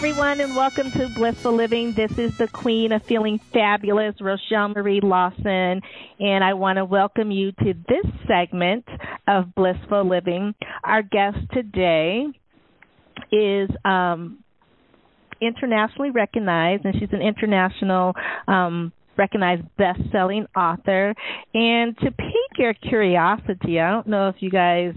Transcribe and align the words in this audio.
Everyone, 0.00 0.40
and 0.40 0.56
welcome 0.56 0.90
to 0.92 1.10
Blissful 1.14 1.52
Living. 1.52 1.92
This 1.92 2.16
is 2.16 2.34
the 2.38 2.48
Queen 2.48 2.90
of 2.90 3.02
Feeling 3.02 3.38
Fabulous, 3.52 4.14
Rochelle 4.18 4.68
Marie 4.68 5.00
Lawson, 5.02 5.82
and 6.18 6.42
I 6.42 6.54
want 6.54 6.78
to 6.78 6.86
welcome 6.86 7.30
you 7.30 7.52
to 7.52 7.74
this 7.86 8.06
segment 8.26 8.86
of 9.28 9.54
Blissful 9.54 10.08
Living. 10.08 10.54
Our 10.84 11.02
guest 11.02 11.36
today 11.52 12.24
is 13.30 13.68
um, 13.84 14.42
internationally 15.38 16.12
recognized, 16.12 16.86
and 16.86 16.94
she's 16.98 17.12
an 17.12 17.20
international 17.20 18.14
um, 18.48 18.94
recognized 19.20 19.62
best-selling 19.76 20.46
author. 20.56 21.14
And 21.54 21.96
to 21.98 22.10
pique 22.10 22.56
your 22.58 22.74
curiosity, 22.74 23.78
I 23.78 23.90
don't 23.90 24.06
know 24.08 24.28
if 24.28 24.36
you 24.40 24.50
guys 24.50 24.94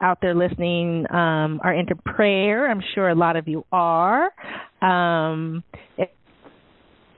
out 0.00 0.18
there 0.22 0.34
listening 0.34 1.06
um, 1.12 1.60
are 1.62 1.74
into 1.74 1.94
prayer. 1.94 2.70
I'm 2.70 2.82
sure 2.94 3.10
a 3.10 3.14
lot 3.14 3.36
of 3.36 3.46
you 3.46 3.64
are. 3.70 4.30
Um, 4.80 5.62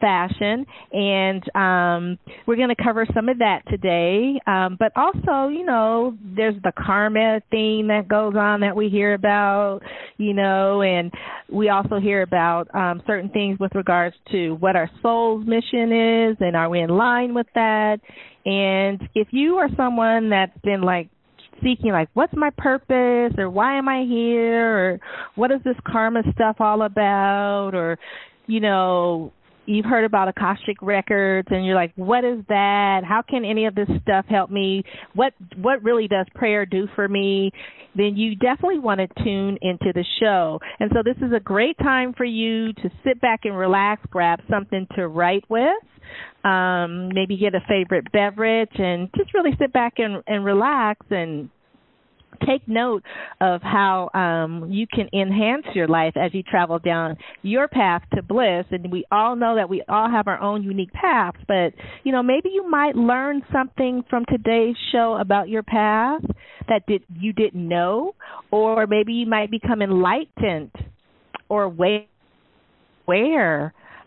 fashion 0.00 0.66
and 0.92 1.42
um 1.54 2.18
we're 2.46 2.56
going 2.56 2.68
to 2.68 2.82
cover 2.82 3.06
some 3.14 3.28
of 3.28 3.38
that 3.38 3.62
today. 3.68 4.38
Um 4.46 4.76
but 4.78 4.92
also 4.96 5.48
you 5.48 5.64
know 5.64 6.16
there's 6.36 6.60
the 6.62 6.72
karma 6.76 7.40
thing 7.50 7.88
that 7.88 8.08
goes 8.08 8.34
on 8.36 8.60
that 8.60 8.74
we 8.74 8.88
hear 8.88 9.14
about 9.14 9.80
you 10.16 10.34
know 10.34 10.82
and 10.82 11.12
we 11.50 11.68
also 11.68 11.98
hear 11.98 12.22
about 12.22 12.72
um 12.74 13.02
certain 13.06 13.30
things 13.30 13.58
with 13.58 13.74
regards 13.74 14.16
to 14.30 14.54
what 14.54 14.76
our 14.76 14.90
soul's 15.02 15.46
mission 15.46 15.92
is 15.92 16.36
and 16.40 16.56
are 16.56 16.68
we 16.68 16.80
in 16.80 16.90
line 16.90 17.34
with 17.34 17.46
that? 17.54 18.00
And 18.44 19.08
if 19.14 19.28
you 19.30 19.56
are 19.56 19.68
someone 19.76 20.30
that's 20.30 20.58
been 20.62 20.80
like 20.82 21.10
seeking 21.62 21.92
like 21.92 22.08
what's 22.14 22.32
my 22.34 22.50
purpose 22.56 23.34
or 23.38 23.50
why 23.50 23.76
am 23.76 23.88
I 23.88 24.04
here 24.04 24.78
or 24.78 25.00
what 25.34 25.50
is 25.50 25.60
this 25.64 25.76
karma 25.86 26.22
stuff 26.32 26.56
all 26.60 26.82
about 26.82 27.70
or 27.74 27.98
you 28.46 28.60
know 28.60 29.32
you've 29.68 29.84
heard 29.84 30.04
about 30.04 30.28
Akashic 30.28 30.80
records 30.80 31.48
and 31.50 31.64
you're 31.64 31.74
like, 31.74 31.92
what 31.96 32.24
is 32.24 32.38
that? 32.48 33.02
How 33.04 33.22
can 33.22 33.44
any 33.44 33.66
of 33.66 33.74
this 33.74 33.88
stuff 34.02 34.24
help 34.28 34.50
me? 34.50 34.82
What 35.14 35.34
what 35.56 35.82
really 35.82 36.08
does 36.08 36.26
prayer 36.34 36.64
do 36.64 36.88
for 36.94 37.06
me? 37.06 37.52
Then 37.94 38.16
you 38.16 38.34
definitely 38.34 38.78
want 38.78 39.00
to 39.00 39.24
tune 39.24 39.58
into 39.60 39.92
the 39.92 40.04
show. 40.20 40.60
And 40.80 40.90
so 40.94 41.02
this 41.04 41.16
is 41.18 41.32
a 41.34 41.40
great 41.40 41.76
time 41.78 42.14
for 42.16 42.24
you 42.24 42.72
to 42.72 42.90
sit 43.04 43.20
back 43.20 43.40
and 43.44 43.56
relax, 43.56 44.02
grab 44.10 44.40
something 44.48 44.86
to 44.96 45.08
write 45.08 45.44
with. 45.48 45.70
Um, 46.44 47.10
maybe 47.12 47.36
get 47.36 47.54
a 47.54 47.60
favorite 47.68 48.10
beverage 48.12 48.70
and 48.74 49.10
just 49.16 49.34
really 49.34 49.50
sit 49.58 49.72
back 49.72 49.94
and, 49.98 50.22
and 50.26 50.44
relax 50.44 51.04
and 51.10 51.50
take 52.46 52.66
note 52.68 53.02
of 53.40 53.60
how 53.62 54.10
um, 54.14 54.70
you 54.70 54.86
can 54.86 55.08
enhance 55.12 55.64
your 55.74 55.88
life 55.88 56.14
as 56.16 56.32
you 56.34 56.42
travel 56.42 56.78
down 56.78 57.16
your 57.42 57.68
path 57.68 58.02
to 58.14 58.22
bliss. 58.22 58.64
And 58.70 58.92
we 58.92 59.04
all 59.10 59.36
know 59.36 59.56
that 59.56 59.68
we 59.68 59.82
all 59.88 60.10
have 60.10 60.28
our 60.28 60.40
own 60.40 60.62
unique 60.62 60.92
paths, 60.92 61.38
but 61.46 61.72
you 62.04 62.12
know 62.12 62.22
maybe 62.22 62.50
you 62.50 62.68
might 62.68 62.96
learn 62.96 63.42
something 63.52 64.04
from 64.08 64.24
today's 64.28 64.76
show 64.92 65.18
about 65.20 65.48
your 65.48 65.62
path 65.62 66.22
that 66.68 66.86
did 66.86 67.02
you 67.18 67.32
didn't 67.32 67.66
know, 67.66 68.14
or 68.50 68.86
maybe 68.86 69.12
you 69.12 69.26
might 69.26 69.50
become 69.50 69.82
enlightened 69.82 70.72
or 71.48 71.64
aware 71.64 72.04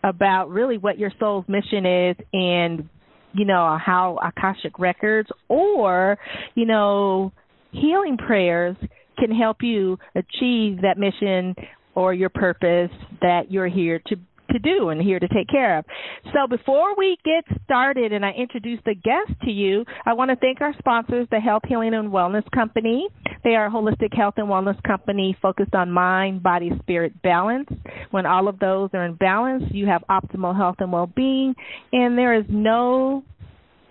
about 0.04 0.48
really 0.48 0.78
what 0.78 0.98
your 0.98 1.12
soul's 1.18 1.44
mission 1.48 1.86
is 1.86 2.16
and 2.32 2.88
you 3.34 3.44
know 3.44 3.78
how 3.84 4.18
akashic 4.22 4.78
records 4.78 5.28
or 5.48 6.18
you 6.54 6.66
know 6.66 7.32
healing 7.72 8.16
prayers 8.16 8.76
can 9.18 9.34
help 9.34 9.58
you 9.62 9.98
achieve 10.14 10.80
that 10.82 10.96
mission 10.98 11.54
or 11.94 12.14
your 12.14 12.30
purpose 12.30 12.90
that 13.20 13.50
you're 13.50 13.68
here 13.68 14.00
to 14.06 14.16
to 14.52 14.58
do 14.58 14.90
and 14.90 15.00
here 15.00 15.18
to 15.18 15.28
take 15.28 15.48
care 15.48 15.78
of. 15.78 15.84
So 16.32 16.46
before 16.46 16.94
we 16.96 17.16
get 17.24 17.44
started 17.64 18.12
and 18.12 18.24
I 18.24 18.30
introduce 18.32 18.80
the 18.84 18.94
guest 18.94 19.38
to 19.44 19.50
you, 19.50 19.84
I 20.04 20.12
want 20.12 20.30
to 20.30 20.36
thank 20.36 20.60
our 20.60 20.74
sponsors, 20.78 21.26
the 21.30 21.40
Health 21.40 21.62
Healing 21.66 21.94
and 21.94 22.10
Wellness 22.10 22.48
Company. 22.52 23.08
They 23.44 23.54
are 23.54 23.66
a 23.66 23.70
holistic 23.70 24.14
health 24.14 24.34
and 24.36 24.48
wellness 24.48 24.80
company 24.82 25.36
focused 25.40 25.74
on 25.74 25.90
mind, 25.90 26.42
body, 26.42 26.70
spirit 26.80 27.20
balance. 27.22 27.68
When 28.10 28.26
all 28.26 28.46
of 28.46 28.58
those 28.58 28.90
are 28.92 29.04
in 29.04 29.14
balance, 29.14 29.64
you 29.70 29.86
have 29.86 30.04
optimal 30.10 30.56
health 30.56 30.76
and 30.78 30.92
well-being 30.92 31.54
and 31.92 32.16
there 32.16 32.34
is 32.34 32.44
no 32.48 33.24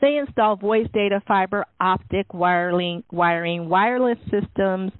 They 0.00 0.16
install 0.16 0.56
voice 0.56 0.88
data, 0.92 1.22
fiber 1.28 1.66
optic 1.80 2.34
wiring, 2.34 3.04
wiring 3.12 3.68
wireless 3.68 4.18
systems, 4.28 4.90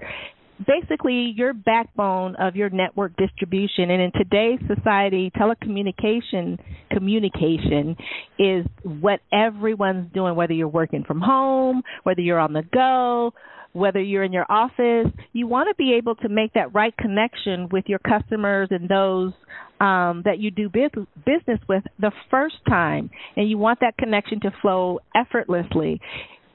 basically 0.67 1.33
your 1.37 1.53
backbone 1.53 2.37
of 2.37 2.57
your 2.57 2.71
network 2.71 3.17
distribution. 3.17 3.91
And 3.91 4.03
in 4.03 4.13
today's 4.13 4.61
society 4.75 5.31
telecommunication 5.37 6.59
communication 6.91 7.97
is 8.39 8.67
what 8.83 9.21
everyone's 9.33 10.13
doing 10.13 10.35
whether 10.35 10.53
you're 10.53 10.69
working 10.69 11.05
from 11.05 11.21
home 11.21 11.83
whether 12.03 12.21
you're 12.21 12.39
on 12.39 12.53
the 12.53 12.63
go 12.73 13.33
whether 13.73 14.01
you're 14.01 14.25
in 14.25 14.33
your 14.33 14.47
office. 14.49 15.13
You 15.33 15.47
want 15.47 15.69
to 15.69 15.75
be 15.77 15.95
able 15.95 16.15
to 16.17 16.29
make 16.29 16.55
that 16.55 16.75
right 16.75 16.97
connection 16.97 17.69
with 17.71 17.85
your 17.87 18.01
customers 18.01 18.69
and 18.71 18.89
those 18.89 19.33
um, 19.81 20.23
that 20.25 20.39
you 20.39 20.51
do 20.51 20.69
business 20.69 21.61
with 21.69 21.85
the 21.99 22.11
first 22.31 22.57
time. 22.69 23.11
And 23.37 23.49
you 23.49 23.59
want 23.59 23.81
that 23.81 23.97
connection 23.97 24.41
to 24.41 24.51
flow 24.61 25.01
effortlessly. 25.15 26.01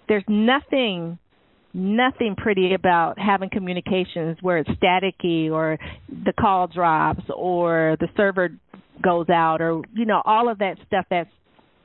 There's 0.08 0.26
nothing 0.28 1.18
nothing 1.74 2.36
pretty 2.38 2.74
about 2.74 3.18
having 3.18 3.50
communications 3.50 4.38
where 4.42 4.60
it's 4.60 4.70
staticky 4.72 5.52
or 5.52 5.78
the 6.26 6.34
call 6.34 6.68
drops 6.68 7.24
or 7.36 7.98
the 8.00 8.08
server 8.16 8.50
goes 9.02 9.28
out 9.30 9.62
or 9.62 9.82
you 9.94 10.06
know 10.06 10.22
all 10.24 10.50
of 10.50 10.60
that 10.60 10.78
stuff 10.88 11.06
that's 11.10 11.30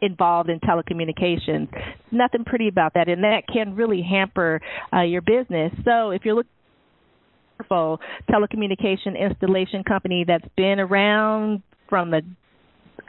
involved 0.01 0.51
in 0.51 0.61
telecommunications. 0.61 1.69
Nothing 2.13 2.45
pretty 2.45 2.69
about 2.69 2.95
that 2.95 3.09
and 3.09 3.25
that 3.25 3.43
can 3.53 3.75
really 3.75 4.03
hamper 4.03 4.61
uh, 4.93 5.01
your 5.01 5.23
business. 5.23 5.73
So 5.85 6.11
if 6.11 6.25
you're 6.25 6.37
looking 6.37 6.51
for 7.69 7.99
telecommunication 8.31 9.19
installation 9.19 9.83
company 9.83 10.25
that's 10.27 10.47
been 10.57 10.79
around 10.79 11.63
from 11.89 12.11
the 12.11 12.23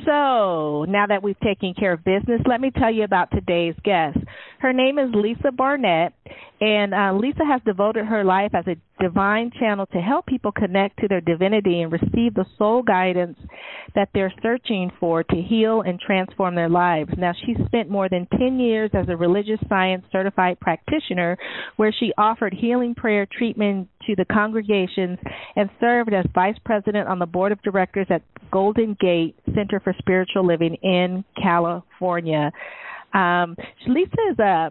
So, 0.06 0.87
now 0.88 1.06
that 1.06 1.23
we've 1.23 1.38
taken 1.41 1.75
care 1.75 1.93
of 1.93 2.03
business, 2.05 2.41
let 2.47 2.61
me 2.61 2.71
tell 2.71 2.93
you 2.93 3.05
about 3.05 3.31
today's 3.31 3.76
guest. 3.85 4.19
Her 4.59 4.73
name 4.73 4.99
is 4.99 5.11
Lisa 5.15 5.53
Barnett, 5.53 6.15
And 6.61 6.94
uh, 6.94 7.12
Lisa 7.15 7.44
has 7.44 7.61
devoted 7.65 8.06
her 8.06 8.25
life 8.25 8.53
as 8.55 8.67
a 8.67 8.76
divine 9.04 9.50
channel 9.60 9.84
to 9.86 9.98
help 9.98 10.24
people 10.24 10.50
connect 10.50 10.98
to 10.98 11.08
their 11.08 11.20
divinity 11.20 11.82
and 11.82 11.92
receive 11.92 12.32
the 12.32 12.46
soul 12.56 12.82
guidance 12.82 13.36
that 13.94 14.08
they're 14.14 14.32
searching 14.42 14.90
for 14.98 15.22
to 15.22 15.36
heal 15.36 15.82
and 15.82 16.00
transform 16.00 16.54
their 16.54 16.70
lives. 16.70 17.10
Now, 17.18 17.32
she 17.44 17.54
spent 17.66 17.90
more 17.90 18.08
than 18.08 18.26
10 18.38 18.58
years 18.58 18.90
as 18.94 19.04
a 19.10 19.16
religious 19.16 19.60
science 19.68 20.06
certified 20.10 20.58
practitioner 20.58 21.36
where 21.76 21.92
she 21.92 22.12
offered 22.16 22.54
healing 22.54 22.94
prayer 22.94 23.26
treatment 23.30 23.88
to 24.06 24.16
the 24.16 24.24
congregations 24.24 25.18
and 25.54 25.68
served 25.80 26.14
as 26.14 26.24
vice 26.34 26.56
president 26.64 27.06
on 27.06 27.18
the 27.18 27.26
board 27.26 27.52
of 27.52 27.60
directors 27.60 28.06
at 28.08 28.22
Golden 28.50 28.96
Gate 28.98 29.36
Center 29.54 29.80
for 29.80 29.94
Spiritual 29.98 30.46
Living 30.46 30.76
in 30.82 31.24
California. 31.40 32.50
Um, 33.12 33.54
Lisa 33.86 34.16
is 34.30 34.38
a 34.38 34.70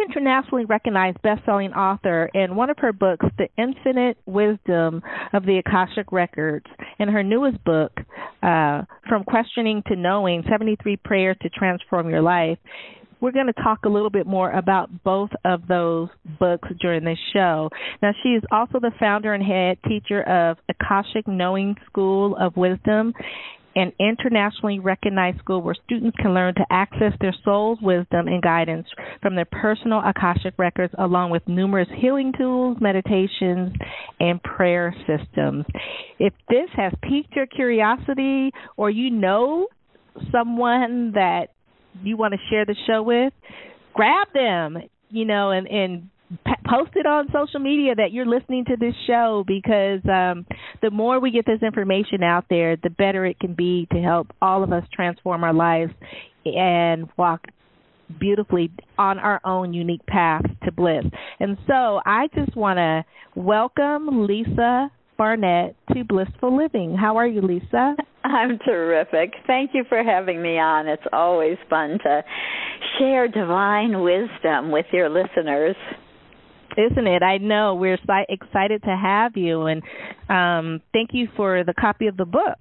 internationally 0.00 0.64
recognized 0.64 1.20
best-selling 1.22 1.72
author, 1.72 2.30
and 2.34 2.56
one 2.56 2.70
of 2.70 2.78
her 2.78 2.92
books, 2.92 3.26
The 3.38 3.48
Infinite 3.56 4.16
Wisdom 4.26 5.02
of 5.32 5.44
the 5.44 5.58
Akashic 5.58 6.12
Records, 6.12 6.66
and 6.98 7.10
her 7.10 7.22
newest 7.22 7.62
book, 7.64 7.92
uh, 8.42 8.82
From 9.08 9.24
Questioning 9.24 9.82
to 9.88 9.96
Knowing: 9.96 10.44
73 10.48 10.96
Prayers 10.98 11.36
to 11.42 11.48
Transform 11.50 12.10
Your 12.10 12.22
Life. 12.22 12.58
We're 13.20 13.32
going 13.32 13.46
to 13.46 13.54
talk 13.54 13.86
a 13.86 13.88
little 13.88 14.10
bit 14.10 14.26
more 14.26 14.50
about 14.50 14.90
both 15.02 15.30
of 15.46 15.66
those 15.66 16.08
books 16.38 16.68
during 16.80 17.04
this 17.04 17.18
show. 17.32 17.70
Now, 18.02 18.10
she 18.22 18.30
is 18.30 18.42
also 18.52 18.80
the 18.80 18.90
founder 19.00 19.32
and 19.32 19.42
head 19.42 19.78
teacher 19.88 20.22
of 20.22 20.58
Akashic 20.68 21.26
Knowing 21.26 21.76
School 21.86 22.36
of 22.36 22.54
Wisdom 22.56 23.14
an 23.76 23.92
internationally 23.98 24.78
recognized 24.78 25.38
school 25.38 25.62
where 25.62 25.74
students 25.84 26.16
can 26.20 26.34
learn 26.34 26.54
to 26.54 26.64
access 26.70 27.12
their 27.20 27.34
soul's 27.44 27.78
wisdom 27.82 28.28
and 28.28 28.42
guidance 28.42 28.86
from 29.20 29.34
their 29.34 29.46
personal 29.46 30.00
Akashic 30.04 30.54
records, 30.58 30.94
along 30.98 31.30
with 31.30 31.42
numerous 31.46 31.88
healing 31.96 32.32
tools, 32.36 32.76
meditations, 32.80 33.74
and 34.20 34.42
prayer 34.42 34.94
systems. 35.06 35.64
If 36.18 36.32
this 36.48 36.68
has 36.76 36.92
piqued 37.02 37.34
your 37.34 37.46
curiosity 37.46 38.50
or 38.76 38.90
you 38.90 39.10
know 39.10 39.68
someone 40.30 41.12
that 41.12 41.48
you 42.02 42.16
want 42.16 42.34
to 42.34 42.40
share 42.50 42.64
the 42.64 42.76
show 42.86 43.02
with, 43.02 43.32
grab 43.92 44.28
them, 44.32 44.78
you 45.10 45.24
know, 45.24 45.50
and, 45.50 45.66
and 45.66 46.10
post 46.68 46.92
it 46.94 47.06
on 47.06 47.28
social 47.32 47.60
media 47.60 47.94
that 47.94 48.12
you're 48.12 48.26
listening 48.26 48.64
to 48.64 48.76
this 48.76 48.94
show 49.06 49.44
because 49.46 50.00
um, 50.10 50.46
the 50.82 50.90
more 50.90 51.20
we 51.20 51.30
get 51.30 51.46
this 51.46 51.62
information 51.62 52.22
out 52.22 52.44
there, 52.48 52.76
the 52.76 52.90
better 52.90 53.26
it 53.26 53.38
can 53.38 53.54
be 53.54 53.86
to 53.92 54.00
help 54.00 54.28
all 54.40 54.62
of 54.64 54.72
us 54.72 54.84
transform 54.92 55.44
our 55.44 55.52
lives 55.52 55.92
and 56.44 57.08
walk 57.16 57.44
beautifully 58.18 58.70
on 58.98 59.18
our 59.18 59.40
own 59.44 59.72
unique 59.72 60.04
path 60.06 60.42
to 60.64 60.72
bliss. 60.72 61.04
And 61.40 61.56
so 61.66 62.00
I 62.04 62.28
just 62.34 62.56
want 62.56 62.78
to 62.78 63.04
welcome 63.34 64.26
Lisa 64.26 64.90
Barnett 65.16 65.76
to 65.92 66.04
Blissful 66.04 66.56
Living. 66.56 66.96
How 66.96 67.16
are 67.16 67.26
you, 67.26 67.40
Lisa? 67.40 67.96
I'm 68.24 68.58
terrific. 68.58 69.34
Thank 69.46 69.70
you 69.74 69.84
for 69.88 70.02
having 70.02 70.42
me 70.42 70.58
on. 70.58 70.88
It's 70.88 71.02
always 71.12 71.56
fun 71.70 71.98
to 72.02 72.24
share 72.98 73.28
divine 73.28 74.00
wisdom 74.00 74.70
with 74.70 74.86
your 74.92 75.08
listeners 75.08 75.76
isn't 76.76 77.06
it? 77.06 77.22
I 77.22 77.38
know. 77.38 77.74
We're 77.74 77.98
excited 78.28 78.82
to 78.82 78.96
have 78.96 79.36
you, 79.36 79.66
and 79.66 79.82
um, 80.28 80.82
thank 80.92 81.10
you 81.12 81.28
for 81.36 81.64
the 81.64 81.74
copy 81.74 82.06
of 82.06 82.16
the 82.16 82.24
book 82.24 82.58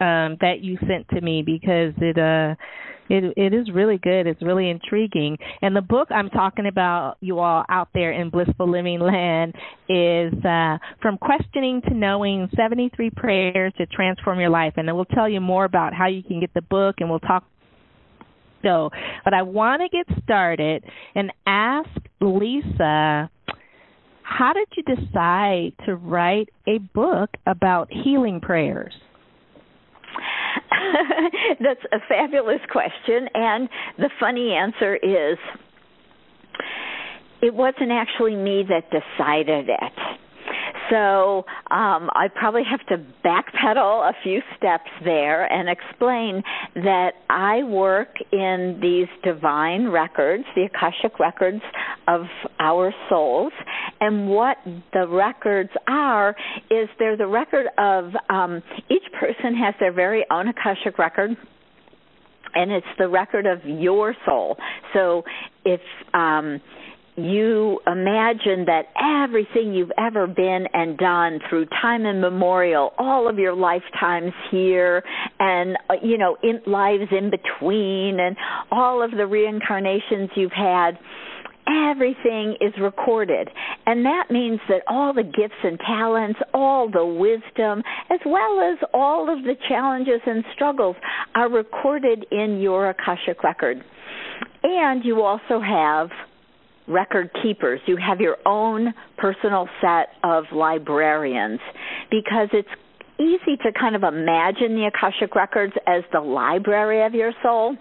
um, 0.00 0.36
that 0.40 0.60
you 0.62 0.78
sent 0.86 1.08
to 1.10 1.20
me 1.20 1.42
because 1.42 1.92
it 1.98 2.18
uh, 2.18 2.54
it 3.10 3.34
it 3.36 3.52
is 3.52 3.70
really 3.72 3.98
good. 3.98 4.26
It's 4.26 4.40
really 4.40 4.70
intriguing, 4.70 5.36
and 5.62 5.74
the 5.74 5.82
book 5.82 6.08
I'm 6.10 6.30
talking 6.30 6.66
about, 6.66 7.16
you 7.20 7.40
all 7.40 7.64
out 7.68 7.88
there 7.92 8.12
in 8.12 8.30
blissful 8.30 8.70
living 8.70 9.00
land, 9.00 9.54
is 9.88 10.32
uh, 10.44 10.78
from 11.02 11.18
questioning 11.18 11.82
to 11.88 11.94
knowing 11.94 12.48
73 12.56 13.10
prayers 13.10 13.72
to 13.78 13.86
transform 13.86 14.40
your 14.40 14.50
life, 14.50 14.74
and 14.76 14.86
we'll 14.94 15.04
tell 15.06 15.28
you 15.28 15.40
more 15.40 15.64
about 15.64 15.92
how 15.92 16.06
you 16.06 16.22
can 16.22 16.40
get 16.40 16.54
the 16.54 16.62
book, 16.62 16.96
and 16.98 17.10
we'll 17.10 17.20
talk. 17.20 17.44
So, 18.62 18.90
but 19.24 19.32
I 19.32 19.42
want 19.42 19.80
to 19.82 19.88
get 19.88 20.22
started 20.22 20.84
and 21.14 21.32
ask 21.46 21.88
Lisa 22.20 23.30
how 24.30 24.52
did 24.52 24.68
you 24.76 24.82
decide 24.84 25.72
to 25.86 25.96
write 25.96 26.48
a 26.68 26.78
book 26.78 27.30
about 27.46 27.88
healing 27.92 28.40
prayers? 28.40 28.94
That's 31.60 31.80
a 31.92 31.98
fabulous 32.08 32.60
question, 32.70 33.28
and 33.34 33.68
the 33.98 34.08
funny 34.20 34.52
answer 34.52 34.94
is 34.94 35.36
it 37.42 37.52
wasn't 37.52 37.90
actually 37.90 38.36
me 38.36 38.64
that 38.68 38.84
decided 38.90 39.68
it. 39.68 39.92
So 40.90 41.44
um, 41.70 42.10
I 42.14 42.28
probably 42.34 42.62
have 42.68 42.84
to 42.88 43.04
backpedal 43.24 44.10
a 44.10 44.12
few 44.22 44.40
steps 44.56 44.90
there 45.04 45.50
and 45.50 45.68
explain 45.68 46.42
that 46.74 47.12
I 47.28 47.62
work 47.62 48.08
in 48.32 48.78
these 48.82 49.06
divine 49.22 49.88
records, 49.88 50.44
the 50.56 50.64
Akashic 50.64 51.18
records 51.20 51.62
of 52.08 52.22
our 52.58 52.92
souls, 53.08 53.52
and 54.00 54.28
what 54.28 54.56
the 54.92 55.06
records 55.06 55.70
are 55.86 56.34
is 56.70 56.88
they're 56.98 57.16
the 57.16 57.26
record 57.26 57.66
of 57.78 58.12
um, 58.28 58.62
each 58.90 59.04
person 59.18 59.54
has 59.56 59.74
their 59.78 59.92
very 59.92 60.24
own 60.30 60.48
Akashic 60.48 60.98
record 60.98 61.36
and 62.52 62.72
it's 62.72 62.86
the 62.98 63.08
record 63.08 63.46
of 63.46 63.64
your 63.64 64.14
soul. 64.26 64.56
So 64.92 65.22
if 65.64 65.80
um 66.14 66.60
you 67.16 67.80
imagine 67.86 68.66
that 68.66 68.86
everything 69.00 69.74
you've 69.74 69.92
ever 69.98 70.26
been 70.26 70.66
and 70.72 70.96
done 70.96 71.40
through 71.48 71.66
time 71.66 72.06
immemorial, 72.06 72.92
all 72.98 73.28
of 73.28 73.38
your 73.38 73.54
lifetimes 73.54 74.32
here, 74.50 75.02
and 75.38 75.76
uh, 75.88 75.94
you 76.02 76.18
know, 76.18 76.36
in 76.42 76.60
lives 76.66 77.10
in 77.10 77.30
between, 77.30 78.20
and 78.20 78.36
all 78.70 79.02
of 79.02 79.10
the 79.10 79.26
reincarnations 79.26 80.30
you've 80.36 80.52
had. 80.52 80.98
Everything 81.90 82.56
is 82.60 82.72
recorded. 82.80 83.48
And 83.86 84.04
that 84.04 84.24
means 84.30 84.58
that 84.68 84.82
all 84.88 85.12
the 85.12 85.22
gifts 85.22 85.60
and 85.62 85.78
talents, 85.78 86.40
all 86.52 86.90
the 86.90 87.04
wisdom, 87.04 87.82
as 88.10 88.18
well 88.26 88.72
as 88.72 88.78
all 88.92 89.32
of 89.32 89.44
the 89.44 89.54
challenges 89.68 90.20
and 90.26 90.42
struggles 90.54 90.96
are 91.34 91.48
recorded 91.48 92.26
in 92.32 92.60
your 92.60 92.88
Akashic 92.90 93.44
record. 93.44 93.84
And 94.64 95.04
you 95.04 95.22
also 95.22 95.60
have 95.60 96.10
record 96.90 97.30
keepers. 97.42 97.80
You 97.86 97.96
have 97.96 98.20
your 98.20 98.36
own 98.46 98.92
personal 99.16 99.68
set 99.80 100.08
of 100.24 100.44
librarians 100.52 101.60
because 102.10 102.48
it's 102.52 102.68
easy 103.18 103.56
to 103.62 103.72
kind 103.78 103.94
of 103.94 104.02
imagine 104.02 104.74
the 104.74 104.90
Akashic 104.92 105.34
records 105.34 105.74
as 105.86 106.02
the 106.12 106.20
library 106.20 107.04
of 107.04 107.14
your 107.14 107.32
soul 107.42 107.76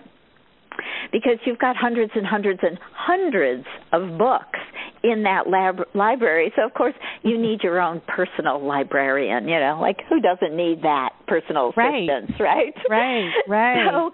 because 1.12 1.38
you've 1.46 1.60
got 1.60 1.76
hundreds 1.76 2.12
and 2.16 2.26
hundreds 2.26 2.60
and 2.64 2.78
hundreds 2.94 3.66
of 3.92 4.18
books 4.18 4.60
in 5.04 5.24
that 5.24 5.50
lab- 5.50 5.88
library. 5.94 6.52
So 6.56 6.66
of 6.66 6.74
course 6.74 6.94
you 7.24 7.38
need 7.38 7.64
your 7.64 7.82
own 7.82 8.02
personal 8.08 8.66
librarian, 8.66 9.48
you 9.48 9.60
know, 9.60 9.80
like 9.82 9.98
who 10.10 10.20
doesn't 10.20 10.56
need 10.56 10.82
that 10.84 11.10
personal 11.28 11.70
assistance, 11.70 12.40
right? 12.40 12.74
Right, 12.90 13.32
right. 13.48 13.86
right. 13.86 13.86
So 13.90 14.12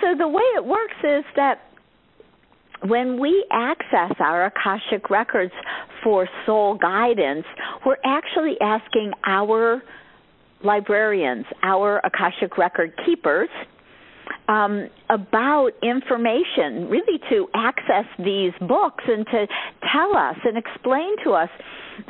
so 0.00 0.06
the 0.18 0.28
way 0.28 0.42
it 0.56 0.64
works 0.64 0.96
is 1.02 1.24
that 1.36 1.69
when 2.82 3.20
we 3.20 3.44
access 3.50 4.12
our 4.20 4.46
Akashic 4.46 5.10
records 5.10 5.52
for 6.02 6.28
soul 6.46 6.74
guidance, 6.74 7.44
we're 7.84 7.98
actually 8.04 8.56
asking 8.60 9.12
our 9.24 9.82
librarians, 10.62 11.46
our 11.62 12.00
Akashic 12.04 12.56
record 12.58 12.92
keepers, 13.04 13.48
um, 14.48 14.88
about 15.08 15.70
information, 15.82 16.88
really 16.88 17.18
to 17.30 17.48
access 17.54 18.04
these 18.18 18.52
books 18.60 19.04
and 19.06 19.26
to 19.26 19.46
tell 19.92 20.16
us 20.16 20.36
and 20.44 20.56
explain 20.56 21.16
to 21.24 21.32
us 21.32 21.48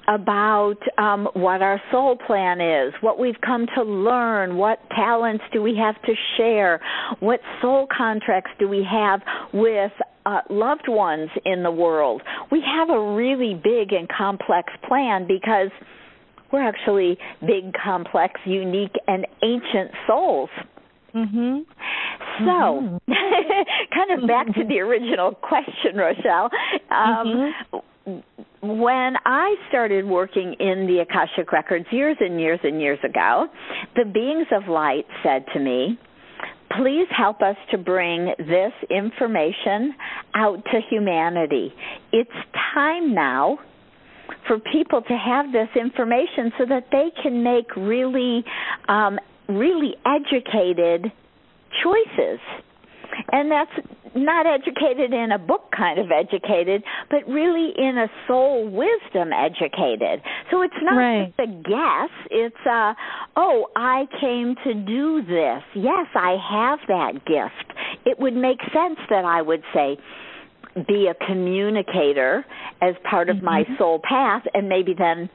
about 0.08 0.76
um, 0.98 1.28
what 1.34 1.62
our 1.62 1.80
soul 1.90 2.16
plan 2.26 2.60
is, 2.60 2.92
what 3.00 3.18
we've 3.18 3.40
come 3.44 3.66
to 3.74 3.82
learn, 3.82 4.56
what 4.56 4.78
talents 4.90 5.44
do 5.52 5.62
we 5.62 5.76
have 5.76 6.00
to 6.02 6.12
share, 6.36 6.80
what 7.20 7.40
soul 7.60 7.86
contracts 7.96 8.50
do 8.58 8.68
we 8.68 8.86
have 8.88 9.20
with 9.52 9.92
uh, 10.26 10.40
loved 10.50 10.88
ones 10.88 11.30
in 11.44 11.62
the 11.62 11.70
world. 11.70 12.22
We 12.50 12.62
have 12.64 12.90
a 12.90 13.14
really 13.14 13.54
big 13.54 13.92
and 13.92 14.08
complex 14.08 14.72
plan 14.86 15.26
because 15.26 15.70
we're 16.52 16.66
actually 16.66 17.16
big, 17.40 17.72
complex, 17.72 18.40
unique, 18.44 18.94
and 19.06 19.26
ancient 19.42 19.92
souls. 20.06 20.50
Mhm. 21.14 21.64
So, 22.38 22.44
mm-hmm. 22.44 23.12
kind 23.94 24.22
of 24.22 24.28
back 24.28 24.46
to 24.54 24.64
the 24.64 24.80
original 24.80 25.32
question, 25.32 25.96
Rochelle. 25.96 26.50
Um, 26.90 27.52
mm-hmm. 28.06 28.18
When 28.62 29.14
I 29.24 29.54
started 29.68 30.06
working 30.06 30.54
in 30.58 30.86
the 30.86 31.00
Akashic 31.00 31.52
Records 31.52 31.86
years 31.90 32.16
and 32.20 32.40
years 32.40 32.60
and 32.62 32.80
years 32.80 32.98
ago, 33.04 33.46
the 33.94 34.04
beings 34.04 34.46
of 34.52 34.68
light 34.68 35.06
said 35.22 35.44
to 35.54 35.60
me, 35.60 35.98
please 36.76 37.06
help 37.16 37.42
us 37.42 37.56
to 37.70 37.78
bring 37.78 38.32
this 38.38 38.72
information 38.90 39.94
out 40.34 40.64
to 40.72 40.80
humanity. 40.88 41.72
It's 42.12 42.30
time 42.74 43.14
now 43.14 43.58
for 44.46 44.58
people 44.58 45.02
to 45.02 45.16
have 45.16 45.52
this 45.52 45.68
information 45.74 46.52
so 46.58 46.64
that 46.68 46.86
they 46.92 47.10
can 47.22 47.42
make 47.42 47.74
really 47.76 48.44
um, 48.88 49.18
really 49.50 49.95
educated 50.04 51.12
choices 51.83 52.40
and 53.33 53.50
that's 53.50 53.71
not 54.14 54.47
educated 54.47 55.12
in 55.12 55.33
a 55.33 55.38
book 55.38 55.71
kind 55.76 55.99
of 55.99 56.11
educated, 56.11 56.83
but 57.11 57.26
really 57.28 57.71
in 57.76 57.97
a 57.99 58.09
soul 58.26 58.64
wisdom 58.64 59.33
educated. 59.33 60.21
So 60.50 60.62
it's 60.62 60.75
not 60.83 60.97
right. 60.97 61.33
just 61.37 61.49
a 61.49 61.52
guess. 61.62 62.11
It's 62.30 62.66
a, 62.66 62.95
oh, 63.37 63.66
I 63.76 64.07
came 64.21 64.57
to 64.64 64.75
do 64.75 65.23
this. 65.23 65.62
Yes, 65.75 66.07
I 66.14 66.37
have 66.50 66.78
that 66.88 67.12
gift. 67.25 67.78
It 68.04 68.19
would 68.19 68.35
make 68.35 68.59
sense 68.73 68.99
that 69.11 69.25
I 69.25 69.42
would 69.42 69.62
say 69.73 69.97
be 70.88 71.09
a 71.09 71.26
communicator 71.26 72.45
as 72.80 72.95
part 73.09 73.28
of 73.28 73.37
mm-hmm. 73.37 73.45
my 73.45 73.64
soul 73.78 74.00
path 74.02 74.42
and 74.54 74.69
maybe 74.69 74.95
then 74.97 75.28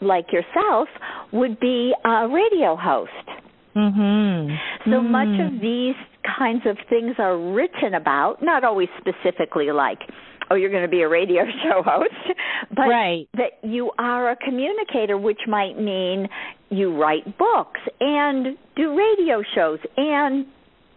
like 0.00 0.32
yourself 0.32 0.88
would 1.32 1.58
be 1.60 1.94
a 2.04 2.28
radio 2.28 2.76
host. 2.76 3.12
Mhm. 3.74 4.58
So 4.84 5.00
mm 5.00 5.10
much 5.10 5.28
of 5.28 5.52
mm-hmm. 5.52 5.60
these 5.60 5.96
kinds 6.38 6.64
of 6.66 6.78
things 6.88 7.14
are 7.18 7.36
written 7.36 7.94
about, 7.94 8.42
not 8.42 8.64
always 8.64 8.88
specifically 8.98 9.70
like, 9.70 10.00
oh, 10.50 10.54
you're 10.54 10.70
going 10.70 10.82
to 10.82 10.88
be 10.88 11.02
a 11.02 11.08
radio 11.08 11.44
show 11.62 11.82
host, 11.82 12.38
but 12.70 12.88
right. 12.88 13.28
that 13.34 13.58
you 13.62 13.90
are 13.98 14.30
a 14.30 14.36
communicator, 14.36 15.18
which 15.18 15.40
might 15.46 15.78
mean 15.78 16.28
you 16.70 16.96
write 16.96 17.38
books 17.38 17.80
and 18.00 18.56
do 18.76 18.96
radio 18.96 19.42
shows 19.54 19.78
and 19.96 20.46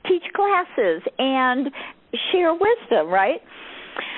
teach 0.07 0.23
classes 0.33 1.01
and 1.17 1.69
share 2.31 2.53
wisdom, 2.53 3.07
right? 3.07 3.41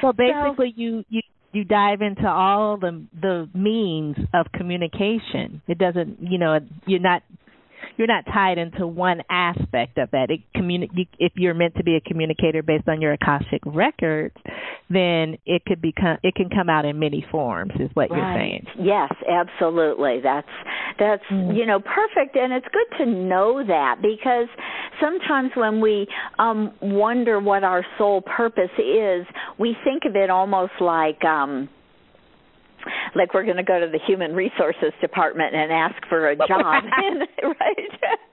So 0.01 0.13
basically, 0.13 0.73
so, 0.75 0.81
you 0.81 1.03
you 1.09 1.21
you 1.53 1.63
dive 1.63 2.01
into 2.01 2.27
all 2.27 2.77
the 2.77 3.05
the 3.19 3.49
means 3.53 4.17
of 4.33 4.47
communication. 4.53 5.61
It 5.67 5.77
doesn't, 5.77 6.17
you 6.21 6.37
know, 6.37 6.59
you're 6.85 6.99
not 6.99 7.23
you're 8.01 8.07
not 8.07 8.25
tied 8.25 8.57
into 8.57 8.87
one 8.87 9.21
aspect 9.29 9.99
of 9.99 10.09
that. 10.09 10.31
It 10.31 10.41
communi- 10.57 11.07
if 11.19 11.33
you're 11.35 11.53
meant 11.53 11.75
to 11.75 11.83
be 11.83 11.95
a 11.95 12.01
communicator 12.01 12.63
based 12.63 12.87
on 12.87 12.99
your 12.99 13.13
akashic 13.13 13.61
records, 13.63 14.35
then 14.89 15.37
it 15.45 15.63
could 15.65 15.83
become 15.83 16.17
it 16.23 16.33
can 16.33 16.49
come 16.49 16.67
out 16.67 16.83
in 16.83 16.97
many 16.97 17.23
forms. 17.29 17.73
Is 17.79 17.91
what 17.93 18.09
right. 18.09 18.17
you're 18.17 18.35
saying? 18.35 18.65
Yes, 18.79 19.13
absolutely. 19.29 20.19
That's 20.23 20.47
that's 20.97 21.21
mm. 21.31 21.55
you 21.55 21.67
know 21.67 21.79
perfect, 21.79 22.35
and 22.35 22.51
it's 22.51 22.65
good 22.73 22.97
to 22.97 23.05
know 23.05 23.63
that 23.67 24.01
because 24.01 24.47
sometimes 24.99 25.51
when 25.53 25.79
we 25.79 26.07
um 26.39 26.73
wonder 26.81 27.39
what 27.39 27.63
our 27.63 27.85
soul 27.99 28.21
purpose 28.21 28.73
is, 28.79 29.27
we 29.59 29.77
think 29.83 30.05
of 30.05 30.15
it 30.15 30.31
almost 30.31 30.73
like 30.79 31.23
um 31.23 31.69
like 33.15 33.33
we're 33.33 33.45
going 33.45 33.57
to 33.57 33.63
go 33.63 33.79
to 33.79 33.87
the 33.87 33.99
human 34.05 34.33
resources 34.33 34.93
department 35.01 35.55
and 35.55 35.71
ask 35.71 35.95
for 36.07 36.29
a 36.29 36.35
job, 36.47 36.83
right? 37.43 37.91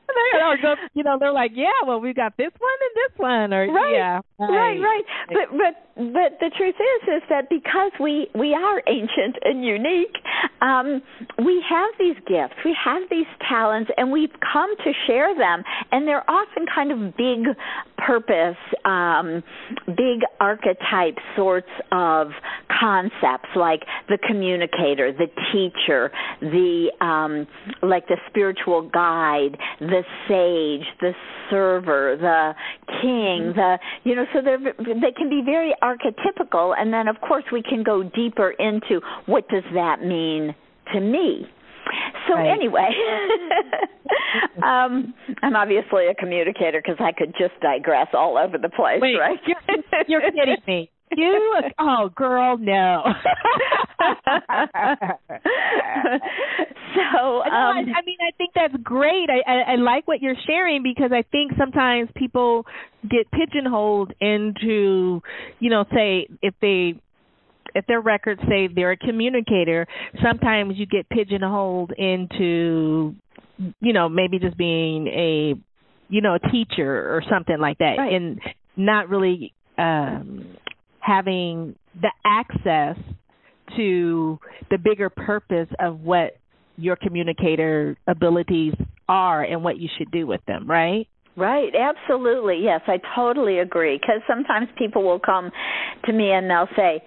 you 0.95 1.05
know, 1.05 1.17
they're 1.19 1.33
like, 1.33 1.53
yeah, 1.55 1.85
well, 1.87 2.01
we 2.01 2.13
got 2.15 2.37
this 2.37 2.53
one 2.59 2.79
and 2.81 2.95
this 2.97 3.19
one, 3.19 3.53
or 3.53 3.67
right, 3.67 3.93
yeah, 3.93 4.21
right, 4.39 4.49
right. 4.49 4.81
right. 4.81 5.05
But 5.29 5.57
but 5.57 6.13
but 6.13 6.31
the 6.41 6.51
truth 6.57 6.77
is, 6.77 7.09
is 7.17 7.23
that 7.29 7.49
because 7.49 7.93
we 8.01 8.29
we 8.35 8.55
are 8.55 8.83
ancient 8.87 9.37
and 9.45 9.65
unique, 9.65 10.17
um, 10.61 11.03
we 11.45 11.63
have 11.69 11.91
these 11.99 12.17
gifts, 12.27 12.55
we 12.65 12.77
have 12.85 13.03
these 13.11 13.27
talents, 13.49 13.91
and 13.97 14.11
we've 14.11 14.33
come 14.53 14.75
to 14.77 14.93
share 15.07 15.37
them, 15.37 15.63
and 15.93 16.07
they're 16.07 16.29
often 16.29 16.67
kind 16.75 16.93
of 16.93 17.17
big 17.17 17.55
purpose, 17.97 18.57
um, 18.85 19.43
big 19.87 20.21
archetype 20.41 21.17
sorts 21.37 21.69
of 21.93 22.29
concepts, 22.81 23.49
like 23.57 23.83
the 24.09 24.19
communicator, 24.27 25.13
the 25.13 25.29
teacher, 25.53 26.11
the 26.41 26.91
um, 27.05 27.47
like 27.83 28.07
the 28.09 28.17
spiritual 28.29 28.89
guide, 28.89 29.57
the 29.81 30.03
sage, 30.27 30.87
the 31.01 31.13
server, 31.51 32.17
the 32.17 32.55
king, 33.01 33.53
the 33.55 33.79
you 34.05 34.15
know, 34.15 34.25
so 34.33 34.41
they 34.41 34.57
they 34.79 35.13
can 35.17 35.29
be 35.29 35.43
very 35.45 35.75
archetypical, 35.83 36.75
and 36.77 36.93
then 36.93 37.09
of 37.09 37.17
course 37.21 37.45
we 37.53 37.63
can 37.63 37.83
go 37.83 38.03
deeper 38.03 38.51
into 38.51 39.01
what 39.27 39.49
does 39.49 39.65
that 39.75 40.03
mean 40.03 40.48
to 40.95 41.01
me. 41.01 41.47
So 42.29 42.35
right. 42.35 42.51
anyway, 42.51 42.91
um, 44.63 45.15
I'm 45.43 45.57
obviously 45.57 46.07
a 46.09 46.15
communicator 46.15 46.83
because 46.85 47.01
I 47.01 47.13
could 47.13 47.33
just 47.39 47.59
digress 47.61 48.09
all 48.13 48.37
over 48.37 48.59
the 48.59 48.69
place, 48.69 49.01
Wait, 49.01 49.17
right? 49.19 49.39
You're, 49.47 50.21
you're 50.21 50.31
kidding 50.31 50.63
me. 50.67 50.91
You 51.17 51.63
oh 51.79 52.11
girl 52.15 52.59
no. 52.59 53.03
so 53.99 54.11
um, 57.41 57.51
I, 57.51 57.79
I 57.79 58.03
mean 58.05 58.19
I 58.21 58.33
think 58.37 58.53
that's 58.55 58.75
great. 58.83 59.31
I, 59.31 59.41
I 59.51 59.73
I 59.73 59.77
like 59.77 60.07
what 60.07 60.21
you're 60.21 60.37
sharing 60.47 60.83
because 60.83 61.11
I 61.13 61.23
think 61.31 61.53
sometimes 61.57 62.11
people 62.15 62.67
get 63.09 63.31
pigeonholed 63.31 64.13
into 64.21 65.23
you 65.61 65.71
know 65.71 65.85
say 65.95 66.29
if 66.43 66.55
they 66.61 67.01
if 67.75 67.87
their 67.87 68.01
records 68.01 68.41
say 68.49 68.69
they're 68.69 68.93
a 68.93 68.97
communicator, 68.97 69.87
sometimes 70.23 70.75
you 70.77 70.87
get 70.87 71.09
pigeonholed 71.09 71.93
into 71.97 73.15
you 73.81 73.93
know 73.93 74.09
maybe 74.09 74.39
just 74.39 74.57
being 74.57 75.09
a 75.09 75.55
you 76.09 76.21
know 76.21 76.35
a 76.35 76.51
teacher 76.51 77.15
or 77.15 77.23
something 77.29 77.59
like 77.59 77.77
that 77.79 77.97
right. 77.99 78.13
and 78.13 78.41
not 78.77 79.09
really 79.09 79.53
um 79.79 80.47
having 81.01 81.75
the 82.01 82.11
access 82.25 82.97
to 83.77 84.39
the 84.71 84.79
bigger 84.79 85.11
purpose 85.11 85.69
of 85.81 86.01
what 86.01 86.37
your 86.77 86.97
communicator 86.97 87.97
abilities 88.07 88.75
are 89.09 89.43
and 89.43 89.65
what 89.65 89.79
you 89.79 89.89
should 89.99 90.11
do 90.11 90.27
with 90.27 90.41
them, 90.47 90.69
right? 90.71 91.09
Right, 91.37 91.73
absolutely. 91.75 92.61
Yes, 92.63 92.81
I 92.87 93.01
totally 93.15 93.59
agree 93.59 93.99
cuz 93.99 94.23
sometimes 94.27 94.69
people 94.77 95.03
will 95.03 95.19
come 95.19 95.51
to 96.05 96.13
me 96.13 96.33
and 96.33 96.51
they'll 96.51 96.69
say, 96.77 97.03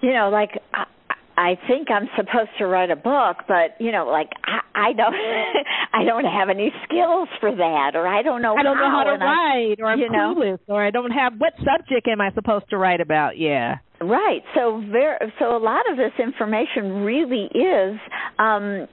you 0.00 0.12
know, 0.12 0.30
like 0.30 0.50
I 0.74 0.84
I 1.38 1.56
think 1.68 1.86
I'm 1.88 2.08
supposed 2.16 2.50
to 2.58 2.66
write 2.66 2.90
a 2.90 2.96
book, 2.96 3.46
but 3.46 3.78
you 3.78 3.92
know, 3.92 4.06
like 4.06 4.30
I, 4.44 4.58
I 4.74 4.92
don't, 4.92 5.14
I 5.94 6.04
don't 6.04 6.24
have 6.24 6.48
any 6.48 6.72
skills 6.84 7.28
for 7.38 7.54
that, 7.54 7.92
or 7.94 8.08
I 8.08 8.22
don't 8.22 8.42
know. 8.42 8.56
I 8.56 8.64
don't 8.64 8.76
how, 8.76 8.82
know 8.82 8.90
how 8.90 9.04
to 9.04 9.24
write, 9.24 9.76
or 9.78 9.86
I'm 9.86 10.00
you 10.00 10.10
know? 10.10 10.58
or 10.66 10.84
I 10.84 10.90
don't 10.90 11.12
have 11.12 11.34
what 11.38 11.52
subject 11.58 12.08
am 12.08 12.20
I 12.20 12.32
supposed 12.34 12.68
to 12.70 12.76
write 12.76 13.00
about? 13.00 13.38
Yeah. 13.38 13.76
Right. 14.00 14.42
So 14.56 14.82
very, 14.90 15.16
so 15.38 15.56
a 15.56 15.62
lot 15.62 15.88
of 15.88 15.96
this 15.96 16.12
information 16.18 17.04
really 17.04 17.44
is 17.54 18.00
um 18.40 18.88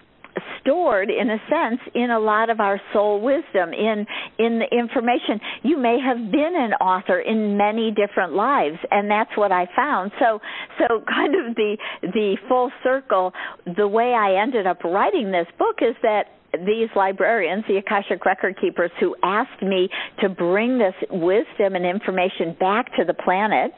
stored 0.62 1.10
in 1.10 1.30
a 1.30 1.38
sense 1.50 1.80
in 1.94 2.12
a 2.12 2.20
lot 2.20 2.50
of 2.50 2.60
our 2.60 2.80
soul 2.94 3.22
wisdom 3.22 3.74
in 3.74 4.06
in 4.40 4.60
the 4.60 4.68
information. 4.72 5.40
You 5.64 5.78
may 5.78 5.98
have 6.00 6.32
been 6.32 6.54
an 6.56 6.74
author 6.74 7.20
in 7.20 7.58
many 7.58 7.92
different 7.92 8.34
lives 8.34 8.78
and 8.92 9.10
that's 9.10 9.36
what 9.36 9.52
i 9.52 9.68
found. 9.76 10.12
So 10.20 10.40
so 10.80 11.04
kind 11.08 11.36
of 11.36 11.56
the 11.56 11.78
the 12.02 12.38
full 12.48 12.72
circle 12.84 13.34
the 13.78 13.88
way 13.88 14.14
i 14.14 14.42
ended 14.42 14.68
up 14.68 14.84
writing 14.84 15.32
this 15.32 15.48
book 15.58 15.78
is 15.82 15.96
that 16.02 16.26
these 16.58 16.90
librarians, 16.96 17.64
the 17.68 17.78
Akashic 17.78 18.26
Record 18.26 18.56
Keepers, 18.60 18.92
who 19.00 19.16
asked 19.24 19.62
me 19.62 19.90
to 20.22 20.30
bring 20.30 20.78
this 20.78 20.96
wisdom 21.10 21.76
and 21.76 21.86
information 21.86 22.56
back 22.60 22.86
to 22.98 23.06
the 23.06 23.14
planet 23.14 23.72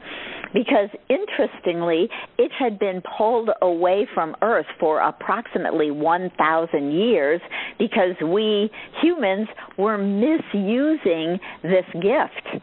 because 0.52 0.88
interestingly, 1.08 2.08
it 2.38 2.50
had 2.58 2.78
been 2.78 3.02
pulled 3.18 3.50
away 3.62 4.06
from 4.14 4.34
Earth 4.42 4.66
for 4.80 5.00
approximately 5.00 5.90
1,000 5.90 6.92
years 6.92 7.40
because 7.78 8.14
we 8.24 8.70
humans 9.02 9.48
were 9.76 9.98
misusing 9.98 11.38
this 11.62 11.84
gift. 11.94 12.62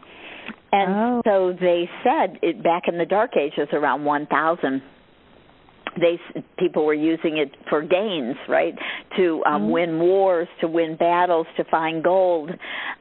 And 0.72 0.94
oh. 0.94 1.22
so 1.24 1.56
they 1.58 1.88
said 2.02 2.38
it 2.42 2.62
back 2.62 2.84
in 2.88 2.98
the 2.98 3.06
Dark 3.06 3.36
Ages 3.36 3.68
around 3.72 4.04
1,000 4.04 4.82
they 5.96 6.18
people 6.58 6.84
were 6.84 6.94
using 6.94 7.38
it 7.38 7.54
for 7.68 7.82
gains, 7.82 8.36
right? 8.48 8.74
To 9.16 9.42
um, 9.46 9.62
mm-hmm. 9.62 9.70
win 9.70 9.98
wars, 9.98 10.48
to 10.60 10.68
win 10.68 10.96
battles, 10.96 11.46
to 11.56 11.64
find 11.64 12.02
gold, 12.02 12.50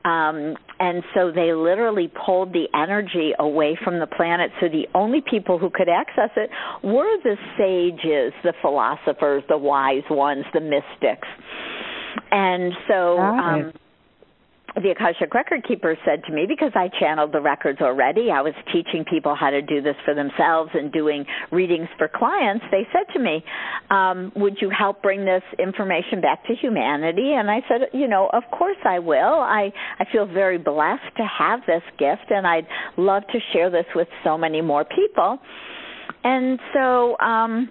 um, 0.04 0.56
and 0.80 1.04
so 1.14 1.32
they 1.32 1.54
literally 1.54 2.12
pulled 2.26 2.54
the 2.54 2.68
energy 2.74 3.32
away 3.40 3.78
from 3.84 4.00
the 4.00 4.08
planet. 4.08 4.52
So 4.60 4.68
the 4.68 4.88
only 4.94 5.22
people 5.30 5.58
who 5.58 5.70
could 5.70 5.90
access 5.90 6.32
it 6.36 6.50
were 6.84 7.18
the 7.24 7.38
sages, 7.58 8.34
the 8.44 8.54
philosophers, 8.62 9.44
the 9.50 9.58
wise 9.58 10.04
ones, 10.10 10.46
the 10.54 10.62
mystics, 10.62 11.28
and 12.32 12.74
so. 12.88 13.18
Um, 13.20 13.74
the 14.82 14.92
Akashic 14.92 15.34
Record 15.34 15.64
Keeper 15.68 15.98
said 16.06 16.24
to 16.26 16.34
me, 16.34 16.46
because 16.48 16.72
I 16.76 16.90
channeled 17.00 17.32
the 17.32 17.42
records 17.42 17.80
already, 17.82 18.30
I 18.32 18.42
was 18.42 18.54
teaching 18.74 19.06
people 19.10 19.36
how 19.36 19.50
to 19.50 19.62
do 19.62 19.82
this 19.82 19.96
for 20.04 20.14
themselves 20.14 20.72
and 20.74 20.92
doing 20.92 21.26
readings 21.52 21.88
for 21.98 22.08
clients. 22.08 22.66
They 22.72 22.86
said 22.92 23.12
to 23.14 23.20
me, 23.20 23.44
um, 23.90 24.32
Would 24.36 24.58
you 24.62 24.70
help 24.70 25.02
bring 25.02 25.24
this 25.24 25.44
information 25.60 26.22
back 26.22 26.46
to 26.48 26.56
humanity? 26.56 27.34
And 27.34 27.50
I 27.50 27.62
said, 27.70 27.90
You 27.94 28.08
know, 28.08 28.30
of 28.34 28.44
course 28.52 28.78
I 28.86 29.00
will. 29.00 29.40
I, 29.40 29.72
I 30.00 30.06
feel 30.12 30.26
very 30.26 30.58
blessed 30.58 31.16
to 31.18 31.24
have 31.26 31.62
this 31.66 31.84
gift, 31.98 32.30
and 32.30 32.46
I'd 32.46 32.68
love 32.98 33.24
to 33.32 33.40
share 33.54 33.70
this 33.70 33.86
with 33.96 34.08
so 34.24 34.38
many 34.38 34.62
more 34.62 34.84
people. 34.84 35.40
and 36.24 36.60
so 36.74 37.18
um 37.20 37.70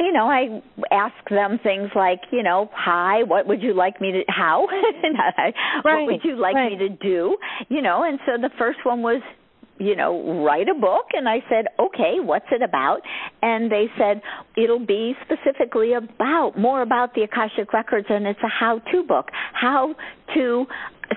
you 0.00 0.12
know, 0.12 0.26
I 0.26 0.62
ask 0.90 1.14
them 1.28 1.60
things 1.62 1.90
like, 1.94 2.20
you 2.32 2.42
know, 2.42 2.70
hi, 2.72 3.22
what 3.22 3.46
would 3.46 3.62
you 3.62 3.74
like 3.74 4.00
me 4.00 4.12
to 4.12 4.22
how? 4.28 4.66
right, 5.84 5.84
what 5.84 6.06
would 6.06 6.24
you 6.24 6.36
like 6.36 6.54
right. 6.54 6.72
me 6.72 6.78
to 6.78 6.88
do? 6.88 7.36
You 7.68 7.82
know, 7.82 8.04
and 8.04 8.18
so 8.26 8.32
the 8.40 8.50
first 8.58 8.78
one 8.84 9.02
was 9.02 9.22
you 9.80 9.96
know, 9.96 10.44
write 10.44 10.68
a 10.68 10.78
book. 10.78 11.06
And 11.14 11.26
I 11.26 11.38
said, 11.48 11.64
okay, 11.78 12.16
what's 12.20 12.44
it 12.52 12.62
about? 12.62 13.00
And 13.42 13.72
they 13.72 13.86
said, 13.98 14.20
it'll 14.56 14.84
be 14.84 15.14
specifically 15.24 15.94
about, 15.94 16.52
more 16.56 16.82
about 16.82 17.14
the 17.14 17.22
Akashic 17.22 17.72
Records, 17.72 18.06
and 18.10 18.26
it's 18.26 18.38
a 18.44 18.48
how 18.48 18.80
to 18.92 19.02
book. 19.02 19.30
How 19.54 19.94
to 20.34 20.66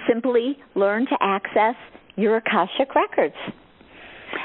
simply 0.07 0.57
learn 0.75 1.05
to 1.07 1.17
access 1.19 1.75
your 2.15 2.37
Akashic 2.37 2.95
Records. 2.95 3.35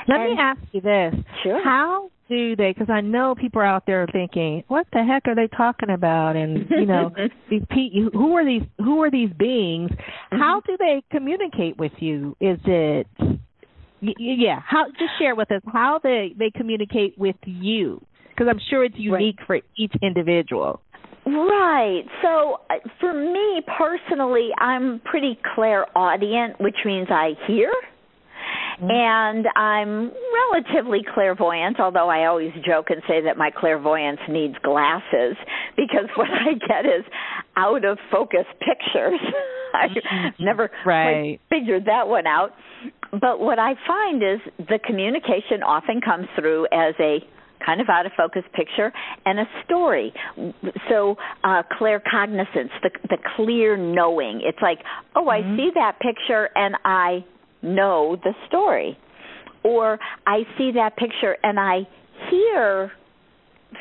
Let 0.08 0.20
and, 0.20 0.30
me 0.30 0.36
ask 0.40 0.60
you 0.72 0.80
this. 0.80 1.14
Sure. 1.42 1.62
How 1.62 2.10
do 2.28 2.56
they 2.56 2.72
because 2.72 2.90
I 2.90 3.00
know 3.00 3.34
people 3.34 3.62
are 3.62 3.66
out 3.66 3.84
there 3.86 4.06
thinking, 4.12 4.64
"What 4.68 4.86
the 4.92 5.02
heck 5.02 5.26
are 5.26 5.34
they 5.34 5.48
talking 5.48 5.90
about?" 5.90 6.36
And 6.36 6.68
you 6.70 6.86
know, 6.86 7.10
these 7.50 7.62
pe- 7.70 7.90
who 8.12 8.36
are 8.36 8.44
these 8.44 8.62
who 8.78 9.02
are 9.02 9.10
these 9.10 9.30
beings? 9.38 9.90
Mm-hmm. 9.90 10.38
How 10.38 10.60
do 10.66 10.76
they 10.78 11.02
communicate 11.10 11.78
with 11.78 11.92
you? 11.98 12.36
Is 12.40 12.58
it 12.64 13.06
yeah, 14.00 14.60
how 14.64 14.86
just 14.90 15.12
share 15.18 15.34
with 15.34 15.50
us 15.50 15.62
how 15.72 16.00
they 16.02 16.34
they 16.38 16.50
communicate 16.50 17.18
with 17.18 17.36
you 17.44 18.04
because 18.30 18.46
I'm 18.48 18.60
sure 18.70 18.84
it's 18.84 18.94
unique 18.96 19.38
right. 19.40 19.46
for 19.46 19.60
each 19.76 19.92
individual. 20.02 20.80
Right. 21.26 22.04
So 22.22 22.60
uh, 22.70 22.74
for 23.00 23.12
me 23.12 23.62
personally, 23.76 24.50
I'm 24.58 25.00
pretty 25.04 25.38
clairaudient, 25.54 26.60
which 26.60 26.76
means 26.84 27.08
I 27.10 27.32
hear 27.46 27.70
Mm-hmm. 28.80 28.90
And 28.90 29.46
I'm 29.56 30.12
relatively 30.52 31.00
clairvoyant, 31.14 31.80
although 31.80 32.08
I 32.08 32.26
always 32.26 32.52
joke 32.64 32.86
and 32.90 33.02
say 33.08 33.20
that 33.22 33.36
my 33.36 33.50
clairvoyance 33.50 34.20
needs 34.28 34.54
glasses 34.62 35.36
because 35.76 36.08
what 36.16 36.28
I 36.30 36.54
get 36.54 36.86
is 36.86 37.04
out 37.56 37.84
of 37.84 37.98
focus 38.10 38.46
pictures. 38.60 39.20
I've 39.74 39.90
mm-hmm. 39.90 40.44
never 40.44 40.70
right. 40.86 41.38
quite 41.48 41.60
figured 41.60 41.86
that 41.86 42.08
one 42.08 42.26
out. 42.26 42.52
But 43.10 43.40
what 43.40 43.58
I 43.58 43.74
find 43.86 44.22
is 44.22 44.38
the 44.58 44.78
communication 44.84 45.62
often 45.66 46.00
comes 46.00 46.26
through 46.38 46.66
as 46.72 46.94
a 47.00 47.18
kind 47.64 47.80
of 47.80 47.88
out 47.88 48.06
of 48.06 48.12
focus 48.16 48.44
picture 48.54 48.92
and 49.26 49.40
a 49.40 49.44
story. 49.64 50.12
So 50.88 51.16
uh 51.42 51.62
claircognizance, 51.80 52.70
the 52.82 52.90
the 53.10 53.18
clear 53.34 53.76
knowing. 53.76 54.40
It's 54.44 54.62
like, 54.62 54.78
oh, 55.16 55.24
mm-hmm. 55.24 55.54
I 55.54 55.56
see 55.56 55.70
that 55.74 55.98
picture 55.98 56.48
and 56.54 56.76
I 56.84 57.24
know 57.62 58.16
the 58.22 58.32
story. 58.46 58.96
Or 59.64 59.98
I 60.26 60.42
see 60.56 60.72
that 60.72 60.96
picture 60.96 61.36
and 61.42 61.58
I 61.58 61.80
hear 62.30 62.92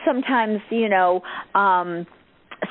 sometimes, 0.06 0.60
you 0.70 0.90
know, 0.90 1.22
um 1.56 2.06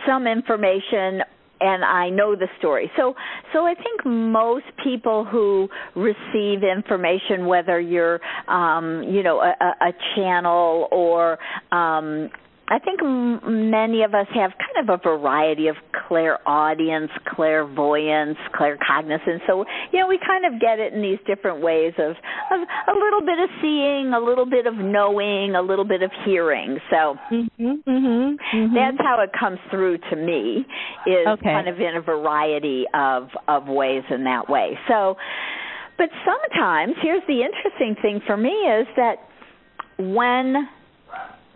some 0.07 0.27
information 0.27 1.23
and 1.61 1.85
I 1.85 2.11
know 2.11 2.37
the 2.37 2.49
story. 2.59 2.91
So 2.97 3.15
so 3.53 3.67
I 3.67 3.75
think 3.75 4.05
most 4.05 4.67
people 4.83 5.25
who 5.25 5.69
receive 5.95 6.63
information 6.63 7.47
whether 7.47 7.81
you're 7.81 8.21
um 8.49 9.05
you 9.05 9.23
know 9.23 9.41
a, 9.41 9.55
a 9.81 9.93
channel 10.15 10.89
or 10.91 11.39
um 11.73 12.31
I 12.69 12.81
think 12.81 13.01
m- 13.01 13.71
many 13.71 14.03
of 14.03 14.15
us 14.15 14.27
have 14.35 14.51
kind 14.59 14.89
of 14.89 14.99
a 14.99 15.03
variety 15.03 15.69
of 15.69 15.77
clairaudience, 16.09 17.11
clairvoyance, 17.29 18.39
claircognizance. 18.59 19.41
So, 19.47 19.65
you 19.93 20.01
know, 20.01 20.09
we 20.09 20.19
kind 20.19 20.45
of 20.45 20.61
get 20.61 20.81
it 20.81 20.93
in 20.93 21.01
these 21.01 21.19
different 21.27 21.63
ways 21.63 21.93
of, 21.99 22.11
of 22.11 22.61
a 22.61 22.99
little 22.99 23.21
bit 23.21 23.39
of 23.39 23.51
seeing, 23.63 24.13
a 24.15 24.21
little 24.21 24.47
bit 24.47 24.67
of 24.67 24.75
knowing, 24.75 25.55
a 25.55 25.63
little 25.63 25.85
bit 25.85 26.03
of 26.03 26.11
hearing. 26.25 26.79
So 26.91 27.17
mm-hmm, 27.31 27.63
mm-hmm, 27.63 27.87
mm-hmm. 27.87 28.75
that's 28.75 28.99
how 28.99 29.23
it 29.23 29.31
comes 29.39 29.59
through 29.71 29.99
to 30.11 30.17
me 30.17 30.67
is 31.07 31.27
okay. 31.27 31.45
kind 31.45 31.69
of 31.69 31.79
in 31.79 31.97
a 31.97 32.03
variety 32.03 32.85
of, 32.95 33.29
of 33.47 33.69
ways 33.69 34.03
in 34.11 34.25
that 34.25 34.51
way. 34.51 34.77
So, 34.89 35.17
but 35.99 36.11
sometimes, 36.27 36.95
here's 37.01 37.23
the 37.29 37.43
interesting 37.43 37.95
thing 38.03 38.21
for 38.27 38.37
me 38.37 38.51
is 38.51 38.87
that 38.97 39.17
when 39.99 40.69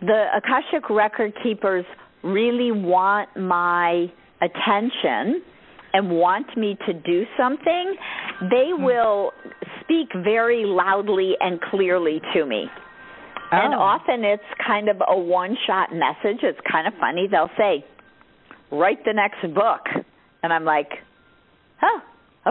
the 0.01 0.27
Akashic 0.37 0.89
record 0.91 1.33
keepers 1.43 1.85
really 2.23 2.73
want 2.73 3.29
my 3.37 4.07
attention 4.41 5.43
and 5.93 6.11
want 6.11 6.57
me 6.57 6.77
to 6.87 6.93
do 6.93 7.25
something, 7.37 7.97
they 8.43 8.71
mm-hmm. 8.73 8.85
will 8.85 9.33
speak 9.81 10.09
very 10.23 10.65
loudly 10.65 11.35
and 11.41 11.61
clearly 11.61 12.21
to 12.35 12.47
me. 12.47 12.67
Oh. 13.53 13.57
And 13.57 13.75
often 13.75 14.25
it's 14.25 14.43
kind 14.65 14.89
of 14.89 14.97
a 15.09 15.19
one 15.19 15.57
shot 15.67 15.91
message. 15.93 16.41
It's 16.43 16.61
kind 16.71 16.87
of 16.87 16.95
funny. 17.01 17.27
They'll 17.31 17.51
say, 17.59 17.85
Write 18.71 19.05
the 19.05 19.13
next 19.13 19.43
book. 19.53 20.05
And 20.45 20.53
I'm 20.53 20.65
like, 20.65 20.91
Oh, 21.83 22.01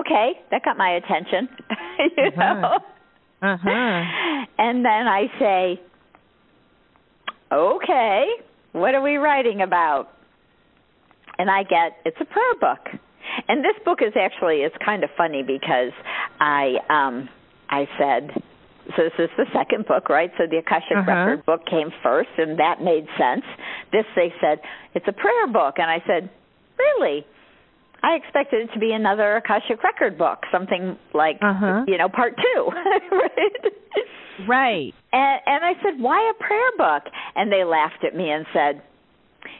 okay, 0.01 0.31
that 0.51 0.65
got 0.65 0.77
my 0.77 0.97
attention. 0.97 1.47
you 2.17 2.23
uh-huh. 2.25 2.53
know? 2.53 2.77
Uh-huh. 3.41 4.45
And 4.57 4.83
then 4.83 5.07
I 5.07 5.27
say, 5.39 5.81
okay, 7.51 8.25
what 8.71 8.95
are 8.95 9.01
we 9.01 9.17
writing 9.17 9.61
about? 9.61 10.09
And 11.37 11.49
I 11.49 11.63
get, 11.63 11.97
it's 12.05 12.17
a 12.19 12.25
prayer 12.25 12.55
book. 12.59 13.01
And 13.47 13.63
this 13.63 13.75
book 13.85 13.99
is 14.01 14.13
actually, 14.19 14.57
it's 14.57 14.75
kind 14.83 15.03
of 15.03 15.09
funny 15.17 15.43
because 15.43 15.91
I, 16.39 16.75
um, 16.89 17.29
I 17.69 17.87
said, 17.97 18.31
so 18.97 19.03
this 19.03 19.13
is 19.19 19.29
the 19.37 19.45
second 19.53 19.85
book, 19.85 20.09
right? 20.09 20.31
So 20.37 20.45
the 20.49 20.57
Akashic 20.57 20.97
uh-huh. 20.97 21.11
Record 21.11 21.45
book 21.45 21.65
came 21.65 21.91
first, 22.01 22.29
and 22.37 22.59
that 22.59 22.81
made 22.81 23.05
sense. 23.17 23.45
This, 23.91 24.05
they 24.15 24.33
said, 24.41 24.59
it's 24.95 25.05
a 25.07 25.13
prayer 25.13 25.47
book. 25.47 25.75
And 25.77 25.89
I 25.89 26.03
said, 26.07 26.29
really? 26.77 27.25
I 28.01 28.15
expected 28.15 28.69
it 28.69 28.73
to 28.73 28.79
be 28.79 28.91
another 28.91 29.37
Akashic 29.37 29.83
Record 29.83 30.17
book, 30.17 30.39
something 30.51 30.97
like, 31.13 31.37
uh-huh. 31.41 31.85
you 31.87 31.97
know, 31.97 32.09
part 32.09 32.35
two, 32.37 32.69
right? 33.11 33.73
Right. 34.47 34.93
And, 35.11 35.41
and 35.45 35.65
I 35.65 35.73
said, 35.83 35.99
"Why 35.99 36.29
a 36.29 36.43
prayer 36.43 36.71
book?" 36.77 37.03
And 37.35 37.51
they 37.51 37.63
laughed 37.63 38.03
at 38.05 38.15
me 38.15 38.29
and 38.29 38.45
said, 38.53 38.81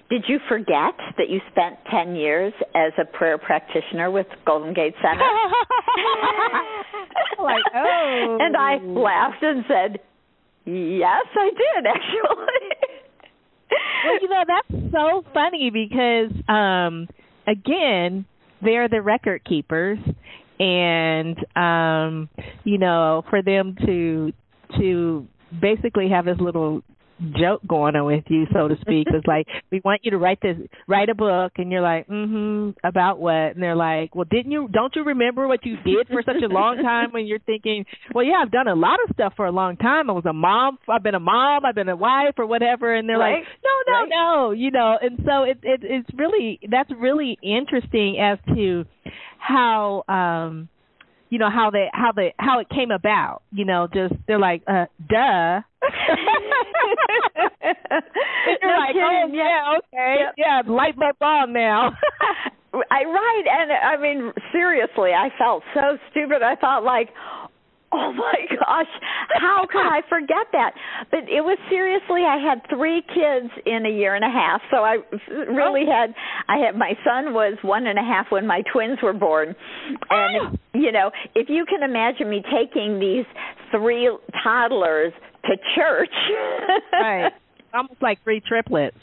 "Did 0.10 0.26
you 0.28 0.40
forget 0.48 0.94
that 1.18 1.30
you 1.30 1.42
spent 1.52 1.78
10 1.92 2.16
years 2.16 2.54
as 2.76 2.94
a 3.00 3.06
prayer 3.06 3.38
practitioner 3.38 4.12
with 4.12 4.28
Golden 4.46 4.74
Gate 4.74 4.96
Center?" 5.02 5.24
like, 7.40 7.64
"Oh." 7.76 8.38
And 8.40 8.56
I 8.56 8.78
laughed 8.78 9.44
and 9.44 9.66
said, 9.68 10.00
"Yes, 10.66 11.26
I 11.36 11.50
did 11.50 11.86
actually." 11.88 12.70
well, 14.06 14.18
you 14.22 14.30
know, 14.30 14.44
that's 14.48 14.72
so 14.92 15.24
funny 15.34 15.70
because 15.70 16.32
um 16.48 17.08
again, 17.48 18.26
they're 18.62 18.90
the 18.90 19.02
record 19.02 19.44
keepers 19.46 20.00
and 20.60 21.38
um 21.56 22.28
you 22.66 22.78
know 22.78 23.24
for 23.30 23.42
them 23.42 23.78
to 23.86 24.34
to 24.80 25.28
basically 25.62 26.10
have 26.10 26.26
this 26.26 26.38
little 26.40 26.82
joke 27.38 27.62
going 27.68 27.96
on 27.96 28.06
with 28.06 28.24
you, 28.28 28.46
so 28.54 28.68
to 28.68 28.76
speak. 28.82 29.08
it's 29.12 29.28
like 29.28 29.46
we 29.72 29.82
want 29.84 30.02
you 30.04 30.12
to 30.12 30.18
write 30.18 30.40
this, 30.42 30.56
write 30.88 31.10
a 31.10 31.16
book, 31.16 31.54
and 31.58 31.72
you're 31.72 31.82
like, 31.82 32.08
mm-hmm, 32.08 32.72
about 32.84 33.20
what? 33.20 33.34
And 33.56 33.62
they're 33.62 33.76
like, 33.76 34.16
well, 34.16 34.26
didn't 34.30 34.52
you? 34.52 34.70
Don't 34.72 34.96
you 34.96 35.04
remember 35.04 35.48
what 35.48 35.66
you 35.66 35.76
did 35.84 36.08
for 36.08 36.22
such 36.26 36.42
a 36.44 36.48
long 36.48 36.78
time? 36.82 37.12
When 37.12 37.26
you're 37.26 37.40
thinking, 37.40 37.86
well, 38.14 38.26
yeah, 38.26 38.42
I've 38.42 38.52
done 38.52 38.68
a 38.68 38.76
lot 38.76 39.00
of 39.04 39.14
stuff 39.14 39.34
for 39.36 39.46
a 39.46 39.52
long 39.52 39.78
time. 39.78 40.10
I 40.10 40.14
was 40.14 40.26
a 40.26 40.34
mom. 40.34 40.78
I've 40.88 41.04
been 41.04 41.16
a 41.16 41.20
mom. 41.20 41.66
I've 41.66 41.76
been 41.76 41.90
a 41.90 41.96
wife, 41.96 42.36
or 42.38 42.46
whatever. 42.46 42.94
And 42.94 43.08
they're 43.08 43.18
right. 43.18 43.40
like, 43.40 43.48
no, 43.64 43.94
no, 43.94 44.00
right. 44.00 44.10
no, 44.10 44.52
you 44.52 44.72
know. 44.72 44.98
And 45.02 45.20
so 45.26 45.44
it, 45.44 45.60
it 45.64 45.82
it's 45.84 46.10
really 46.18 46.60
that's 46.70 46.90
really 46.98 47.38
interesting 47.44 48.18
as 48.20 48.38
to 48.56 48.86
how. 49.38 50.04
um 50.08 50.70
you 51.30 51.38
know 51.40 51.50
how 51.50 51.70
they 51.70 51.90
how 51.94 52.12
they 52.12 52.34
how 52.40 52.60
it 52.60 52.68
came 52.70 52.92
about 52.92 53.42
you 53.52 53.66
know 53.66 53.88
just 53.94 54.14
they're 54.28 54.40
like 54.40 54.64
uh 54.68 54.86
duh 55.08 55.62
you're 58.62 58.72
no 58.72 58.78
like 58.80 58.94
kidding. 58.94 59.04
oh 59.04 59.30
yeah 59.32 59.78
okay 59.78 60.16
yep. 60.20 60.34
yeah 60.38 60.62
light 60.72 60.96
bulb 60.98 61.16
on 61.22 61.54
now 61.54 61.92
I 62.74 63.04
right 63.04 63.44
and 63.50 63.72
I 63.72 63.98
mean 64.02 64.32
seriously 64.52 65.12
I 65.12 65.30
felt 65.38 65.64
so 65.74 65.98
stupid 66.12 66.42
I 66.44 66.56
thought 66.56 66.84
like 66.84 67.10
oh 67.94 68.14
my 68.14 68.36
gosh. 68.50 68.88
How 69.36 69.66
could 69.70 69.86
i 69.86 70.02
forget 70.10 70.48
that? 70.52 70.74
But 71.12 71.22
it 71.22 71.42
was 71.42 71.58
seriously 71.70 72.22
i 72.22 72.38
had 72.38 72.62
three 72.70 73.02
kids 73.02 73.52
in 73.66 73.86
a 73.86 73.90
year 73.90 74.16
and 74.16 74.24
a 74.24 74.30
half. 74.30 74.62
So 74.72 74.78
i 74.78 74.98
really 75.50 75.86
oh. 75.88 75.92
had 75.92 76.14
i 76.48 76.58
had 76.58 76.78
my 76.78 76.94
son 77.04 77.34
was 77.34 77.58
one 77.62 77.88
and 77.88 77.98
a 77.98 78.04
half 78.04 78.28
when 78.30 78.46
my 78.46 78.62
twins 78.72 79.00
were 79.02 79.14
born. 79.14 79.56
And 80.10 80.54
oh. 80.54 80.58
you 80.74 80.92
know 80.92 81.12
if 81.36 81.50
you 81.50 81.66
can 81.66 81.84
imagine 81.84 82.30
me 82.30 82.44
taking 82.52 83.00
these 83.00 83.26
three 83.72 84.10
toddlers 84.44 85.14
to 85.46 85.56
church. 85.76 86.14
Right 86.94 87.34
almost 87.74 88.02
like 88.02 88.24
three 88.24 88.42
triplets 88.42 88.98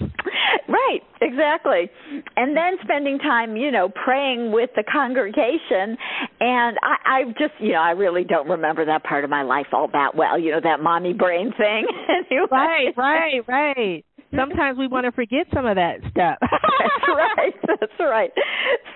right, 0.69 1.01
exactly. 1.21 1.91
And 2.37 2.57
then 2.57 2.77
spending 2.83 3.19
time, 3.19 3.57
you 3.57 3.71
know, 3.71 3.89
praying 3.89 4.53
with 4.53 4.71
the 4.77 4.85
congregation. 4.91 5.97
And 6.41 6.77
I, 6.83 6.97
I 7.05 7.25
just, 7.39 7.55
you 7.61 7.73
know, 7.73 7.81
I 7.81 7.91
really 7.91 8.25
don't 8.25 8.49
remember 8.49 8.85
that 8.87 9.05
part 9.05 9.25
of 9.25 9.31
my 9.31 9.43
life 9.43 9.67
all 9.73 9.89
that 9.93 10.15
well. 10.15 10.39
You 10.39 10.53
know, 10.53 10.61
that 10.63 10.81
mommy 10.81 11.13
brain 11.13 11.53
thing. 11.57 11.87
anyway. 12.31 12.47
Right, 12.51 12.97
right, 12.97 13.41
right. 13.49 14.05
Sometimes 14.35 14.77
we 14.77 14.89
want 14.89 15.07
to 15.07 15.13
forget 15.13 15.47
some 15.55 15.67
of 15.67 15.77
that 15.77 16.01
stuff. 16.11 16.37
that's 16.41 17.09
right. 17.09 17.55
That's 17.67 18.01
right. 18.01 18.31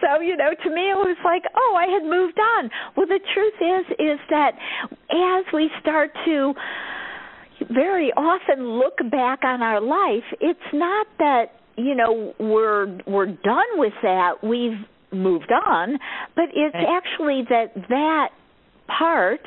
So, 0.02 0.20
you 0.20 0.36
know, 0.36 0.50
to 0.50 0.70
me 0.70 0.90
it 0.90 0.98
was 0.98 1.16
like, 1.24 1.42
oh, 1.54 1.74
I 1.78 1.86
had 1.86 2.02
moved 2.02 2.38
on. 2.38 2.70
Well, 2.96 3.06
the 3.06 3.20
truth 3.32 3.54
is 3.62 3.86
is 3.98 4.18
that 4.28 4.58
as 5.10 5.44
we 5.54 5.70
start 5.80 6.10
to 6.26 6.52
very 7.72 8.12
often 8.16 8.78
look 8.78 8.98
back 9.10 9.40
on 9.44 9.62
our 9.62 9.80
life, 9.80 10.24
it's 10.40 10.58
not 10.72 11.06
that 11.18 11.52
you 11.76 11.94
know 11.94 12.34
we're 12.38 12.98
we're 13.06 13.26
done 13.26 13.70
with 13.76 13.92
that. 14.02 14.42
We've 14.42 14.78
moved 15.12 15.50
on, 15.52 15.98
but 16.36 16.46
it's 16.54 16.76
actually 16.76 17.42
that 17.48 17.74
that 17.88 18.28
part 18.86 19.40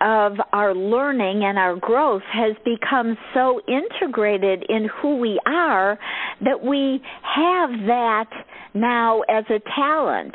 of 0.00 0.32
our 0.52 0.74
learning 0.74 1.44
and 1.44 1.58
our 1.58 1.76
growth 1.76 2.22
has 2.32 2.56
become 2.64 3.16
so 3.32 3.60
integrated 3.68 4.64
in 4.68 4.88
who 5.00 5.16
we 5.16 5.40
are 5.46 5.98
that 6.40 6.62
we 6.62 7.00
have 7.22 7.70
that 7.86 8.28
now 8.74 9.22
as 9.22 9.44
a 9.50 9.60
talent. 9.74 10.34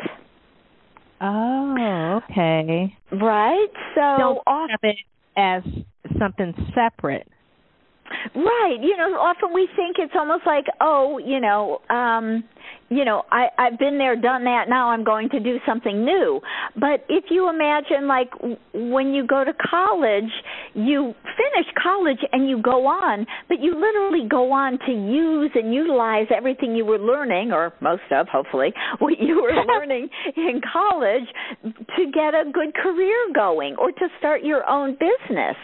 Oh, 1.21 2.21
okay. 2.23 2.95
Right? 3.12 3.67
So 3.95 4.17
Don't 4.17 4.69
have 4.69 4.79
it 4.83 4.95
as 5.35 5.63
something 6.17 6.54
separate. 6.74 7.28
Right. 8.36 8.78
You 8.82 8.98
know, 8.98 9.19
often 9.19 9.54
we 9.54 9.67
think 9.76 9.98
it's 10.00 10.13
almost 10.15 10.45
like, 10.45 10.65
oh, 10.82 11.19
you 11.19 11.39
know, 11.39 11.80
um 11.89 12.43
you 12.89 13.06
know, 13.06 13.24
I 13.32 13.48
I've 13.58 13.78
been 13.78 13.98
there, 13.98 14.15
done 14.15 14.43
that. 14.45 14.65
Now 14.67 14.89
I'm 14.89 15.04
going 15.04 15.30
to 15.30 15.39
do 15.39 15.58
something 15.65 16.04
new. 16.04 16.41
But 16.76 17.06
if 17.08 17.26
you 17.30 17.50
imagine 17.50 18.08
like 18.08 18.32
when 18.74 19.13
you 19.13 19.26
go 19.26 19.43
to 19.43 19.54
college, 19.54 20.32
you 20.74 21.13
finish 21.38 21.67
college 21.82 22.19
and 22.32 22.50
you 22.50 22.62
go 22.62 22.88
on, 22.88 23.28
but 23.48 23.60
you 23.60 23.76
literally 23.76 24.28
go 24.28 24.52
on 24.52 24.80
to 24.86 24.91
use 24.91 25.52
and 25.54 25.74
utilize 25.74 26.28
everything 26.36 26.76
you 26.76 26.86
were 26.86 27.00
learning 27.00 27.52
or 27.52 27.74
most 27.82 28.04
of 28.12 28.28
hopefully 28.28 28.74
what 29.00 29.19
you 29.19 29.41
were 29.41 29.54
learning 29.67 30.10
in 30.36 30.62
college 30.74 31.28
to 31.63 32.12
get 32.12 32.34
a 32.34 32.50
good 32.52 32.74
career 32.74 33.17
going 33.36 33.76
or 33.78 33.91
to 33.91 34.08
start 34.17 34.43
your 34.43 34.67
own 34.67 34.93
business. 34.93 35.56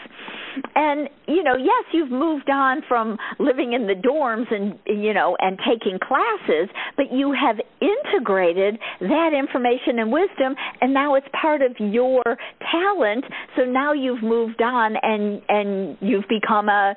And 0.76 1.10
you 1.28 1.44
know, 1.44 1.56
yes, 1.56 1.84
you've 1.94 2.12
moved 2.12 2.50
on 2.50 2.82
from 2.88 3.18
living 3.40 3.74
in 3.74 3.88
the 3.88 3.96
dorms 3.96 4.54
and 4.54 4.80
you 4.86 5.14
know 5.14 5.36
and 5.40 5.58
taking 5.68 6.00
classes, 6.00 6.70
but 6.98 7.12
you 7.12 7.34
have 7.34 7.58
integrated 7.82 8.80
that 9.02 9.32
information 9.38 10.00
and 10.00 10.12
wisdom 10.12 10.56
and 10.82 10.94
now 10.94 11.16
it's 11.16 11.28
part 11.40 11.62
of 11.62 11.72
your 11.80 12.24
talent 12.72 13.26
so 13.56 13.64
now 13.64 13.94
you've 13.94 14.24
moved 14.24 14.62
on 14.62 14.96
and 15.02 15.42
and 15.50 15.98
you've 16.02 16.28
become 16.30 16.70
a 16.70 16.96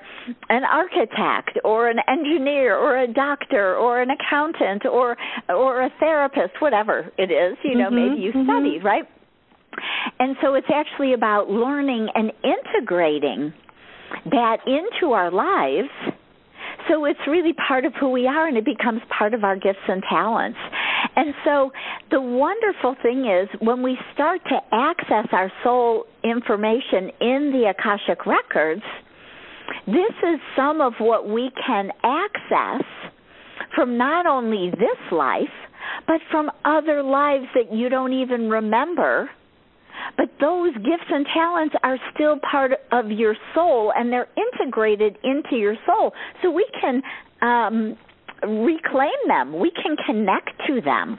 an 0.48 0.62
architect 0.64 1.58
or 1.64 1.88
an 1.88 1.98
engineer 2.08 2.76
or 2.76 2.98
a 2.98 3.12
doctor 3.12 3.76
or 3.76 4.00
an 4.00 4.08
accountant 4.10 4.84
or 4.86 5.16
or 5.48 5.82
a 5.82 5.90
therapist 6.00 6.54
whatever 6.60 7.10
it 7.18 7.30
is 7.30 7.56
you 7.64 7.76
know 7.76 7.90
mm-hmm, 7.90 8.10
maybe 8.10 8.22
you 8.22 8.32
mm-hmm. 8.32 8.48
studied 8.48 8.84
right 8.84 9.04
and 10.18 10.36
so 10.42 10.54
it's 10.54 10.70
actually 10.72 11.12
about 11.12 11.48
learning 11.48 12.08
and 12.14 12.32
integrating 12.42 13.52
that 14.30 14.58
into 14.66 15.12
our 15.12 15.30
lives 15.30 15.90
so 16.88 17.04
it's 17.04 17.20
really 17.26 17.52
part 17.52 17.84
of 17.84 17.92
who 18.00 18.10
we 18.10 18.26
are 18.26 18.46
and 18.46 18.56
it 18.56 18.64
becomes 18.64 19.00
part 19.16 19.34
of 19.34 19.44
our 19.44 19.56
gifts 19.56 19.84
and 19.88 20.02
talents. 20.08 20.58
And 21.16 21.34
so 21.44 21.70
the 22.10 22.20
wonderful 22.20 22.96
thing 23.02 23.26
is 23.26 23.48
when 23.60 23.82
we 23.82 23.98
start 24.14 24.40
to 24.48 24.58
access 24.72 25.26
our 25.32 25.52
soul 25.62 26.04
information 26.24 27.10
in 27.20 27.52
the 27.52 27.72
Akashic 27.76 28.24
records, 28.26 28.82
this 29.86 30.14
is 30.22 30.40
some 30.56 30.80
of 30.80 30.94
what 30.98 31.28
we 31.28 31.50
can 31.66 31.90
access 32.02 32.84
from 33.74 33.98
not 33.98 34.26
only 34.26 34.70
this 34.70 35.12
life, 35.12 35.44
but 36.06 36.20
from 36.30 36.50
other 36.64 37.02
lives 37.02 37.46
that 37.54 37.72
you 37.72 37.88
don't 37.88 38.12
even 38.12 38.48
remember 38.48 39.28
but 40.16 40.28
those 40.40 40.74
gifts 40.76 41.08
and 41.10 41.26
talents 41.34 41.74
are 41.82 41.98
still 42.14 42.38
part 42.50 42.72
of 42.92 43.10
your 43.10 43.36
soul 43.54 43.92
and 43.96 44.12
they're 44.12 44.28
integrated 44.36 45.16
into 45.24 45.56
your 45.56 45.76
soul. 45.86 46.12
So 46.42 46.50
we 46.50 46.66
can 46.80 47.02
um, 47.42 47.96
reclaim 48.42 49.10
them, 49.26 49.58
we 49.58 49.70
can 49.70 49.96
connect 50.06 50.50
to 50.66 50.80
them. 50.80 51.18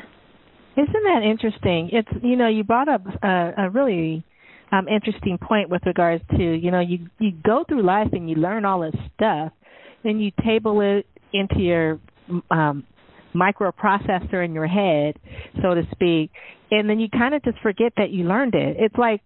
Isn't 0.78 1.04
that 1.04 1.24
interesting? 1.24 1.90
It's 1.92 2.24
you 2.24 2.38
know 2.38 2.48
you 2.48 2.64
brought 2.64 2.88
up 2.88 3.02
a, 3.22 3.54
a 3.58 3.70
really 3.70 4.24
um, 4.72 4.88
interesting 4.88 5.38
point 5.38 5.70
with 5.70 5.82
regards 5.86 6.24
to 6.38 6.44
you 6.44 6.72
know 6.72 6.80
you 6.80 7.10
you 7.20 7.32
go 7.44 7.66
through 7.68 7.84
life 7.84 8.10
and 8.14 8.30
you 8.30 8.36
learn 8.36 8.66
all 8.66 8.82
this 8.82 8.96
stuff, 9.16 9.52
then 10.04 10.20
you 10.20 10.32
table 10.44 10.80
it 10.82 11.06
into 11.34 11.60
your 11.60 12.00
um, 12.52 12.86
microprocessor 13.36 14.44
in 14.44 14.54
your 14.54 14.68
head, 14.68 15.18
so 15.62 15.74
to 15.74 15.84
speak, 15.92 16.32
and 16.72 16.90
then 16.90 17.00
you 17.00 17.10
kind 17.10 17.34
of 17.34 17.44
just 17.44 17.60
forget 17.60 17.94
that 17.98 18.12
you 18.12 18.26
learned 18.26 18.56
it. 18.56 18.78
It's 18.80 18.96
like 18.96 19.22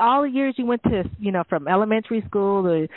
all 0.00 0.22
the 0.22 0.30
years 0.30 0.54
you 0.56 0.66
went 0.66 0.82
to, 0.84 1.04
you 1.18 1.32
know, 1.32 1.44
from 1.48 1.68
elementary 1.68 2.22
school 2.26 2.62
to 2.64 2.88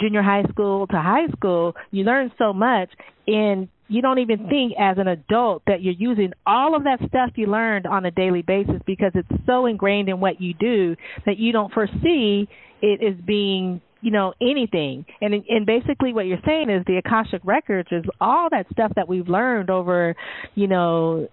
junior 0.00 0.22
high 0.22 0.44
school 0.50 0.86
to 0.86 0.96
high 0.96 1.26
school, 1.36 1.74
you 1.90 2.04
learned 2.04 2.32
so 2.38 2.52
much 2.52 2.90
and 3.26 3.68
you 3.88 4.00
don't 4.00 4.18
even 4.18 4.48
think 4.48 4.72
as 4.78 4.96
an 4.98 5.08
adult 5.08 5.62
that 5.66 5.82
you're 5.82 5.94
using 5.94 6.32
all 6.46 6.74
of 6.74 6.84
that 6.84 6.98
stuff 7.08 7.30
you 7.34 7.46
learned 7.46 7.86
on 7.86 8.06
a 8.06 8.10
daily 8.10 8.42
basis 8.42 8.80
because 8.86 9.12
it's 9.14 9.28
so 9.46 9.66
ingrained 9.66 10.08
in 10.08 10.18
what 10.18 10.40
you 10.40 10.54
do 10.54 10.96
that 11.26 11.38
you 11.38 11.52
don't 11.52 11.72
foresee 11.72 12.48
it 12.80 13.02
is 13.02 13.14
being 13.26 13.80
you 14.02 14.10
know 14.10 14.34
anything. 14.40 15.06
And 15.20 15.34
and 15.34 15.64
basically 15.64 16.12
what 16.12 16.26
you're 16.26 16.42
saying 16.44 16.68
is 16.68 16.84
the 16.86 16.98
akashic 16.98 17.40
records 17.44 17.88
is 17.90 18.04
all 18.20 18.48
that 18.50 18.66
stuff 18.72 18.92
that 18.96 19.08
we've 19.08 19.28
learned 19.28 19.70
over 19.70 20.14
you 20.54 20.66
know 20.66 21.28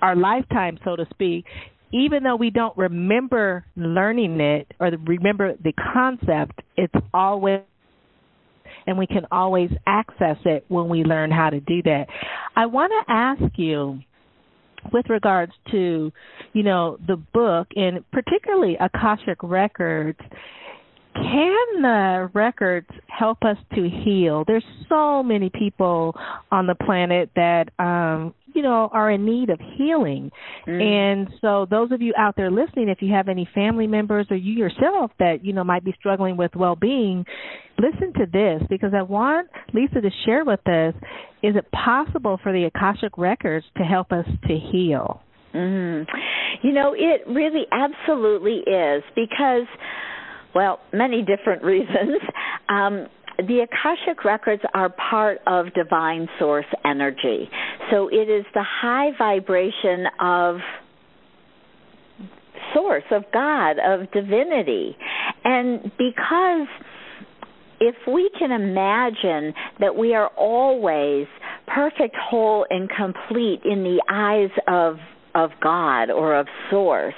our 0.00 0.16
lifetime 0.16 0.78
so 0.82 0.96
to 0.96 1.06
speak 1.10 1.44
even 1.92 2.22
though 2.22 2.36
we 2.36 2.48
don't 2.48 2.74
remember 2.78 3.64
learning 3.76 4.40
it 4.40 4.72
or 4.80 4.90
remember 5.04 5.54
the 5.62 5.72
concept 5.92 6.58
it's 6.76 6.94
always 7.12 7.60
and 8.86 8.98
we 8.98 9.06
can 9.06 9.26
always 9.30 9.70
access 9.86 10.36
it 10.44 10.64
when 10.68 10.88
we 10.88 11.04
learn 11.04 11.30
how 11.30 11.50
to 11.50 11.60
do 11.60 11.82
that. 11.82 12.06
I 12.56 12.66
want 12.66 12.92
to 13.06 13.12
ask 13.12 13.42
you 13.56 14.00
with 14.92 15.04
regards 15.10 15.52
to 15.70 16.10
you 16.54 16.62
know 16.62 16.96
the 17.06 17.16
book 17.34 17.68
and 17.76 18.02
particularly 18.12 18.76
akashic 18.80 19.36
records 19.42 20.18
can 21.14 21.82
the 21.82 22.30
records 22.34 22.88
help 23.06 23.38
us 23.42 23.56
to 23.74 23.88
heal? 24.04 24.44
There's 24.46 24.64
so 24.88 25.22
many 25.22 25.50
people 25.50 26.14
on 26.50 26.66
the 26.66 26.74
planet 26.74 27.30
that 27.36 27.70
um 27.78 28.34
you 28.54 28.62
know 28.62 28.88
are 28.92 29.10
in 29.10 29.24
need 29.24 29.50
of 29.50 29.60
healing. 29.76 30.30
Mm. 30.66 30.82
And 30.82 31.28
so 31.40 31.66
those 31.70 31.92
of 31.92 32.00
you 32.02 32.12
out 32.16 32.34
there 32.36 32.50
listening 32.50 32.88
if 32.88 33.02
you 33.02 33.12
have 33.12 33.28
any 33.28 33.48
family 33.54 33.86
members 33.86 34.26
or 34.30 34.36
you 34.36 34.52
yourself 34.52 35.10
that 35.18 35.44
you 35.44 35.52
know 35.52 35.64
might 35.64 35.84
be 35.84 35.94
struggling 35.98 36.36
with 36.36 36.54
well-being, 36.54 37.24
listen 37.78 38.12
to 38.14 38.26
this 38.26 38.62
because 38.68 38.92
I 38.96 39.02
want 39.02 39.48
Lisa 39.72 40.00
to 40.00 40.10
share 40.24 40.44
with 40.44 40.66
us 40.68 40.94
is 41.42 41.56
it 41.56 41.66
possible 41.72 42.38
for 42.42 42.52
the 42.52 42.64
Akashic 42.64 43.16
records 43.16 43.64
to 43.78 43.82
help 43.82 44.12
us 44.12 44.26
to 44.46 44.58
heal? 44.70 45.22
Mm. 45.54 46.06
You 46.62 46.72
know, 46.72 46.94
it 46.96 47.22
really 47.26 47.66
absolutely 47.72 48.58
is 48.58 49.02
because 49.16 49.66
well, 50.54 50.80
many 50.92 51.22
different 51.22 51.62
reasons. 51.64 52.20
Um, 52.68 53.06
the 53.38 53.60
Akashic 53.60 54.24
records 54.24 54.62
are 54.74 54.90
part 54.90 55.38
of 55.46 55.72
divine 55.74 56.28
source 56.38 56.66
energy. 56.84 57.48
So 57.90 58.08
it 58.08 58.28
is 58.28 58.44
the 58.54 58.64
high 58.64 59.10
vibration 59.18 60.06
of 60.20 60.56
source, 62.74 63.04
of 63.10 63.24
God, 63.32 63.76
of 63.78 64.10
divinity. 64.12 64.96
And 65.44 65.84
because 65.96 66.68
if 67.80 67.94
we 68.06 68.30
can 68.38 68.52
imagine 68.52 69.54
that 69.80 69.96
we 69.96 70.14
are 70.14 70.28
always 70.36 71.26
perfect, 71.66 72.14
whole, 72.16 72.66
and 72.68 72.90
complete 72.90 73.62
in 73.64 73.82
the 73.82 74.02
eyes 74.08 74.50
of 74.68 74.96
of 75.32 75.50
God 75.62 76.10
or 76.10 76.36
of 76.36 76.46
source, 76.70 77.14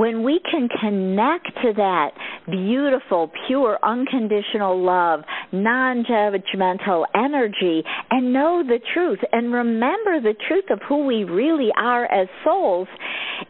when 0.00 0.22
we 0.22 0.40
can 0.50 0.66
connect 0.80 1.44
to 1.62 1.74
that 1.76 2.12
beautiful, 2.46 3.30
pure, 3.46 3.78
unconditional 3.82 4.82
love, 4.82 5.20
non 5.52 6.04
judgmental 6.04 7.04
energy, 7.14 7.82
and 8.10 8.32
know 8.32 8.62
the 8.66 8.78
truth 8.94 9.18
and 9.30 9.52
remember 9.52 10.18
the 10.22 10.32
truth 10.48 10.64
of 10.70 10.80
who 10.88 11.04
we 11.04 11.24
really 11.24 11.68
are 11.76 12.10
as 12.10 12.28
souls, 12.42 12.88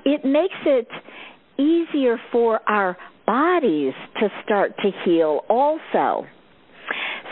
it 0.05 0.25
makes 0.25 0.59
it 0.67 0.89
easier 1.57 2.17
for 2.33 2.61
our 2.69 2.97
bodies 3.29 3.93
to 4.19 4.29
start 4.45 4.77
to 4.79 4.91
heal 5.05 5.43
also. 5.49 6.27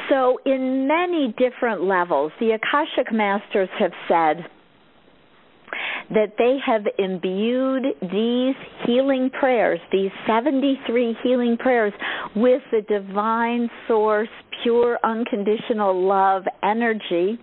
So, 0.09 0.38
in 0.46 0.87
many 0.87 1.35
different 1.37 1.83
levels, 1.83 2.31
the 2.38 2.52
Akashic 2.52 3.12
Masters 3.12 3.68
have 3.81 3.92
said 4.07 4.48
that 6.11 6.35
they 6.38 6.57
have 6.64 6.83
imbued 6.98 7.85
these 8.00 8.54
healing 8.87 9.31
prayers, 9.31 9.81
these 9.92 10.11
73 10.26 11.16
healing 11.22 11.57
prayers, 11.59 11.92
with 12.35 12.62
the 12.70 12.83
divine 12.83 13.68
source, 13.87 14.28
pure, 14.62 14.98
unconditional 15.04 16.07
love 16.07 16.44
energy. 16.62 17.38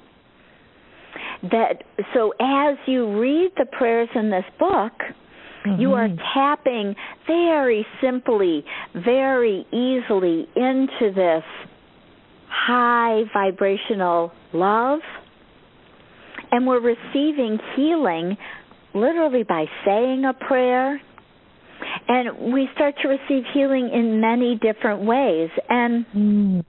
That 1.44 1.84
so 2.14 2.34
as 2.40 2.78
you 2.88 3.20
read 3.20 3.52
the 3.58 3.66
prayers 3.66 4.10
in 4.16 4.30
this 4.30 4.44
book, 4.60 4.94
mm-hmm. 5.66 5.80
you 5.80 5.94
are 5.94 6.10
tapping 6.34 6.96
very 7.28 7.86
simply, 8.02 8.66
very 8.94 9.66
easily 9.72 10.48
into 10.56 11.14
this 11.14 11.44
high 12.50 13.24
vibrational 13.34 14.32
love 14.54 15.00
and 16.52 16.68
we're 16.68 16.80
receiving 16.80 17.60
healing 17.76 18.38
literally 18.94 19.44
by 19.44 19.66
saying 19.86 20.26
a 20.26 20.34
prayer. 20.34 21.02
And 22.08 22.54
we 22.54 22.70
start 22.74 22.96
to 23.02 23.08
receive 23.08 23.44
healing 23.54 23.90
in 23.94 24.22
many 24.22 24.56
different 24.56 25.02
ways. 25.02 25.50
And 25.70 26.06
mm. 26.16 26.66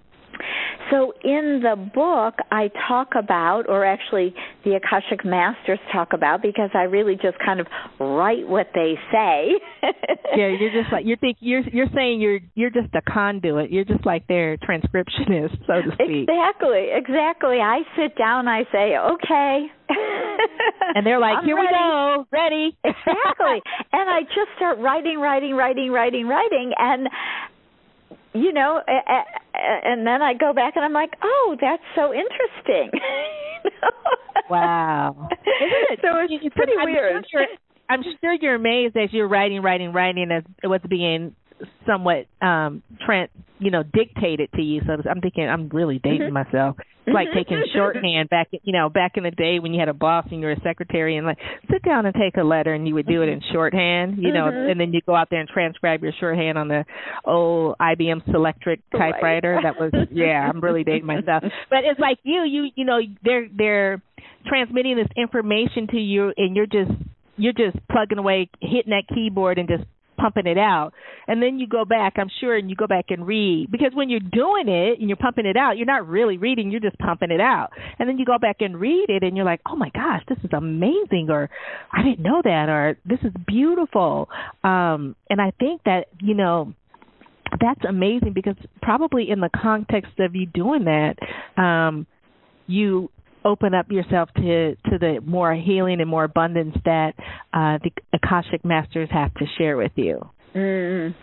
So 0.90 1.12
in 1.25 1.61
the 1.62 1.77
book, 1.77 2.35
I 2.51 2.70
talk 2.88 3.11
about, 3.18 3.68
or 3.68 3.85
actually 3.85 4.35
the 4.64 4.77
Akashic 4.77 5.25
Masters 5.25 5.81
talk 5.92 6.12
about, 6.12 6.42
because 6.42 6.70
I 6.75 6.83
really 6.83 7.14
just 7.16 7.38
kind 7.44 7.61
of 7.61 7.66
write 7.99 8.46
what 8.49 8.68
they 8.75 8.94
say. 9.12 9.53
yeah, 10.37 10.49
you're 10.49 10.70
just 10.70 10.92
like 10.92 11.05
you're 11.05 11.16
think 11.16 11.38
you're 11.40 11.62
you're 11.72 11.90
saying 11.94 12.20
you're 12.20 12.40
you're 12.55 12.70
just 12.70 12.94
a 12.94 13.03
conduit. 13.03 13.70
You're 13.70 13.85
just 13.85 14.07
like 14.07 14.27
their 14.27 14.57
transcriptionist, 14.59 15.59
so 15.66 15.83
to 15.83 15.90
speak. 15.94 16.29
Exactly, 16.29 16.88
exactly. 16.92 17.59
I 17.61 17.81
sit 17.96 18.16
down, 18.16 18.49
I 18.49 18.62
say, 18.72 18.96
okay. 18.96 19.66
and 20.94 21.07
they're 21.07 21.20
like, 21.20 21.38
I'm 21.38 21.44
here 21.44 21.57
ready. 21.57 21.66
we 21.66 21.72
go, 21.72 22.27
ready. 22.33 22.79
exactly. 22.85 23.62
And 23.92 24.11
I 24.11 24.22
just 24.22 24.51
start 24.57 24.79
writing, 24.79 25.18
writing, 25.18 25.55
writing, 25.55 25.90
writing, 25.90 26.27
writing, 26.27 26.72
and 26.77 27.09
you 28.33 28.53
know, 28.53 28.81
and 28.87 30.07
then 30.07 30.23
I 30.23 30.35
go 30.35 30.53
back 30.53 30.75
and 30.77 30.85
I'm 30.85 30.92
like, 30.92 31.12
oh, 31.23 31.57
that's 31.61 31.83
so 31.95 32.12
interesting. 32.12 32.90
wow. 34.51 35.29
Isn't 35.31 35.40
it? 35.90 36.01
So 36.03 36.09
it's, 36.21 36.45
it's 36.45 36.55
pretty 36.55 36.73
I'm 36.79 36.85
weird. 36.85 37.25
Sure 37.31 37.47
I'm 37.88 38.03
sure 38.21 38.35
you're 38.40 38.55
amazed 38.55 38.97
as 38.97 39.12
you're 39.12 39.29
writing, 39.29 39.62
writing, 39.62 39.92
writing 39.92 40.31
as 40.31 40.42
what's 40.62 40.87
being 40.87 41.35
somewhat 41.87 42.27
um 42.42 42.83
trent 43.05 43.31
you 43.59 43.71
know 43.71 43.83
dictated 43.83 44.51
to 44.55 44.62
you 44.62 44.81
so 44.87 44.97
i'm 45.09 45.21
thinking 45.21 45.49
i'm 45.49 45.69
really 45.71 45.99
dating 46.03 46.33
mm-hmm. 46.33 46.35
myself 46.35 46.77
it's 47.07 47.14
like 47.14 47.29
mm-hmm. 47.29 47.38
taking 47.38 47.64
shorthand 47.75 48.29
back 48.31 48.49
you 48.62 48.73
know 48.73 48.88
back 48.88 49.12
in 49.16 49.23
the 49.23 49.31
day 49.31 49.59
when 49.59 49.73
you 49.73 49.81
had 49.81 49.88
a 49.88 49.95
boss 49.95 50.27
and 50.31 50.40
you 50.40 50.47
were 50.47 50.53
a 50.53 50.61
secretary 50.61 51.16
and 51.16 51.27
like 51.27 51.38
sit 51.71 51.83
down 51.83 52.07
and 52.07 52.14
take 52.14 52.37
a 52.37 52.45
letter 52.45 52.75
and 52.75 52.87
you 52.87 52.95
would 52.95 53.07
do 53.07 53.23
it 53.23 53.29
in 53.29 53.40
shorthand 53.53 54.19
you 54.19 54.33
know 54.33 54.45
mm-hmm. 54.45 54.71
and 54.71 54.81
then 54.81 54.92
you 54.92 55.01
go 55.07 55.14
out 55.14 55.29
there 55.31 55.40
and 55.40 55.49
transcribe 55.49 56.03
your 56.03 56.12
shorthand 56.19 56.59
on 56.59 56.69
the 56.69 56.85
old 57.25 57.77
IBM 57.81 58.27
Selectric 58.29 58.83
typewriter 58.92 59.55
right. 59.55 59.62
that 59.62 59.81
was 59.81 59.92
yeah 60.11 60.49
i'm 60.49 60.61
really 60.61 60.85
dating 60.85 61.07
myself 61.07 61.42
but 61.71 61.81
it's 61.85 62.01
like 62.01 62.19
you 62.23 62.42
you 62.42 62.71
you 62.75 62.85
know 62.85 62.99
they're 63.25 63.49
they're 63.57 64.03
transmitting 64.47 64.97
this 64.97 65.09
information 65.16 65.87
to 65.88 65.99
you 65.99 66.33
and 66.37 66.57
you're 66.57 66.66
just 66.66 66.90
you're 67.37 67.53
just 67.53 67.77
plugging 67.90 68.19
away 68.19 68.49
hitting 68.61 68.90
that 68.90 69.05
keyboard 69.14 69.59
and 69.59 69.69
just 69.69 69.85
pumping 70.16 70.46
it 70.46 70.59
out. 70.59 70.92
And 71.29 71.42
then 71.42 71.59
you 71.59 71.66
go 71.66 71.85
back, 71.85 72.14
I'm 72.16 72.31
sure, 72.40 72.57
and 72.57 72.70
you 72.70 72.76
go 72.76 72.87
back 72.87 73.07
and 73.11 73.26
read. 73.26 73.68
Because 73.70 73.92
when 73.94 74.09
you're 74.09 74.20
doing 74.20 74.68
it 74.68 74.98
and 74.98 75.09
you're 75.09 75.16
pumping 75.16 75.46
it 75.46 75.57
out, 75.57 75.76
you're 75.76 75.87
not 75.87 76.09
really 76.09 76.38
reading, 76.38 76.70
you're 76.70 76.81
just 76.81 76.98
pumping 76.98 77.31
it 77.31 77.40
out. 77.40 77.70
And 77.98 78.09
then 78.09 78.18
you 78.18 78.24
go 78.24 78.38
back 78.38 78.57
and 78.61 78.79
read 78.81 79.07
it 79.09 79.22
and 79.22 79.37
you're 79.37 79.46
like, 79.46 79.61
oh 79.66 79.76
my 79.76 79.90
gosh, 79.90 80.22
this 80.29 80.38
is 80.44 80.50
amazing, 80.52 81.29
or 81.31 81.50
I 81.92 82.02
didn't 82.02 82.20
know 82.20 82.40
that, 82.42 82.68
or 82.68 82.98
this 83.05 83.20
is 83.22 83.33
beautiful. 83.46 84.29
Um, 84.64 85.16
and 85.31 85.40
I 85.40 85.52
think 85.59 85.83
that, 85.85 86.07
you 86.20 86.35
know, 86.35 86.72
that's 87.61 87.85
amazing 87.88 88.33
because 88.35 88.57
probably 88.83 89.31
in 89.31 89.40
the 89.40 89.50
context 89.55 90.18
of 90.18 90.35
you 90.35 90.46
doing 90.46 90.85
that, 90.85 91.16
um, 91.61 92.07
you 92.66 93.11
open 93.47 93.73
up 93.73 93.91
yourself 93.91 94.29
to 94.37 94.75
to 94.91 94.99
the 94.99 95.21
more 95.25 95.55
healing 95.55 96.01
and 96.01 96.11
more 96.11 96.25
abundance 96.25 96.77
that 96.85 97.15
uh, 97.55 97.79
the 97.83 97.91
Akashic 98.13 98.65
masters 98.65 99.09
have 99.13 99.33
to 99.35 99.47
share 99.57 99.77
with 99.77 99.93
you. 99.95 100.21
Mm. 100.55 101.15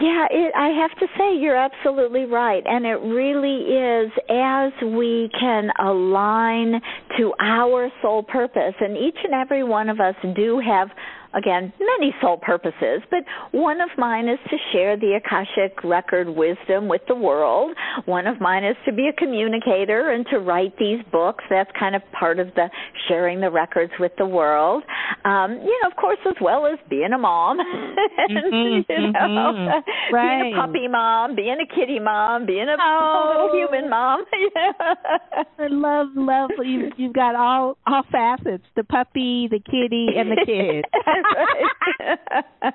Yeah, 0.00 0.26
it, 0.30 0.54
I 0.56 0.68
have 0.80 0.98
to 0.98 1.06
say 1.18 1.36
you're 1.38 1.56
absolutely 1.56 2.24
right, 2.24 2.62
and 2.64 2.86
it 2.86 3.00
really 3.04 3.64
is 3.68 4.10
as 4.30 4.72
we 4.82 5.28
can 5.38 5.68
align 5.78 6.80
to 7.18 7.34
our 7.38 7.90
soul 8.00 8.22
purpose, 8.22 8.72
and 8.80 8.96
each 8.96 9.18
and 9.22 9.34
every 9.34 9.62
one 9.62 9.90
of 9.90 10.00
us 10.00 10.14
do 10.34 10.58
have 10.66 10.88
again, 11.34 11.72
many 11.78 12.14
soul 12.20 12.38
purposes, 12.38 13.02
but 13.10 13.20
one 13.52 13.80
of 13.80 13.88
mine 13.98 14.28
is 14.28 14.38
to 14.50 14.56
share 14.72 14.96
the 14.96 15.18
Akashic 15.18 15.82
record 15.84 16.28
wisdom 16.28 16.88
with 16.88 17.02
the 17.08 17.14
world. 17.14 17.76
One 18.06 18.26
of 18.26 18.40
mine 18.40 18.64
is 18.64 18.76
to 18.86 18.92
be 18.92 19.08
a 19.08 19.12
communicator 19.12 20.10
and 20.10 20.26
to 20.30 20.38
write 20.38 20.76
these 20.78 21.00
books. 21.12 21.44
That's 21.50 21.70
kind 21.78 21.94
of 21.94 22.02
part 22.12 22.38
of 22.38 22.48
the 22.54 22.68
sharing 23.08 23.40
the 23.40 23.50
records 23.50 23.92
with 23.98 24.12
the 24.18 24.26
world. 24.26 24.82
Um, 25.24 25.52
you 25.52 25.78
know, 25.82 25.88
of 25.90 25.96
course, 25.96 26.18
as 26.26 26.36
well 26.40 26.66
as 26.66 26.78
being 26.88 27.12
a 27.12 27.18
mom, 27.18 27.58
and, 28.18 28.38
mm-hmm, 28.38 28.92
you 28.92 29.12
know, 29.12 29.18
mm-hmm. 29.20 30.14
right. 30.14 30.42
being 30.42 30.54
a 30.54 30.60
puppy 30.60 30.88
mom, 30.88 31.36
being 31.36 31.56
a 31.60 31.74
kitty 31.74 31.98
mom, 31.98 32.46
being 32.46 32.68
a 32.68 32.76
oh. 32.80 33.32
little 33.32 33.56
human 33.56 33.90
mom. 33.90 34.24
I 35.58 35.66
love, 35.68 36.08
love. 36.14 36.50
You, 36.64 36.90
you've 36.96 37.14
got 37.14 37.34
all 37.34 37.76
all 37.86 38.02
facets: 38.10 38.64
the 38.76 38.84
puppy, 38.84 39.48
the 39.50 39.60
kitty, 39.60 40.08
and 40.16 40.30
the 40.30 40.42
kid. 40.46 40.84
Right. 41.22 42.74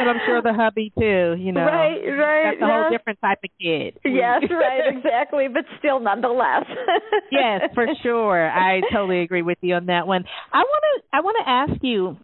and 0.00 0.10
I'm 0.10 0.20
sure 0.26 0.42
the 0.42 0.52
hubby 0.52 0.92
too. 0.98 1.36
You 1.38 1.52
know, 1.52 1.64
right, 1.64 2.00
right. 2.06 2.56
That's 2.60 2.62
a 2.62 2.66
whole 2.66 2.90
different 2.90 3.20
type 3.20 3.38
of 3.44 3.50
kid. 3.60 3.98
Yes, 4.04 4.42
right, 4.50 4.82
exactly. 4.94 5.48
But 5.48 5.64
still, 5.78 6.00
nonetheless. 6.00 6.64
yes, 7.32 7.62
for 7.74 7.86
sure. 8.02 8.50
I 8.50 8.80
totally 8.92 9.20
agree 9.20 9.42
with 9.42 9.58
you 9.60 9.74
on 9.74 9.86
that 9.86 10.06
one. 10.06 10.24
I 10.52 10.58
want 10.58 10.84
to. 10.94 11.16
I 11.16 11.20
want 11.20 11.36
to 11.44 11.48
ask 11.50 11.82
you, 11.82 12.16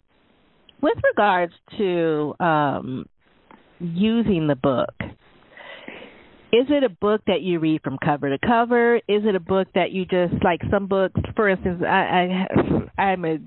with 0.81 0.97
regards 1.11 1.53
to 1.77 2.35
um 2.39 3.05
using 3.79 4.47
the 4.47 4.55
book 4.55 4.93
is 6.51 6.65
it 6.69 6.83
a 6.83 6.89
book 6.89 7.21
that 7.27 7.41
you 7.41 7.59
read 7.59 7.81
from 7.83 7.97
cover 8.03 8.29
to 8.29 8.39
cover? 8.45 8.95
Is 8.97 9.23
it 9.25 9.35
a 9.35 9.39
book 9.39 9.67
that 9.75 9.91
you 9.91 10.05
just 10.05 10.33
like 10.43 10.61
some 10.71 10.87
books? 10.87 11.19
For 11.35 11.47
instance, 11.47 11.83
I, 11.85 12.47
I 12.97 13.01
I'm 13.01 13.25
a 13.25 13.37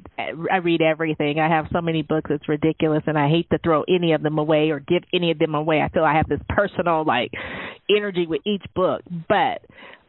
I 0.50 0.56
read 0.56 0.82
everything. 0.82 1.40
I 1.40 1.48
have 1.48 1.66
so 1.72 1.80
many 1.80 2.02
books 2.02 2.30
it's 2.30 2.48
ridiculous, 2.48 3.02
and 3.06 3.18
I 3.18 3.28
hate 3.28 3.50
to 3.50 3.58
throw 3.58 3.82
any 3.88 4.12
of 4.12 4.22
them 4.22 4.38
away 4.38 4.70
or 4.70 4.78
give 4.78 5.02
any 5.12 5.32
of 5.32 5.38
them 5.38 5.54
away. 5.54 5.80
I 5.80 5.88
feel 5.88 6.04
I 6.04 6.14
have 6.14 6.28
this 6.28 6.40
personal 6.48 7.04
like 7.04 7.32
energy 7.90 8.26
with 8.26 8.42
each 8.46 8.64
book, 8.74 9.02
but 9.28 9.62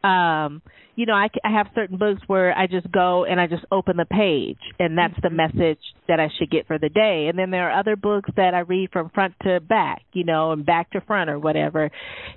um 0.04 0.62
you 0.96 1.06
know 1.06 1.14
I, 1.14 1.28
I 1.44 1.50
have 1.50 1.66
certain 1.74 1.96
books 1.96 2.20
where 2.26 2.56
i 2.56 2.66
just 2.66 2.90
go 2.92 3.24
and 3.24 3.40
i 3.40 3.46
just 3.46 3.64
open 3.72 3.96
the 3.96 4.04
page 4.04 4.58
and 4.78 4.96
that's 4.96 5.14
the 5.22 5.30
message 5.30 5.80
that 6.06 6.20
i 6.20 6.28
should 6.38 6.50
get 6.50 6.66
for 6.66 6.78
the 6.78 6.90
day 6.90 7.26
and 7.28 7.38
then 7.38 7.50
there 7.50 7.70
are 7.70 7.80
other 7.80 7.96
books 7.96 8.30
that 8.36 8.54
i 8.54 8.60
read 8.60 8.90
from 8.92 9.08
front 9.10 9.34
to 9.42 9.60
back 9.60 10.02
you 10.12 10.24
know 10.24 10.52
and 10.52 10.66
back 10.66 10.90
to 10.90 11.00
front 11.00 11.30
or 11.30 11.38
whatever 11.38 11.86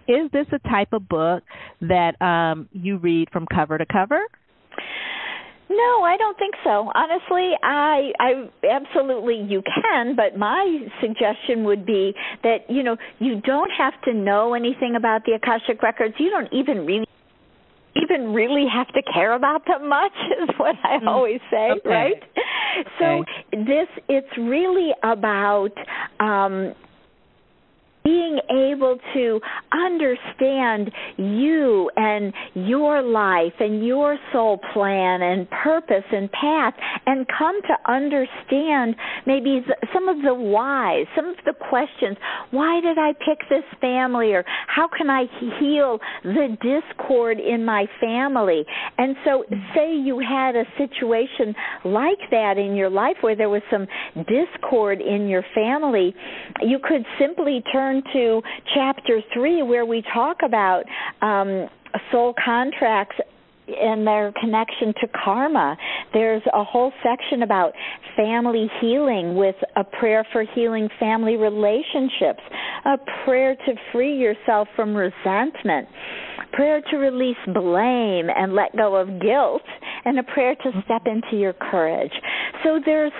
is 0.08 0.32
this 0.32 0.48
a 0.54 0.70
type 0.70 0.94
of 0.94 1.08
book 1.08 1.44
that 1.82 2.20
um 2.22 2.70
you 2.72 2.98
read 2.98 3.28
from 3.32 3.46
cover 3.54 3.78
to 3.78 3.86
cover 3.86 4.22
no, 5.70 6.02
I 6.02 6.16
don't 6.18 6.38
think 6.38 6.56
so. 6.64 6.90
Honestly, 6.96 7.52
I 7.62 8.12
I 8.20 8.50
absolutely 8.72 9.46
you 9.50 9.62
can, 9.62 10.16
but 10.16 10.38
my 10.38 10.88
suggestion 11.02 11.66
would 11.66 11.86
be 11.86 12.14
that 12.44 12.70
you 12.70 12.84
know, 12.84 12.96
you 13.20 13.42
don't 13.42 13.70
have 13.78 13.94
to 14.04 14.14
know 14.14 14.54
anything 14.54 14.96
about 14.96 15.26
the 15.26 15.34
Akashic 15.34 15.84
records. 15.84 16.16
You 16.20 16.30
don't 16.30 16.48
even 16.54 16.86
really 16.86 17.06
even 18.02 18.34
really 18.34 18.66
have 18.72 18.88
to 18.90 19.02
care 19.14 19.34
about 19.34 19.66
them 19.66 19.90
much 19.90 20.14
is 20.42 20.50
what 20.58 20.76
I 20.84 21.00
mm. 21.00 21.08
always 21.08 21.40
say, 21.52 21.72
okay. 21.78 21.90
right? 21.90 22.24
Okay. 22.24 22.90
So 23.00 23.24
this 23.52 23.88
it's 24.08 24.38
really 24.38 24.92
about 25.04 25.72
um 26.20 26.74
being 28.08 28.40
able 28.50 28.98
to 29.14 29.42
understand 29.74 30.90
you 31.18 31.92
and 31.98 32.32
your 32.54 33.02
life 33.02 33.52
and 33.60 33.86
your 33.86 34.18
soul 34.32 34.58
plan 34.74 35.22
and 35.22 35.50
purpose 35.50 36.06
and 36.14 36.32
path 36.32 36.74
and 37.06 37.26
come 37.38 37.60
to 37.64 37.92
understand 37.92 38.96
maybe 39.26 39.60
some 39.94 40.08
of 40.08 40.22
the 40.24 40.34
whys, 40.34 41.06
some 41.18 41.26
of 41.26 41.36
the 41.46 41.54
questions. 41.70 42.16
Why 42.52 42.80
did 42.80 42.98
I 42.98 43.12
pick 43.12 43.40
this 43.50 43.66
family? 43.82 44.32
Or 44.32 44.46
how 44.68 44.88
can 44.88 45.10
I 45.10 45.26
heal 45.60 46.00
the 46.24 46.56
discord 46.62 47.40
in 47.42 47.66
my 47.66 47.88
family? 48.00 48.64
And 48.98 49.18
so, 49.26 49.44
say 49.76 49.94
you 49.94 50.20
had 50.20 50.56
a 50.56 50.64
situation 50.78 51.54
like 51.84 52.20
that 52.32 52.58
in 52.58 52.74
your 52.76 52.90
life 52.90 53.18
where 53.20 53.36
there 53.36 53.50
was 53.50 53.64
some 53.70 53.86
discord 54.16 55.02
in 55.02 55.28
your 55.28 55.44
family, 55.54 56.16
you 56.62 56.80
could 56.82 57.06
simply 57.20 57.62
turn 57.74 57.97
to 58.14 58.42
chapter 58.74 59.22
three 59.34 59.62
where 59.62 59.86
we 59.86 60.04
talk 60.14 60.38
about 60.44 60.84
um, 61.22 61.68
soul 62.12 62.34
contracts 62.44 63.16
and 63.68 64.08
their 64.08 64.32
connection 64.40 64.94
to 65.02 65.08
karma. 65.24 65.76
There's 66.14 66.42
a 66.54 66.64
whole 66.64 66.92
section 67.04 67.44
about 67.44 67.74
family 68.16 68.70
healing 68.80 69.36
with 69.36 69.56
a 69.76 69.84
prayer 69.84 70.26
for 70.32 70.46
healing 70.56 70.90
family 71.00 71.36
relationships, 71.36 72.42
a 72.86 72.98
prayer 73.26 73.56
to 73.56 73.74
free 73.92 74.16
yourself 74.18 74.68
from 74.76 74.96
resentment, 74.96 75.88
prayer 76.54 76.82
to 76.90 76.98
release 76.98 77.38
blame 77.54 78.30
and 78.34 78.54
let 78.54 78.76
go 78.76 78.96
of 78.96 79.22
guilt, 79.22 79.64
and 80.06 80.18
a 80.18 80.24
prayer 80.24 80.56
to 80.56 80.72
step 80.86 81.02
into 81.06 81.36
your 81.38 81.54
courage. 81.54 82.14
So 82.64 82.80
there's 82.84 83.12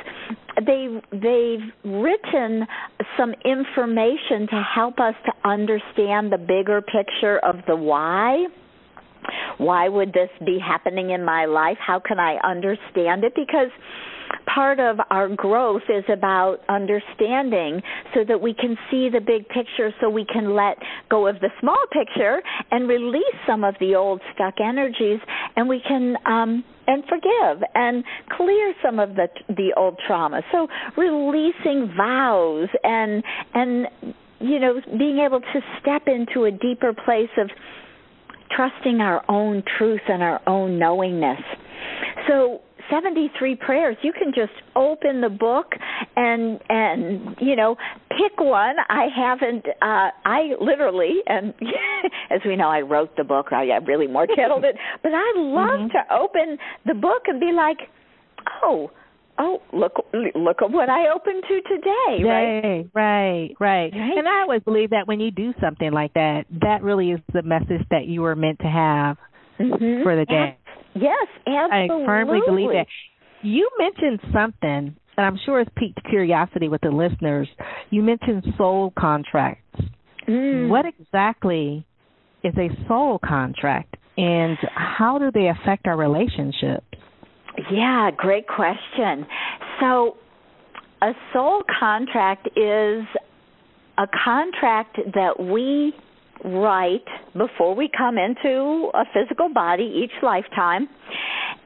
they 0.66 0.88
they've 1.12 1.70
written 1.84 2.66
some 3.18 3.34
information 3.46 4.48
to 4.50 4.64
help 4.76 5.00
us 5.00 5.14
to 5.26 5.50
understand 5.50 6.32
the 6.32 6.38
bigger 6.38 6.82
picture 6.82 7.40
of 7.40 7.58
the 7.68 7.76
why 7.76 8.46
why 9.58 9.90
would 9.90 10.14
this 10.14 10.30
be 10.46 10.60
happening 10.60 11.10
in 11.10 11.26
my 11.26 11.46
life? 11.46 11.78
How 11.86 12.00
can 12.00 12.20
I 12.20 12.38
understand 12.44 13.24
it? 13.24 13.34
Because 13.36 13.70
part 14.54 14.80
of 14.80 14.98
our 15.10 15.30
growth 15.30 15.84
is 15.90 16.04
about 16.12 16.58
understanding 16.70 17.82
so 18.14 18.24
that 18.28 18.40
we 18.40 18.54
can 18.54 18.78
see 18.92 19.10
the 19.10 19.22
big 19.22 19.48
picture 19.50 19.94
so 20.02 20.10
we 20.10 20.26
can 20.26 20.54
let 20.54 20.78
go 21.10 21.28
of 21.28 21.40
the 21.40 21.50
small 21.60 21.82
picture 21.92 22.42
and 22.72 22.88
release 22.88 23.24
some 23.46 23.64
of 23.64 23.76
the 23.80 23.96
old 23.96 24.22
stuck 24.34 24.56
energies 24.60 25.20
and 25.56 25.68
we 25.68 25.82
can 25.88 26.16
um 26.26 26.64
and 26.88 27.04
forgive 27.06 27.64
and 27.76 28.04
clear 28.36 28.74
some 28.84 29.00
of 29.00 29.16
the 29.16 29.28
the 29.50 29.74
old 29.78 30.00
trauma 30.08 30.42
so 30.52 30.68
releasing 30.98 31.94
vows 31.96 32.70
and 32.84 33.24
and 33.54 33.88
you 34.40 34.60
know 34.60 34.82
being 34.98 35.20
able 35.20 35.40
to 35.40 35.62
step 35.80 36.04
into 36.08 36.46
a 36.46 36.52
deeper 36.52 36.94
place 36.94 37.30
of 37.38 37.50
trusting 38.56 39.02
our 39.02 39.24
own 39.30 39.64
truth 39.78 40.02
and 40.08 40.24
our 40.24 40.42
own 40.48 40.80
knowingness. 40.80 41.42
So 42.28 42.62
73 42.90 43.56
prayers 43.56 43.98
you 44.02 44.14
can 44.14 44.34
just 44.34 44.54
open 44.76 45.22
the 45.22 45.30
book 45.30 45.74
and 46.16 46.60
and 46.70 47.36
you 47.40 47.56
know 47.56 47.76
pick 48.10 48.40
one 48.40 48.76
i 48.90 49.08
haven't 49.16 49.66
uh 49.82 50.10
i 50.26 50.52
literally 50.60 51.22
and 51.28 51.54
as 52.32 52.42
we 52.46 52.56
know 52.56 52.70
i 52.70 52.82
wrote 52.82 53.16
the 53.18 53.24
book 53.24 53.48
i 53.52 53.64
really 53.86 54.08
more 54.08 54.28
titled 54.28 54.64
it 54.64 54.76
but 55.04 55.12
i 55.14 55.34
love 55.36 55.80
mm-hmm. 55.80 55.88
to 55.88 56.14
open 56.14 56.58
the 56.86 56.94
book 56.94 57.24
and 57.28 57.40
be 57.40 57.52
like 57.52 57.78
oh 58.64 58.90
oh 59.40 59.62
look 59.74 59.94
look 60.36 60.62
at 60.62 60.72
what 60.72 60.90
I 60.90 61.10
opened 61.14 61.44
to 61.48 61.62
today, 61.62 62.24
right? 62.24 62.62
Right, 62.62 62.90
right, 62.94 63.52
right. 63.60 63.94
And 63.94 64.28
I 64.28 64.42
always 64.42 64.62
believe 64.64 64.92
that 64.92 65.08
when 65.08 65.20
you 65.20 65.32
do 65.32 65.54
something 65.62 65.92
like 65.92 66.14
that, 66.14 66.46
that 66.62 66.82
really 66.82 67.12
is 67.12 67.20
the 67.34 67.44
message 67.44 67.86
that 67.92 68.06
you 68.06 68.22
were 68.22 68.36
meant 68.36 68.60
to 68.60 68.68
have 68.68 69.18
mm-hmm. 69.60 70.04
for 70.04 70.16
the 70.16 70.26
day. 70.26 70.58
Yes, 71.02 71.28
absolutely. 71.46 72.04
I 72.04 72.08
firmly 72.08 72.40
believe 72.46 72.70
that. 72.72 72.88
You 73.44 73.70
mentioned 73.78 74.20
something, 74.34 74.96
and 75.18 75.26
I'm 75.26 75.38
sure 75.46 75.62
it's 75.62 75.72
piqued 75.76 76.04
curiosity 76.10 76.68
with 76.68 76.82
the 76.82 76.90
listeners. 76.90 77.48
You 77.92 78.02
mentioned 78.02 78.44
soul 78.58 78.94
contracts. 78.98 79.64
Mm. 80.28 80.70
What 80.70 80.86
exactly 80.86 81.86
is 82.44 82.54
a 82.58 82.70
soul 82.88 83.20
contract, 83.24 83.96
and 84.18 84.58
how 84.74 85.18
do 85.20 85.32
they 85.32 85.48
affect 85.48 85.88
our 85.88 85.98
relationships? 85.98 86.86
Yeah, 87.72 88.12
great 88.16 88.48
question. 88.48 89.26
So, 89.80 90.18
a 91.02 91.12
soul 91.34 91.64
contract 91.80 92.48
is 92.56 93.06
a 93.98 94.08
contract 94.24 94.98
that 95.14 95.40
we 95.40 95.94
write 96.44 97.06
before 97.34 97.76
we 97.76 97.90
come 97.96 98.18
into 98.18 98.90
a 98.94 99.04
physical 99.14 99.50
body 99.54 100.04
each 100.04 100.24
lifetime. 100.24 100.88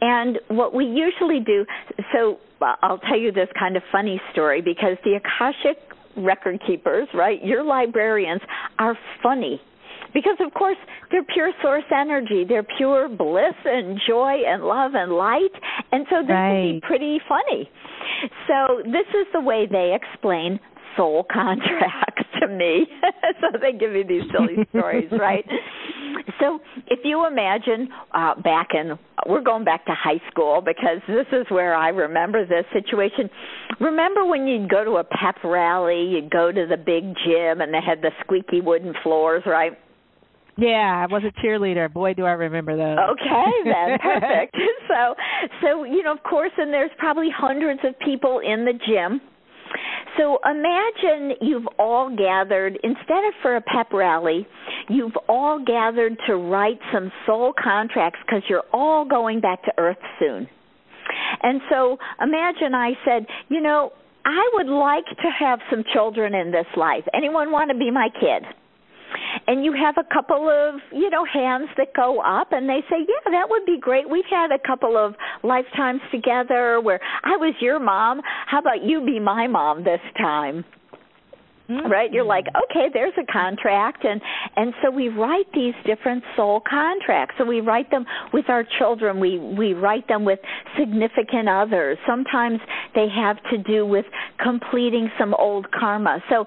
And 0.01 0.39
what 0.47 0.73
we 0.73 0.85
usually 0.85 1.39
do, 1.39 1.65
so 2.13 2.39
uh, 2.61 2.75
I'll 2.81 2.99
tell 2.99 3.17
you 3.17 3.31
this 3.31 3.49
kind 3.57 3.77
of 3.77 3.83
funny 3.91 4.19
story 4.31 4.61
because 4.61 4.97
the 5.03 5.15
Akashic 5.15 5.77
record 6.17 6.59
keepers, 6.65 7.07
right, 7.13 7.43
your 7.43 7.63
librarians 7.63 8.41
are 8.79 8.97
funny 9.21 9.61
because 10.13 10.37
of 10.45 10.53
course 10.53 10.77
they're 11.09 11.23
pure 11.33 11.51
source 11.61 11.83
energy 11.91 12.43
they're 12.47 12.65
pure 12.77 13.07
bliss 13.07 13.55
and 13.65 13.99
joy 14.07 14.33
and 14.45 14.63
love 14.63 14.91
and 14.93 15.13
light 15.13 15.51
and 15.91 16.05
so 16.09 16.21
this 16.21 16.29
right. 16.29 16.65
would 16.65 16.81
be 16.81 16.81
pretty 16.85 17.19
funny 17.27 17.69
so 18.47 18.81
this 18.83 19.07
is 19.09 19.27
the 19.33 19.39
way 19.39 19.67
they 19.69 19.95
explain 19.95 20.59
soul 20.95 21.25
contracts 21.31 22.23
to 22.39 22.47
me 22.47 22.87
so 23.41 23.57
they 23.59 23.77
give 23.77 23.91
me 23.91 24.03
these 24.03 24.23
silly 24.31 24.65
stories 24.69 25.09
right 25.11 25.45
so 26.39 26.59
if 26.87 26.99
you 27.03 27.25
imagine 27.25 27.89
uh 28.13 28.35
back 28.41 28.69
in 28.73 28.97
we're 29.27 29.41
going 29.41 29.63
back 29.63 29.85
to 29.85 29.93
high 29.93 30.21
school 30.29 30.61
because 30.61 31.01
this 31.07 31.27
is 31.31 31.45
where 31.49 31.75
I 31.75 31.89
remember 31.89 32.45
this 32.45 32.65
situation. 32.73 33.29
Remember 33.79 34.25
when 34.25 34.47
you'd 34.47 34.69
go 34.69 34.83
to 34.83 34.97
a 34.97 35.03
pep 35.03 35.35
rally, 35.43 36.03
you'd 36.03 36.31
go 36.31 36.51
to 36.51 36.65
the 36.67 36.77
big 36.77 37.13
gym 37.25 37.61
and 37.61 37.73
they 37.73 37.81
had 37.85 38.01
the 38.01 38.11
squeaky 38.21 38.61
wooden 38.61 38.93
floors, 39.03 39.43
right? 39.45 39.77
Yeah, 40.57 41.05
I 41.07 41.11
was 41.11 41.23
a 41.23 41.45
cheerleader. 41.45 41.91
Boy, 41.91 42.13
do 42.13 42.25
I 42.25 42.31
remember 42.31 42.75
those. 42.75 42.97
Okay, 43.11 43.51
then 43.63 43.97
perfect. 43.99 44.55
so, 44.87 45.15
so 45.61 45.83
you 45.85 46.03
know, 46.03 46.11
of 46.11 46.23
course, 46.23 46.51
and 46.57 46.73
there's 46.73 46.91
probably 46.97 47.29
hundreds 47.35 47.79
of 47.83 47.97
people 47.99 48.39
in 48.39 48.65
the 48.65 48.73
gym. 48.73 49.21
So 50.17 50.39
imagine 50.45 51.37
you've 51.41 51.67
all 51.79 52.13
gathered 52.15 52.77
instead 52.83 53.23
of 53.25 53.33
for 53.41 53.55
a 53.55 53.61
pep 53.61 53.91
rally, 53.93 54.45
you've 54.89 55.15
all 55.29 55.63
gathered 55.63 56.17
to 56.27 56.35
write 56.35 56.79
some 56.93 57.11
soul 57.25 57.53
contracts 57.61 58.19
because 58.25 58.43
you're 58.49 58.65
all 58.73 59.05
going 59.05 59.39
back 59.39 59.63
to 59.63 59.71
Earth 59.77 59.97
soon. 60.19 60.47
And 61.41 61.61
so 61.69 61.97
imagine 62.21 62.75
I 62.75 62.91
said, 63.05 63.25
you 63.49 63.61
know, 63.61 63.91
I 64.25 64.49
would 64.53 64.67
like 64.67 65.05
to 65.05 65.29
have 65.39 65.59
some 65.69 65.83
children 65.93 66.35
in 66.35 66.51
this 66.51 66.67
life. 66.77 67.03
Anyone 67.13 67.51
want 67.51 67.71
to 67.71 67.77
be 67.77 67.89
my 67.89 68.09
kid? 68.19 68.43
And 69.47 69.63
you 69.63 69.73
have 69.73 69.95
a 69.97 70.13
couple 70.13 70.49
of 70.49 70.79
you 70.91 71.09
know 71.09 71.25
hands 71.25 71.69
that 71.77 71.93
go 71.95 72.21
up 72.21 72.51
and 72.51 72.67
they 72.67 72.81
say 72.89 72.97
yeah 72.99 73.31
that 73.31 73.49
would 73.49 73.65
be 73.65 73.79
great. 73.79 74.09
We've 74.09 74.23
had 74.29 74.51
a 74.51 74.59
couple 74.59 74.97
of 74.97 75.15
lifetimes 75.43 76.01
together 76.11 76.79
where 76.81 76.99
i 77.23 77.35
was 77.37 77.53
your 77.59 77.79
mom. 77.79 78.21
How 78.47 78.59
about 78.59 78.83
you 78.83 79.05
be 79.05 79.19
my 79.19 79.47
mom 79.47 79.83
this 79.83 80.01
time 80.17 80.65
Mm-hmm. 81.71 81.91
Right? 81.91 82.11
You're 82.11 82.25
like, 82.25 82.47
okay, 82.47 82.87
there's 82.93 83.13
a 83.17 83.31
contract 83.31 84.03
and 84.03 84.21
and 84.55 84.73
so 84.83 84.91
we 84.91 85.07
write 85.07 85.47
these 85.53 85.73
different 85.85 86.23
soul 86.35 86.61
contracts. 86.69 87.35
So 87.37 87.45
we 87.45 87.61
write 87.61 87.89
them 87.91 88.05
with 88.33 88.49
our 88.49 88.65
children, 88.77 89.19
we 89.19 89.39
we 89.39 89.73
write 89.73 90.07
them 90.07 90.25
with 90.25 90.39
significant 90.77 91.47
others. 91.47 91.97
Sometimes 92.07 92.59
they 92.93 93.07
have 93.09 93.37
to 93.51 93.57
do 93.57 93.85
with 93.85 94.05
completing 94.43 95.09
some 95.17 95.33
old 95.35 95.71
karma. 95.71 96.21
So 96.29 96.45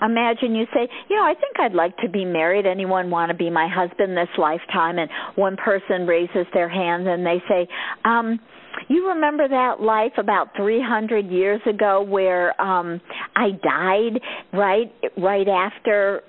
imagine 0.00 0.54
you 0.54 0.66
say, 0.72 0.88
you 1.08 1.16
know, 1.16 1.24
I 1.24 1.34
think 1.34 1.58
I'd 1.58 1.74
like 1.74 1.96
to 1.98 2.08
be 2.08 2.24
married. 2.24 2.66
Anyone 2.66 3.10
want 3.10 3.30
to 3.30 3.36
be 3.36 3.50
my 3.50 3.68
husband 3.68 4.16
this 4.16 4.28
lifetime? 4.38 4.98
And 4.98 5.10
one 5.34 5.56
person 5.56 6.06
raises 6.06 6.46
their 6.54 6.68
hand 6.68 7.06
and 7.06 7.26
they 7.26 7.42
say, 7.48 7.68
um, 8.04 8.40
you 8.88 9.08
remember 9.08 9.48
that 9.48 9.80
life 9.80 10.12
about 10.18 10.50
300 10.56 11.30
years 11.30 11.60
ago 11.66 12.02
where 12.02 12.60
um 12.60 13.00
I 13.36 13.50
died 13.62 14.20
right 14.52 14.92
right 15.16 15.48
after 15.48 16.22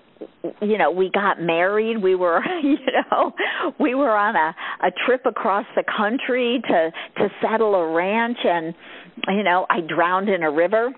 you 0.62 0.78
know 0.78 0.92
we 0.92 1.10
got 1.14 1.42
married 1.42 2.02
we 2.02 2.16
were 2.16 2.42
you 2.64 2.78
know 3.12 3.34
we 3.80 3.96
were 3.96 4.16
on 4.16 4.36
a 4.36 4.56
a 4.88 4.92
trip 5.06 5.26
across 5.26 5.66
the 5.76 5.84
country 5.98 6.62
to 6.68 6.92
to 7.18 7.30
settle 7.42 7.76
a 7.76 7.94
ranch 7.94 8.38
and 8.44 8.74
you 9.30 9.44
know 9.44 9.66
I 9.70 9.82
drowned 9.82 10.30
in 10.30 10.44
a 10.44 10.52
river 10.52 10.92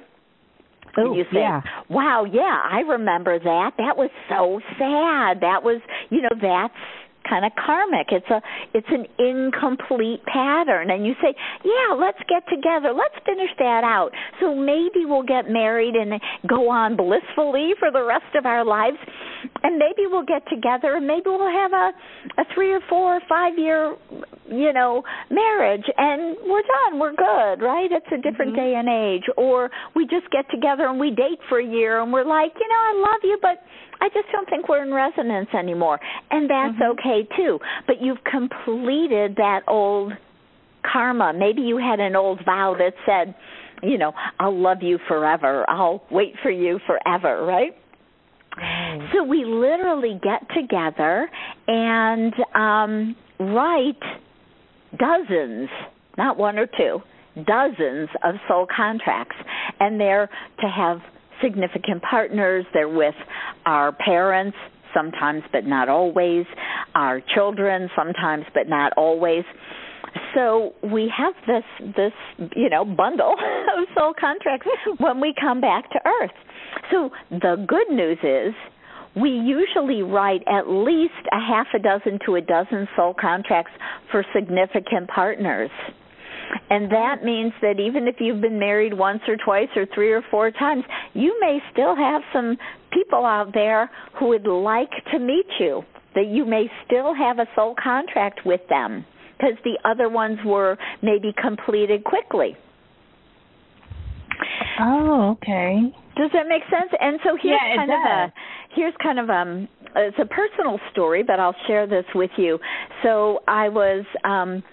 Oh, 0.97 1.13
you 1.13 1.23
say, 1.25 1.39
yeah. 1.39 1.61
"Wow, 1.89 2.23
yeah, 2.23 2.61
I 2.63 2.79
remember 2.79 3.37
that. 3.37 3.71
That 3.77 3.97
was 3.97 4.09
so 4.29 4.61
sad. 4.77 5.41
That 5.41 5.61
was, 5.61 5.81
you 6.09 6.21
know, 6.21 6.29
that's 6.41 6.73
kind 7.27 7.45
of 7.45 7.51
karmic. 7.55 8.07
It's 8.11 8.29
a 8.29 8.41
it's 8.73 8.87
an 8.89 9.05
incomplete 9.19 10.23
pattern 10.25 10.91
and 10.91 11.05
you 11.05 11.13
say, 11.21 11.33
"Yeah, 11.63 11.95
let's 11.95 12.19
get 12.29 12.47
together. 12.49 12.93
Let's 12.93 13.15
finish 13.25 13.49
that 13.59 13.83
out." 13.83 14.11
So 14.39 14.55
maybe 14.55 15.05
we'll 15.05 15.27
get 15.27 15.49
married 15.49 15.95
and 15.95 16.19
go 16.47 16.69
on 16.69 16.95
blissfully 16.95 17.73
for 17.79 17.91
the 17.91 18.03
rest 18.03 18.35
of 18.35 18.45
our 18.45 18.63
lives. 18.63 18.97
And 19.63 19.77
maybe 19.77 20.07
we'll 20.07 20.25
get 20.25 20.47
together 20.49 20.95
and 20.95 21.07
maybe 21.07 21.27
we'll 21.27 21.51
have 21.51 21.73
a 21.73 21.91
a 22.41 22.45
3 22.53 22.73
or 22.73 22.81
4 22.89 23.15
or 23.15 23.21
5 23.27 23.57
year 23.57 23.95
you 24.49 24.73
know, 24.73 25.03
marriage 25.29 25.85
and 25.97 26.37
we're 26.45 26.61
done, 26.61 26.99
we're 26.99 27.15
good, 27.15 27.63
right? 27.65 27.89
It's 27.91 28.05
a 28.11 28.21
different 28.21 28.53
mm-hmm. 28.53 28.61
day 28.61 28.75
and 28.77 28.89
age. 28.89 29.23
Or 29.37 29.69
we 29.95 30.05
just 30.05 30.29
get 30.31 30.45
together 30.51 30.85
and 30.85 30.99
we 30.99 31.09
date 31.11 31.39
for 31.49 31.59
a 31.59 31.65
year 31.65 32.01
and 32.01 32.13
we're 32.13 32.25
like, 32.25 32.53
you 32.59 32.67
know, 32.67 32.75
I 32.75 32.93
love 32.97 33.21
you, 33.23 33.37
but 33.41 33.57
I 34.01 34.09
just 34.09 34.27
don't 34.31 34.49
think 34.49 34.67
we're 34.69 34.83
in 34.83 34.93
resonance 34.93 35.49
anymore. 35.57 35.99
And 36.31 36.49
that's 36.49 36.73
mm-hmm. 36.73 36.99
okay 36.99 37.27
too. 37.35 37.59
But 37.87 38.01
you've 38.01 38.23
completed 38.23 39.35
that 39.37 39.61
old 39.67 40.13
karma. 40.91 41.33
Maybe 41.33 41.61
you 41.61 41.77
had 41.77 41.99
an 41.99 42.15
old 42.15 42.43
vow 42.45 42.75
that 42.77 42.93
said, 43.05 43.35
you 43.83 43.97
know, 43.97 44.13
I'll 44.39 44.57
love 44.57 44.81
you 44.81 44.99
forever. 45.07 45.65
I'll 45.69 46.03
wait 46.11 46.33
for 46.41 46.51
you 46.51 46.79
forever, 46.85 47.45
right? 47.45 47.71
Right. 48.57 49.09
So 49.13 49.23
we 49.23 49.43
literally 49.43 50.19
get 50.23 50.47
together 50.55 51.29
and 51.67 52.33
um 52.53 53.15
write 53.39 54.01
dozens, 54.97 55.69
not 56.17 56.37
one 56.37 56.57
or 56.57 56.67
two, 56.67 57.01
dozens 57.35 58.07
of 58.23 58.35
soul 58.47 58.65
contracts. 58.73 59.35
And 59.79 59.99
they're 59.99 60.29
to 60.61 60.67
have 60.67 60.99
significant 61.41 62.01
partners, 62.01 62.65
they're 62.73 62.89
with 62.89 63.15
our 63.65 63.91
parents, 63.91 64.57
sometimes 64.93 65.43
but 65.51 65.65
not 65.65 65.89
always, 65.89 66.45
our 66.95 67.21
children, 67.33 67.89
sometimes 67.95 68.45
but 68.53 68.67
not 68.67 68.93
always. 68.97 69.43
So 70.33 70.73
we 70.83 71.11
have 71.15 71.33
this 71.47 71.93
this 71.95 72.13
you 72.55 72.69
know 72.69 72.85
bundle 72.85 73.33
of 73.77 73.87
soul 73.95 74.13
contracts 74.19 74.67
when 74.97 75.19
we 75.19 75.33
come 75.39 75.61
back 75.61 75.89
to 75.91 75.99
earth. 76.05 76.31
So 76.91 77.09
the 77.31 77.65
good 77.67 77.89
news 77.89 78.17
is 78.23 78.53
we 79.15 79.29
usually 79.29 80.01
write 80.01 80.43
at 80.47 80.67
least 80.67 81.13
a 81.31 81.39
half 81.39 81.67
a 81.73 81.79
dozen 81.79 82.19
to 82.25 82.35
a 82.35 82.41
dozen 82.41 82.87
soul 82.95 83.15
contracts 83.19 83.71
for 84.11 84.25
significant 84.33 85.07
partners. 85.07 85.69
And 86.69 86.91
that 86.91 87.23
means 87.23 87.53
that 87.61 87.79
even 87.79 88.07
if 88.07 88.15
you've 88.19 88.41
been 88.41 88.59
married 88.59 88.93
once 88.93 89.21
or 89.27 89.37
twice 89.43 89.69
or 89.75 89.85
three 89.93 90.11
or 90.11 90.21
four 90.31 90.51
times, 90.51 90.83
you 91.13 91.37
may 91.39 91.59
still 91.71 91.95
have 91.95 92.21
some 92.33 92.57
people 92.91 93.25
out 93.25 93.53
there 93.53 93.89
who 94.19 94.29
would 94.29 94.47
like 94.47 94.91
to 95.11 95.19
meet 95.19 95.47
you, 95.59 95.83
that 96.15 96.27
you 96.27 96.45
may 96.45 96.65
still 96.85 97.13
have 97.13 97.39
a 97.39 97.45
soul 97.55 97.75
contract 97.81 98.41
with 98.45 98.61
them 98.69 99.05
because 99.37 99.55
the 99.63 99.77
other 99.83 100.09
ones 100.09 100.39
were 100.45 100.77
maybe 101.01 101.33
completed 101.41 102.03
quickly. 102.03 102.55
Oh, 104.79 105.31
okay. 105.31 105.93
Does 106.15 106.31
that 106.33 106.47
make 106.47 106.63
sense? 106.63 106.91
And 106.99 107.19
so 107.23 107.37
here's 107.41 107.59
yeah, 107.61 107.75
kind 107.75 107.89
does. 107.89 107.99
of 107.99 108.11
a 108.11 108.33
here's 108.75 108.93
kind 109.01 109.19
of 109.19 109.29
um 109.29 109.67
it's 109.95 110.17
a 110.19 110.25
personal 110.25 110.79
story, 110.91 111.23
but 111.23 111.39
I'll 111.39 111.55
share 111.67 111.87
this 111.87 112.05
with 112.13 112.31
you. 112.37 112.59
So 113.03 113.39
I 113.47 113.69
was 113.69 114.05
um 114.23 114.63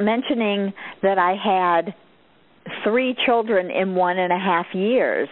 mentioning 0.00 0.72
that 1.02 1.18
I 1.18 1.34
had 1.34 1.94
three 2.84 3.16
children 3.26 3.70
in 3.70 3.94
one 3.94 4.18
and 4.18 4.32
a 4.32 4.38
half 4.38 4.66
years. 4.74 5.28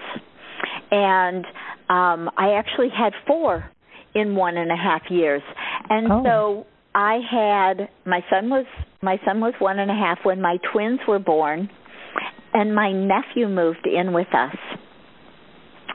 And 0.91 1.45
um 1.89 2.31
I 2.37 2.55
actually 2.59 2.91
had 2.97 3.13
four 3.27 3.69
in 4.15 4.35
one 4.35 4.57
and 4.57 4.71
a 4.71 4.77
half 4.77 5.03
years. 5.11 5.43
And 5.89 6.11
oh. 6.11 6.23
so 6.25 6.67
I 6.95 7.19
had 7.31 7.89
my 8.05 8.21
son 8.31 8.49
was 8.49 8.67
my 9.03 9.19
son 9.25 9.41
was 9.41 9.55
one 9.59 9.79
and 9.79 9.91
a 9.91 9.95
half 9.95 10.19
when 10.25 10.41
my 10.41 10.57
twins 10.73 11.01
were 11.07 11.19
born 11.19 11.69
and 12.55 12.75
my 12.75 12.91
nephew 12.93 13.49
moved 13.49 13.87
in 13.87 14.13
with 14.13 14.29
us 14.35 14.57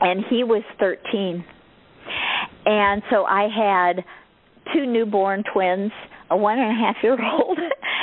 and 0.01 0.23
he 0.29 0.43
was 0.43 0.63
13. 0.79 1.43
And 2.65 3.01
so 3.09 3.23
I 3.23 3.47
had 3.47 4.03
two 4.73 4.85
newborn 4.85 5.43
twins, 5.53 5.91
a 6.29 6.37
one 6.37 6.59
and 6.59 6.71
a 6.71 6.85
half 6.85 6.97
year 7.01 7.17
old 7.21 7.57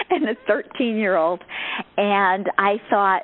and 0.10 0.28
a 0.28 0.34
13 0.46 0.96
year 0.96 1.16
old. 1.16 1.42
And 1.96 2.46
I 2.58 2.76
thought, 2.90 3.22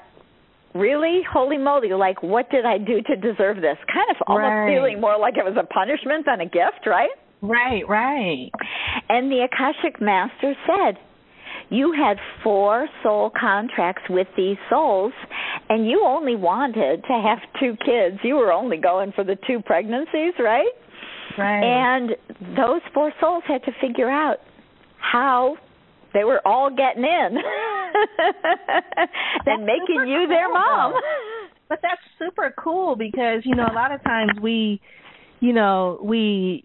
really? 0.74 1.22
Holy 1.30 1.58
moly, 1.58 1.92
like, 1.92 2.22
what 2.22 2.50
did 2.50 2.64
I 2.64 2.78
do 2.78 3.00
to 3.02 3.16
deserve 3.16 3.56
this? 3.56 3.76
Kind 3.92 4.10
of 4.10 4.16
almost 4.26 4.50
right. 4.50 4.74
feeling 4.74 5.00
more 5.00 5.18
like 5.18 5.34
it 5.36 5.44
was 5.44 5.56
a 5.58 5.66
punishment 5.66 6.26
than 6.26 6.40
a 6.40 6.46
gift, 6.46 6.86
right? 6.86 7.10
Right, 7.42 7.86
right. 7.88 8.50
And 9.08 9.30
the 9.30 9.46
Akashic 9.46 10.00
Master 10.00 10.54
said, 10.66 10.96
you 11.70 11.92
had 11.92 12.18
four 12.42 12.88
soul 13.02 13.30
contracts 13.38 14.02
with 14.08 14.26
these 14.36 14.56
souls 14.70 15.12
and 15.68 15.88
you 15.88 16.04
only 16.04 16.36
wanted 16.36 17.02
to 17.02 17.12
have 17.12 17.38
two 17.60 17.76
kids. 17.84 18.18
You 18.22 18.36
were 18.36 18.52
only 18.52 18.76
going 18.76 19.12
for 19.12 19.24
the 19.24 19.36
two 19.46 19.60
pregnancies, 19.60 20.34
right? 20.38 20.70
Right. 21.36 21.64
And 21.64 22.10
those 22.56 22.80
four 22.92 23.12
souls 23.20 23.42
had 23.46 23.62
to 23.64 23.72
figure 23.80 24.10
out 24.10 24.38
how 24.98 25.56
they 26.14 26.24
were 26.24 26.40
all 26.46 26.70
getting 26.70 27.04
in 27.04 27.36
and 29.46 29.66
making 29.66 30.06
you 30.06 30.26
their 30.28 30.48
mom. 30.48 30.94
But 31.66 31.78
that's 31.80 32.00
super 32.18 32.54
cool 32.62 32.94
because, 32.94 33.40
you 33.44 33.54
know, 33.54 33.64
a 33.64 33.72
lot 33.72 33.90
of 33.90 34.04
times 34.04 34.32
we 34.40 34.82
you 35.40 35.52
know, 35.52 35.98
we 36.02 36.64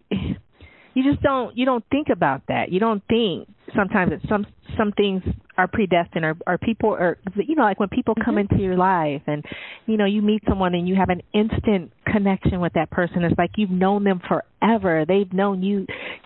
you 0.93 1.04
just 1.04 1.22
don't 1.22 1.58
you 1.58 1.66
don't 1.66 1.84
think 1.91 2.08
about 2.12 2.43
that. 2.47 2.72
You 2.72 2.80
don't 2.80 3.04
think 3.10 3.47
sometimes 3.76 4.12
that 4.12 4.22
some 4.30 4.45
some 4.78 4.91
things 4.93 5.22
are 5.58 5.68
predestined 5.68 6.24
or, 6.24 6.38
or 6.47 6.58
people 6.58 6.91
are 6.91 7.18
you 7.36 7.56
know 7.56 7.64
like 7.64 7.80
when 7.80 7.89
people 7.89 8.16
come 8.24 8.36
mm-hmm. 8.36 8.54
into 8.54 8.64
your 8.64 8.78
life 8.78 9.22
and 9.28 9.43
you 9.86 9.97
know 9.97 10.06
you 10.06 10.22
meet 10.22 10.41
someone 10.47 10.74
and 10.74 10.88
you 10.88 10.95
have 10.95 11.10
an 11.10 11.22
instant 11.34 11.91
connection 12.06 12.62
with 12.62 12.72
that 12.74 12.89
person 12.89 13.24
it's 13.24 13.38
like 13.38 13.52
you've 13.58 13.70
known 13.70 14.06
them 14.06 14.22
forever 14.28 15.04
they've 15.06 15.34
known 15.34 15.62
you 15.62 15.86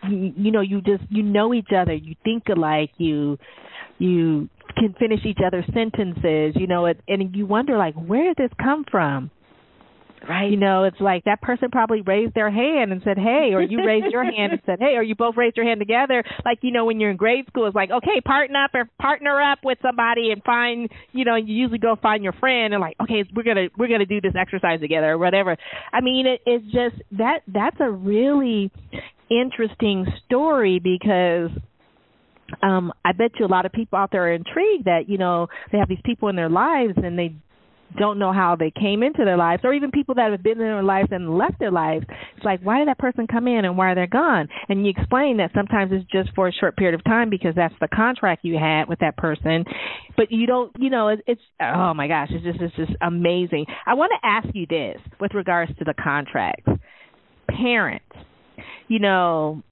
you, 0.10 0.34
you 0.36 0.52
know 0.52 0.62
you 0.62 0.82
just 0.82 1.04
you 1.10 1.24
know 1.24 1.54
each 1.54 1.70
other 1.76 1.94
you 1.94 2.16
think 2.24 2.44
alike 2.50 2.92
you 2.98 3.38
you 3.98 4.50
can 4.76 4.94
finish 5.00 5.20
each 5.26 5.40
other's 5.46 5.66
sentences 5.74 6.54
you 6.56 6.68
know 6.68 6.86
it, 6.86 7.00
and 7.08 7.36
you 7.36 7.46
wonder 7.46 7.78
like 7.78 7.96
where 7.96 8.34
did 8.34 8.38
this 8.38 8.52
come 8.62 8.86
from 8.90 9.30
Right. 10.28 10.50
You 10.50 10.58
know, 10.58 10.86
it's 10.86 11.00
like 11.02 11.26
that 11.26 11.42
person 11.42 11.70
probably 11.70 12.02
raised 12.02 12.34
their 12.34 12.50
hand 12.50 12.94
and 12.94 13.02
said, 13.04 13.18
"Hey," 13.18 13.50
or 13.54 13.62
you 13.62 13.86
raised 13.86 14.12
your 14.12 14.24
hand 14.24 14.54
and 14.54 14.62
said, 14.66 14.80
"Hey," 14.80 14.96
or 14.96 15.04
you 15.04 15.16
both 15.16 15.36
raised 15.36 15.58
your 15.58 15.66
hand 15.66 15.82
together. 15.82 16.24
Like 16.46 16.60
you 16.62 16.72
know, 16.72 16.86
when 16.86 17.00
you're 17.00 17.12
in 17.12 17.18
grade 17.18 17.46
school, 17.48 17.66
it's 17.66 17.76
like, 17.76 17.92
"Okay, 17.92 18.22
partner 18.22 18.64
up 18.64 18.72
or 18.74 18.90
partner 19.00 19.42
up 19.42 19.60
with 19.64 19.78
somebody 19.82 20.32
and 20.32 20.42
find." 20.44 20.90
You 21.12 21.26
know, 21.26 21.36
you 21.36 21.54
usually 21.54 21.80
go 21.80 21.98
find 22.02 22.24
your 22.24 22.34
friend 22.34 22.74
and 22.74 22.80
like, 22.80 22.96
"Okay, 23.02 23.26
we're 23.36 23.44
gonna 23.44 23.68
we're 23.78 23.90
gonna 23.90 24.06
do 24.06 24.22
this 24.22 24.34
exercise 24.36 24.80
together 24.80 25.12
or 25.12 25.18
whatever." 25.18 25.58
I 25.92 26.00
mean, 26.00 26.26
it, 26.26 26.42
it's 26.46 26.66
just 26.72 27.02
that 27.12 27.42
that's 27.48 27.78
a 27.82 27.92
really 27.92 28.72
interesting 29.30 30.06
story 30.26 30.80
because 30.80 31.50
um 32.62 32.92
I 33.04 33.14
bet 33.14 33.32
you 33.40 33.46
a 33.46 33.48
lot 33.48 33.66
of 33.66 33.72
people 33.72 33.98
out 33.98 34.12
there 34.12 34.26
are 34.26 34.34
intrigued 34.34 34.86
that 34.86 35.08
you 35.08 35.18
know 35.18 35.48
they 35.72 35.78
have 35.78 35.90
these 35.90 36.02
people 36.04 36.30
in 36.30 36.36
their 36.36 36.50
lives 36.50 36.94
and 36.98 37.18
they 37.18 37.36
don't 37.98 38.20
know 38.20 38.34
how 38.34 38.56
they 38.56 38.72
came 38.72 39.04
into 39.04 39.24
their 39.26 39.38
lives, 39.38 39.62
or 39.64 39.74
even 39.74 39.92
people 39.92 40.16
that 40.16 40.32
have 40.32 40.44
been 40.44 40.54
in 40.54 40.60
their 40.60 40.84
lives 40.84 41.10
and 41.12 41.38
left 41.38 41.60
their 41.60 41.72
lives. 41.72 42.06
It's 42.36 42.46
like, 42.46 42.62
why 42.62 42.80
did 42.80 42.88
that 42.88 42.98
person 42.98 43.28
come 43.28 43.48
in 43.48 43.66
and 43.66 43.78
why 43.78 43.92
are 43.92 43.96
they 43.96 44.08
gone? 44.08 44.48
And 44.70 44.86
you 44.86 44.94
explain 44.96 45.38
that 45.38 45.52
sometimes 45.54 45.92
it's 45.94 46.10
just 46.12 46.34
for 46.36 46.48
a 46.48 46.52
short 46.52 46.76
period 46.76 46.96
of 46.96 47.04
time 47.04 47.30
because 47.30 47.54
that's 47.56 47.76
the 47.80 47.88
contract 47.88 48.44
you 48.44 48.58
had 48.58 48.88
with 48.88 49.00
that 49.00 49.18
person. 49.18 49.66
But 50.18 50.32
you 50.32 50.48
don't, 50.48 50.72
you 50.78 50.90
know, 50.90 51.10
it, 51.10 51.22
it's 51.28 51.42
oh 51.62 51.94
my 51.94 52.08
gosh, 52.08 52.30
it's 52.32 52.44
just 52.44 52.62
it's 52.62 52.76
just 52.76 52.94
amazing. 53.02 53.66
I 53.86 53.94
want 53.94 54.12
to 54.20 54.28
ask 54.28 54.48
you 54.54 54.66
this 54.68 54.98
with 55.20 55.34
regards 55.34 55.72
to 55.78 55.86
the 55.86 55.94
contracts. 55.94 56.70
Parents, 57.50 58.06
you 58.88 59.00
know, 59.00 59.64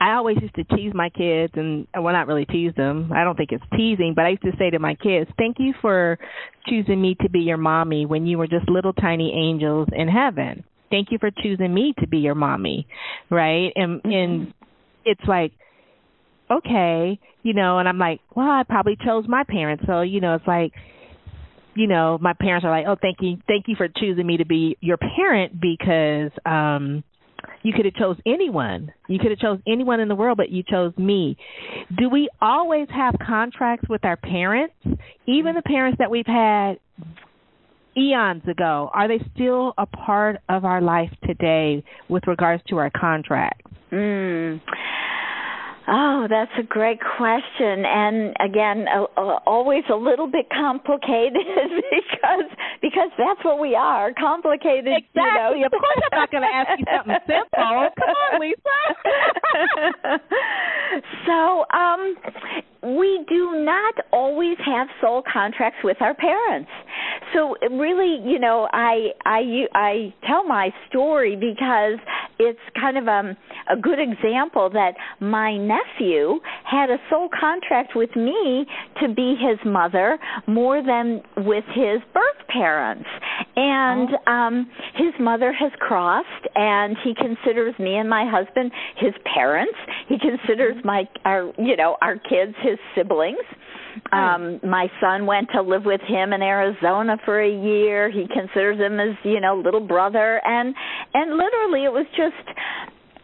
I 0.00 0.14
always 0.14 0.38
used 0.40 0.54
to 0.56 0.64
tease 0.64 0.92
my 0.94 1.08
kids, 1.10 1.52
and 1.56 1.86
well, 1.94 2.12
not 2.12 2.26
really 2.26 2.46
tease 2.46 2.72
them. 2.76 3.12
I 3.14 3.24
don't 3.24 3.36
think 3.36 3.52
it's 3.52 3.64
teasing, 3.76 4.14
but 4.14 4.24
I 4.24 4.30
used 4.30 4.42
to 4.42 4.52
say 4.58 4.70
to 4.70 4.78
my 4.78 4.94
kids, 4.94 5.30
"Thank 5.38 5.56
you 5.58 5.74
for 5.80 6.18
choosing 6.66 7.00
me 7.00 7.16
to 7.22 7.28
be 7.28 7.40
your 7.40 7.56
mommy 7.56 8.06
when 8.06 8.26
you 8.26 8.38
were 8.38 8.46
just 8.46 8.68
little 8.68 8.92
tiny 8.92 9.32
angels 9.32 9.88
in 9.92 10.08
heaven. 10.08 10.64
Thank 10.90 11.10
you 11.10 11.18
for 11.18 11.30
choosing 11.30 11.72
me 11.72 11.94
to 12.00 12.06
be 12.06 12.18
your 12.18 12.34
mommy, 12.34 12.86
right?" 13.30 13.72
And 13.76 14.02
mm-hmm. 14.02 14.10
and 14.10 14.54
it's 15.04 15.24
like, 15.28 15.52
okay, 16.50 17.18
you 17.42 17.52
know, 17.52 17.78
and 17.78 17.88
I'm 17.88 17.98
like, 17.98 18.20
well, 18.34 18.50
I 18.50 18.62
probably 18.62 18.96
chose 19.04 19.26
my 19.28 19.44
parents, 19.44 19.84
so 19.86 20.00
you 20.00 20.20
know, 20.20 20.34
it's 20.34 20.46
like 20.46 20.72
you 21.76 21.86
know 21.88 22.18
my 22.20 22.32
parents 22.32 22.64
are 22.64 22.70
like 22.70 22.86
oh 22.86 22.96
thank 23.00 23.16
you 23.20 23.36
thank 23.48 23.66
you 23.66 23.74
for 23.76 23.88
choosing 23.88 24.26
me 24.26 24.36
to 24.36 24.46
be 24.46 24.76
your 24.80 24.96
parent 24.96 25.60
because 25.60 26.30
um 26.46 27.02
you 27.62 27.72
could 27.72 27.84
have 27.84 27.94
chose 27.94 28.16
anyone. 28.26 28.92
You 29.08 29.18
could 29.18 29.30
have 29.30 29.38
chose 29.38 29.58
anyone 29.66 30.00
in 30.00 30.08
the 30.08 30.14
world, 30.14 30.36
but 30.36 30.50
you 30.50 30.62
chose 30.62 30.92
me. 30.96 31.36
Do 31.98 32.08
we 32.08 32.28
always 32.40 32.88
have 32.94 33.14
contracts 33.24 33.88
with 33.88 34.04
our 34.04 34.16
parents? 34.16 34.74
Even 35.26 35.54
the 35.54 35.62
parents 35.62 35.98
that 35.98 36.10
we've 36.10 36.26
had 36.26 36.78
eons 37.96 38.42
ago, 38.48 38.90
are 38.92 39.08
they 39.08 39.24
still 39.34 39.72
a 39.78 39.86
part 39.86 40.36
of 40.48 40.64
our 40.64 40.80
life 40.80 41.10
today 41.26 41.84
with 42.08 42.26
regards 42.26 42.62
to 42.68 42.78
our 42.78 42.90
contracts? 42.90 43.70
Mm. 43.92 44.60
Oh, 45.86 46.26
that's 46.30 46.50
a 46.58 46.62
great 46.62 46.98
question, 47.16 47.84
and 47.84 48.34
again, 48.40 48.86
uh, 48.88 49.04
uh, 49.20 49.38
always 49.46 49.84
a 49.92 49.94
little 49.94 50.26
bit 50.26 50.46
complicated 50.50 51.34
because 51.92 52.48
because 52.80 53.10
that's 53.18 53.44
what 53.44 53.58
we 53.60 53.74
are, 53.74 54.12
complicated. 54.14 54.88
Exactly. 54.96 55.60
You 55.60 55.60
know. 55.60 55.66
Of 55.66 55.72
course, 55.72 56.00
I'm 56.12 56.18
not 56.20 56.30
going 56.30 56.42
to 56.42 56.48
ask 56.54 56.78
you 56.78 56.84
something 56.88 57.16
simple. 57.26 57.88
Come 58.00 58.16
on, 58.16 58.40
Lisa. 58.40 60.20
So, 61.26 61.64
um 61.74 62.14
we 62.84 63.24
do 63.28 63.64
not 63.64 63.94
always 64.12 64.58
have 64.64 64.88
soul 65.00 65.22
contracts 65.32 65.78
with 65.82 65.96
our 66.00 66.14
parents. 66.14 66.68
So 67.32 67.56
really, 67.70 68.20
you 68.22 68.38
know, 68.38 68.68
I 68.72 69.08
I 69.24 69.64
I 69.74 70.14
tell 70.26 70.44
my 70.44 70.70
story 70.90 71.34
because 71.34 71.98
it's 72.38 72.58
kind 72.80 72.98
of 72.98 73.08
um, 73.08 73.36
a 73.70 73.76
good 73.76 73.98
example 73.98 74.70
that 74.70 74.94
my 75.20 75.56
nephew 75.56 76.40
had 76.64 76.90
a 76.90 76.96
soul 77.10 77.28
contract 77.38 77.92
with 77.94 78.14
me 78.16 78.66
to 79.00 79.12
be 79.12 79.36
his 79.38 79.58
mother 79.64 80.18
more 80.46 80.82
than 80.82 81.22
with 81.44 81.64
his 81.74 82.00
birth 82.12 82.46
parents. 82.48 83.08
And 83.56 84.08
oh. 84.26 84.30
um 84.30 84.70
his 84.94 85.12
mother 85.20 85.52
has 85.52 85.72
crossed 85.78 86.28
and 86.54 86.96
he 87.04 87.14
considers 87.14 87.74
me 87.78 87.96
and 87.96 88.08
my 88.08 88.24
husband 88.28 88.70
his 88.96 89.12
parents. 89.34 89.76
He 90.08 90.18
considers 90.18 90.76
mm-hmm. 90.76 90.86
my 90.86 91.04
our 91.24 91.52
you 91.58 91.76
know, 91.76 91.96
our 92.00 92.16
kids 92.16 92.54
his 92.62 92.78
siblings. 92.96 93.38
Um 94.12 94.60
my 94.62 94.88
son 95.00 95.26
went 95.26 95.48
to 95.54 95.62
live 95.62 95.84
with 95.84 96.00
him 96.02 96.32
in 96.32 96.42
Arizona 96.42 97.16
for 97.24 97.40
a 97.40 97.50
year. 97.50 98.10
He 98.10 98.26
considers 98.26 98.78
him 98.78 99.00
as, 99.00 99.16
you 99.24 99.40
know, 99.40 99.56
little 99.56 99.86
brother 99.86 100.40
and 100.44 100.74
and 101.14 101.36
literally 101.36 101.84
it 101.84 101.92
was 101.92 102.06
just 102.16 102.56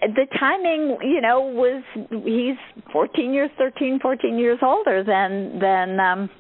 the 0.03 0.27
timing, 0.39 0.97
you 1.03 1.21
know, 1.21 1.41
was 1.41 1.83
he's 2.25 2.57
14 2.93 3.33
years, 3.33 3.51
13, 3.59 3.99
14 4.01 4.39
years 4.39 4.59
older 4.62 5.05
than 5.05 5.59
than 5.59 6.01
um 6.01 6.31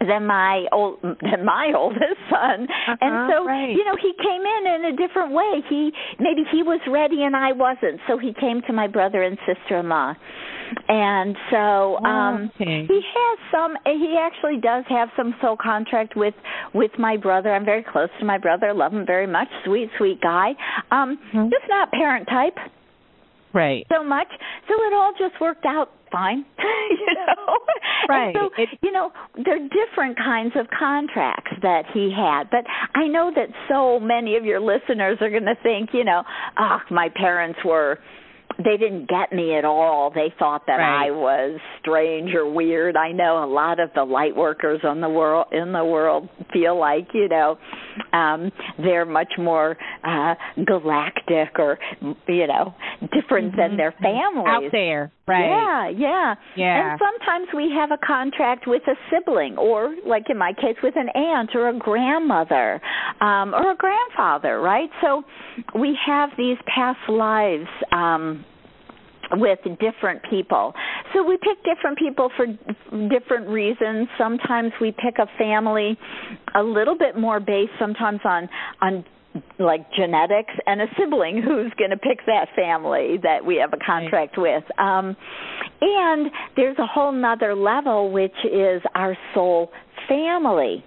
than 0.00 0.26
my 0.26 0.66
old 0.72 1.00
than 1.02 1.44
my 1.44 1.72
oldest 1.76 2.20
son. 2.30 2.64
Uh-huh, 2.64 2.96
and 3.00 3.32
so 3.32 3.44
right. 3.44 3.70
you 3.70 3.84
know 3.84 3.96
he 4.00 4.12
came 4.18 4.42
in 4.42 4.74
in 4.74 4.94
a 4.94 4.96
different 4.96 5.32
way. 5.32 5.62
He 5.68 5.92
maybe 6.18 6.42
he 6.52 6.62
was 6.62 6.80
ready 6.88 7.22
and 7.22 7.36
i 7.36 7.52
wasn't. 7.52 8.00
So 8.06 8.18
he 8.18 8.32
came 8.34 8.62
to 8.66 8.72
my 8.72 8.86
brother 8.86 9.22
and 9.22 9.38
sister 9.46 9.78
in 9.78 9.88
law 9.88 10.14
and 10.88 11.36
so 11.50 11.96
um 12.04 12.50
okay. 12.54 12.86
he 12.86 13.00
has 13.14 13.38
some 13.50 13.76
he 13.84 14.16
actually 14.20 14.60
does 14.60 14.84
have 14.88 15.08
some 15.16 15.34
soul 15.40 15.56
contract 15.56 16.14
with 16.16 16.34
with 16.74 16.90
my 16.98 17.16
brother. 17.16 17.54
I'm 17.54 17.64
very 17.64 17.84
close 17.84 18.08
to 18.18 18.24
my 18.24 18.38
brother. 18.38 18.72
Love 18.74 18.92
him 18.92 19.06
very 19.06 19.26
much. 19.26 19.48
Sweet 19.64 19.90
sweet 19.98 20.20
guy. 20.20 20.50
Um 20.90 21.18
mm-hmm. 21.34 21.48
just 21.48 21.64
not 21.68 21.90
parent 21.90 22.28
type 22.28 22.56
right. 23.58 23.86
So 23.90 24.04
much. 24.04 24.28
So 24.68 24.74
it 24.74 24.94
all 24.94 25.12
just 25.18 25.40
worked 25.40 25.66
out 25.66 25.90
fine 26.10 26.44
you 26.58 27.14
know? 27.14 27.58
Right. 28.08 28.34
and 28.34 28.50
so 28.56 28.64
you 28.80 28.92
know 28.92 29.10
there 29.44 29.56
are 29.56 29.68
different 29.68 30.16
kinds 30.16 30.52
of 30.56 30.66
contracts 30.70 31.52
that 31.62 31.82
he 31.92 32.10
had. 32.16 32.48
But 32.50 32.64
i 32.94 33.06
know 33.06 33.30
that 33.34 33.48
so 33.68 34.00
many 34.00 34.36
of 34.36 34.44
your 34.44 34.60
listeners 34.60 35.18
are 35.20 35.30
going 35.30 35.44
to 35.44 35.56
think 35.62 35.90
you 35.92 36.04
know 36.04 36.22
oh, 36.58 36.78
my 36.90 37.08
parents 37.14 37.58
were 37.64 37.98
they 38.58 38.76
didn't 38.76 39.08
get 39.08 39.32
me 39.32 39.56
at 39.56 39.64
all. 39.64 40.10
They 40.12 40.32
thought 40.36 40.66
that 40.66 40.76
right. 40.76 41.06
I 41.06 41.10
was 41.12 41.60
strange 41.80 42.34
or 42.34 42.50
weird. 42.50 42.96
I 42.96 43.12
know 43.12 43.44
a 43.44 43.46
lot 43.46 43.78
of 43.78 43.90
the 43.94 44.02
light 44.02 44.34
workers 44.34 44.80
on 44.82 45.00
the 45.00 45.08
world 45.08 45.46
in 45.52 45.72
the 45.72 45.84
world 45.84 46.28
feel 46.52 46.78
like, 46.78 47.08
you 47.14 47.28
know, 47.28 47.56
um 48.12 48.50
they're 48.78 49.04
much 49.04 49.32
more 49.38 49.76
uh 50.04 50.34
galactic 50.66 51.58
or 51.58 51.78
you 52.26 52.46
know, 52.48 52.74
different 53.12 53.52
mm-hmm. 53.52 53.60
than 53.60 53.76
their 53.76 53.94
families. 54.02 54.46
Out 54.48 54.72
there. 54.72 55.12
Right. 55.28 55.46
Yeah, 55.46 55.88
yeah. 55.90 56.34
Yeah. 56.56 56.92
And 56.92 57.00
sometimes 57.00 57.48
we 57.54 57.70
have 57.76 57.90
a 57.92 57.98
contract 58.04 58.66
with 58.66 58.82
a 58.88 58.94
sibling 59.10 59.56
or 59.56 59.94
like 60.04 60.24
in 60.30 60.38
my 60.38 60.52
case 60.52 60.76
with 60.82 60.94
an 60.96 61.10
aunt 61.10 61.50
or 61.54 61.68
a 61.68 61.78
grandmother 61.78 62.80
um 63.20 63.54
or 63.54 63.70
a 63.70 63.76
grandfather, 63.76 64.60
right? 64.60 64.90
So 65.00 65.22
we 65.78 65.96
have 66.06 66.30
these 66.36 66.58
past 66.66 66.98
lives 67.08 67.68
um 67.92 68.44
with 69.32 69.58
different 69.80 70.22
people. 70.30 70.72
So 71.12 71.24
we 71.24 71.36
pick 71.36 71.62
different 71.64 71.98
people 71.98 72.30
for 72.36 72.46
different 73.08 73.48
reasons. 73.48 74.08
Sometimes 74.16 74.72
we 74.80 74.92
pick 74.92 75.18
a 75.18 75.26
family 75.38 75.98
a 76.54 76.62
little 76.62 76.96
bit 76.96 77.16
more 77.16 77.40
based 77.40 77.72
sometimes 77.78 78.20
on 78.24 78.48
on 78.80 79.04
like 79.58 79.80
genetics 79.92 80.52
and 80.66 80.80
a 80.80 80.86
sibling 80.98 81.42
who's 81.42 81.72
going 81.78 81.90
to 81.90 81.96
pick 81.96 82.18
that 82.26 82.46
family 82.56 83.18
that 83.22 83.44
we 83.44 83.56
have 83.56 83.72
a 83.72 83.84
contract 83.84 84.36
right. 84.36 84.60
with. 84.64 84.78
Um 84.78 85.16
and 85.80 86.30
there's 86.56 86.78
a 86.78 86.86
whole 86.86 87.12
nother 87.12 87.54
level 87.54 88.10
which 88.10 88.34
is 88.44 88.82
our 88.94 89.16
soul 89.34 89.70
family, 90.08 90.84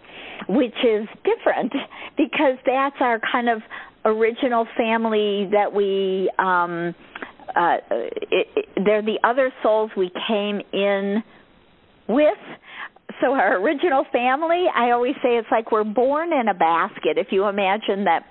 which 0.50 0.76
is 0.84 1.08
different 1.24 1.72
because 2.18 2.58
that's 2.66 2.96
our 3.00 3.20
kind 3.32 3.50
of 3.50 3.62
original 4.04 4.68
family 4.76 5.48
that 5.52 5.72
we 5.72 6.30
um 6.40 6.96
uh, 7.56 7.78
it, 7.90 8.68
they're 8.86 9.02
the 9.02 9.20
other 9.24 9.52
souls 9.64 9.92
we 9.96 10.12
came 10.28 10.62
in 10.74 11.24
with. 12.08 12.38
So 13.22 13.34
our 13.34 13.58
original 13.62 14.06
family, 14.12 14.66
I 14.74 14.92
always 14.92 15.16
say 15.22 15.38
it's 15.38 15.48
like 15.52 15.72
we're 15.72 15.84
born 15.84 16.34
in 16.34 16.48
a 16.48 16.54
basket. 16.54 17.18
If 17.18 17.28
you 17.32 17.48
imagine 17.48 18.06
that 18.06 18.24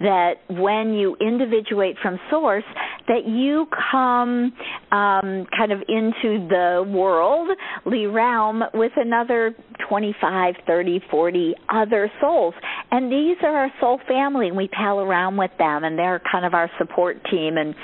that 0.00 0.34
when 0.48 0.92
you 0.92 1.16
individuate 1.20 1.96
from 2.02 2.18
source 2.28 2.64
that 3.08 3.26
you 3.26 3.66
come 3.90 4.52
um, 4.92 5.46
kind 5.56 5.72
of 5.72 5.80
into 5.88 6.46
the 6.48 6.84
worldly 6.86 8.06
realm 8.06 8.62
with 8.72 8.92
another 8.96 9.54
25 9.88 10.54
30 10.66 11.00
40 11.10 11.54
other 11.68 12.10
souls. 12.20 12.54
And 12.90 13.10
these 13.10 13.36
are 13.42 13.56
our 13.56 13.72
soul 13.80 14.00
family 14.08 14.48
and 14.48 14.56
we 14.56 14.68
pal 14.68 15.00
around 15.00 15.36
with 15.36 15.50
them 15.58 15.84
and 15.84 15.98
they're 15.98 16.20
kind 16.30 16.44
of 16.44 16.54
our 16.54 16.70
support 16.78 17.18
team 17.30 17.56
and 17.56 17.74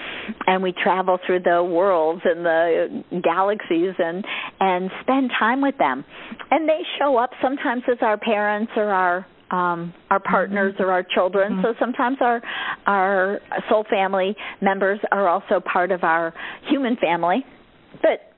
and 0.46 0.62
we 0.62 0.72
travel 0.72 1.18
through 1.26 1.40
the 1.40 1.62
worlds 1.62 2.22
and 2.24 2.44
the 2.44 3.04
galaxies 3.22 3.94
and 3.98 4.24
and 4.60 4.90
spend 5.02 5.30
time 5.38 5.60
with 5.60 5.76
them. 5.78 6.04
And 6.50 6.68
they 6.68 6.80
show 6.98 7.16
up 7.16 7.30
sometimes 7.42 7.82
as 7.90 7.98
our 8.00 8.16
parents 8.16 8.72
or 8.76 8.90
our 8.90 9.26
um, 9.50 9.92
our 10.10 10.20
partners 10.20 10.74
mm-hmm. 10.74 10.84
or 10.84 10.92
our 10.92 11.02
children. 11.02 11.54
Mm-hmm. 11.54 11.62
So 11.62 11.74
sometimes 11.78 12.18
our 12.20 12.42
our 12.86 13.40
soul 13.68 13.84
family 13.90 14.36
members 14.60 15.00
are 15.12 15.28
also 15.28 15.60
part 15.60 15.90
of 15.92 16.04
our 16.04 16.32
human 16.68 16.96
family, 16.96 17.44
but 18.02 18.30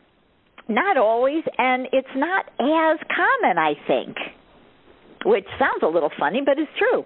not 0.69 0.97
always, 0.97 1.43
and 1.59 1.87
it's 1.93 2.09
not 2.17 2.47
as 2.61 2.99
common, 3.15 3.59
I 3.59 3.75
think. 3.87 4.17
Which 5.25 5.47
sounds 5.59 5.83
a 5.83 5.87
little 5.87 6.11
funny, 6.19 6.41
but 6.45 6.59
it's 6.59 6.71
true. 6.79 7.05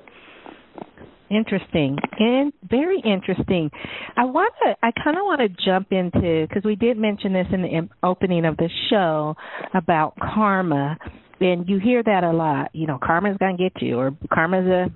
Interesting 1.29 1.99
and 2.19 2.53
very 2.71 3.03
interesting. 3.05 3.69
I 4.17 4.25
want 4.25 4.55
to. 4.63 4.77
I 4.81 4.93
kind 4.93 5.17
of 5.17 5.25
want 5.25 5.41
to 5.41 5.49
jump 5.65 5.89
into 5.91 6.47
because 6.49 6.63
we 6.65 6.77
did 6.77 6.97
mention 6.97 7.33
this 7.33 7.47
in 7.53 7.63
the 7.63 7.89
opening 8.05 8.45
of 8.45 8.57
the 8.57 8.71
show 8.89 9.35
about 9.75 10.15
karma 10.19 10.97
and 11.41 11.69
you 11.69 11.79
hear 11.79 12.03
that 12.03 12.25
a 12.25 12.33
lot. 12.33 12.71
You 12.75 12.87
know, 12.87 12.99
karma's 13.03 13.37
gonna 13.39 13.57
get 13.57 13.81
you, 13.81 13.99
or 13.99 14.17
karma's 14.33 14.67
a, 14.67 14.87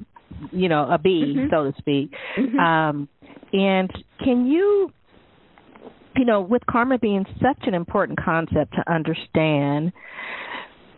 you 0.53 0.69
know, 0.69 0.89
a 0.91 0.99
bee, 0.99 1.35
mm-hmm. 1.37 1.51
so 1.51 1.71
to 1.71 1.79
speak. 1.79 2.13
Mm-hmm. 2.39 2.59
Um, 2.59 3.09
and 3.53 3.91
can 4.23 4.47
you, 4.47 4.93
you 6.17 6.25
know, 6.25 6.41
with 6.41 6.63
karma 6.67 6.99
being 6.99 7.25
such 7.43 7.67
an 7.67 7.75
important 7.75 8.19
concept 8.23 8.75
to 8.75 8.93
understand, 8.93 9.93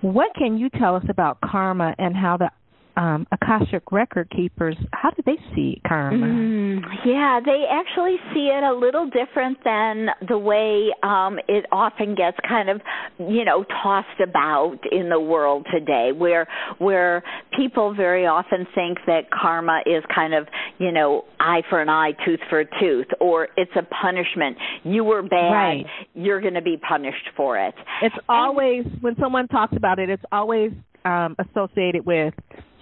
what 0.00 0.34
can 0.34 0.58
you 0.58 0.68
tell 0.68 0.96
us 0.96 1.04
about 1.08 1.40
karma 1.40 1.94
and 1.98 2.16
how 2.16 2.36
the 2.36 2.50
um, 2.96 3.26
Akashic 3.32 3.90
record 3.90 4.30
keepers, 4.30 4.76
how 4.92 5.10
do 5.10 5.22
they 5.24 5.36
see 5.54 5.80
karma? 5.86 6.26
Mm, 6.26 6.80
yeah, 7.04 7.40
they 7.44 7.64
actually 7.70 8.16
see 8.34 8.50
it 8.52 8.62
a 8.62 8.74
little 8.74 9.08
different 9.08 9.58
than 9.64 10.08
the 10.28 10.38
way 10.38 10.90
um, 11.02 11.38
it 11.48 11.64
often 11.72 12.14
gets 12.14 12.36
kind 12.46 12.68
of, 12.68 12.80
you 13.18 13.44
know, 13.44 13.64
tossed 13.82 14.20
about 14.22 14.78
in 14.90 15.08
the 15.08 15.20
world 15.20 15.66
today, 15.72 16.10
where 16.16 16.46
where 16.78 17.22
people 17.56 17.94
very 17.94 18.26
often 18.26 18.66
think 18.74 18.98
that 19.06 19.30
karma 19.30 19.80
is 19.86 20.02
kind 20.14 20.34
of, 20.34 20.46
you 20.78 20.92
know, 20.92 21.24
eye 21.40 21.62
for 21.70 21.80
an 21.80 21.88
eye, 21.88 22.12
tooth 22.24 22.40
for 22.50 22.60
a 22.60 22.66
tooth, 22.80 23.06
or 23.20 23.48
it's 23.56 23.72
a 23.76 23.82
punishment. 23.82 24.56
You 24.84 25.04
were 25.04 25.22
bad, 25.22 25.52
right. 25.52 25.86
you're 26.14 26.40
going 26.40 26.54
to 26.54 26.62
be 26.62 26.76
punished 26.76 27.30
for 27.36 27.58
it. 27.58 27.74
It's 28.02 28.14
always 28.28 28.84
when 29.00 29.16
someone 29.18 29.48
talks 29.48 29.76
about 29.76 29.98
it, 29.98 30.10
it's 30.10 30.24
always 30.30 30.72
um, 31.04 31.36
associated 31.38 32.06
with 32.06 32.34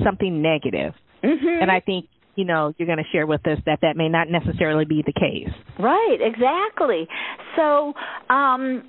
something 0.03 0.43
negative. 0.43 0.95
Mm-hmm. 1.23 1.63
And 1.63 1.71
I 1.71 1.81
think 1.81 2.07
you 2.37 2.45
know 2.45 2.73
you're 2.79 2.87
going 2.87 2.99
to 2.99 3.11
share 3.13 3.27
with 3.27 3.47
us 3.47 3.59
that 3.67 3.81
that 3.83 3.97
may 3.97 4.09
not 4.09 4.29
necessarily 4.29 4.85
be 4.85 5.03
the 5.05 5.13
case. 5.13 5.53
Right, 5.79 6.19
exactly. 6.21 7.07
So, 7.57 7.93
um 8.31 8.85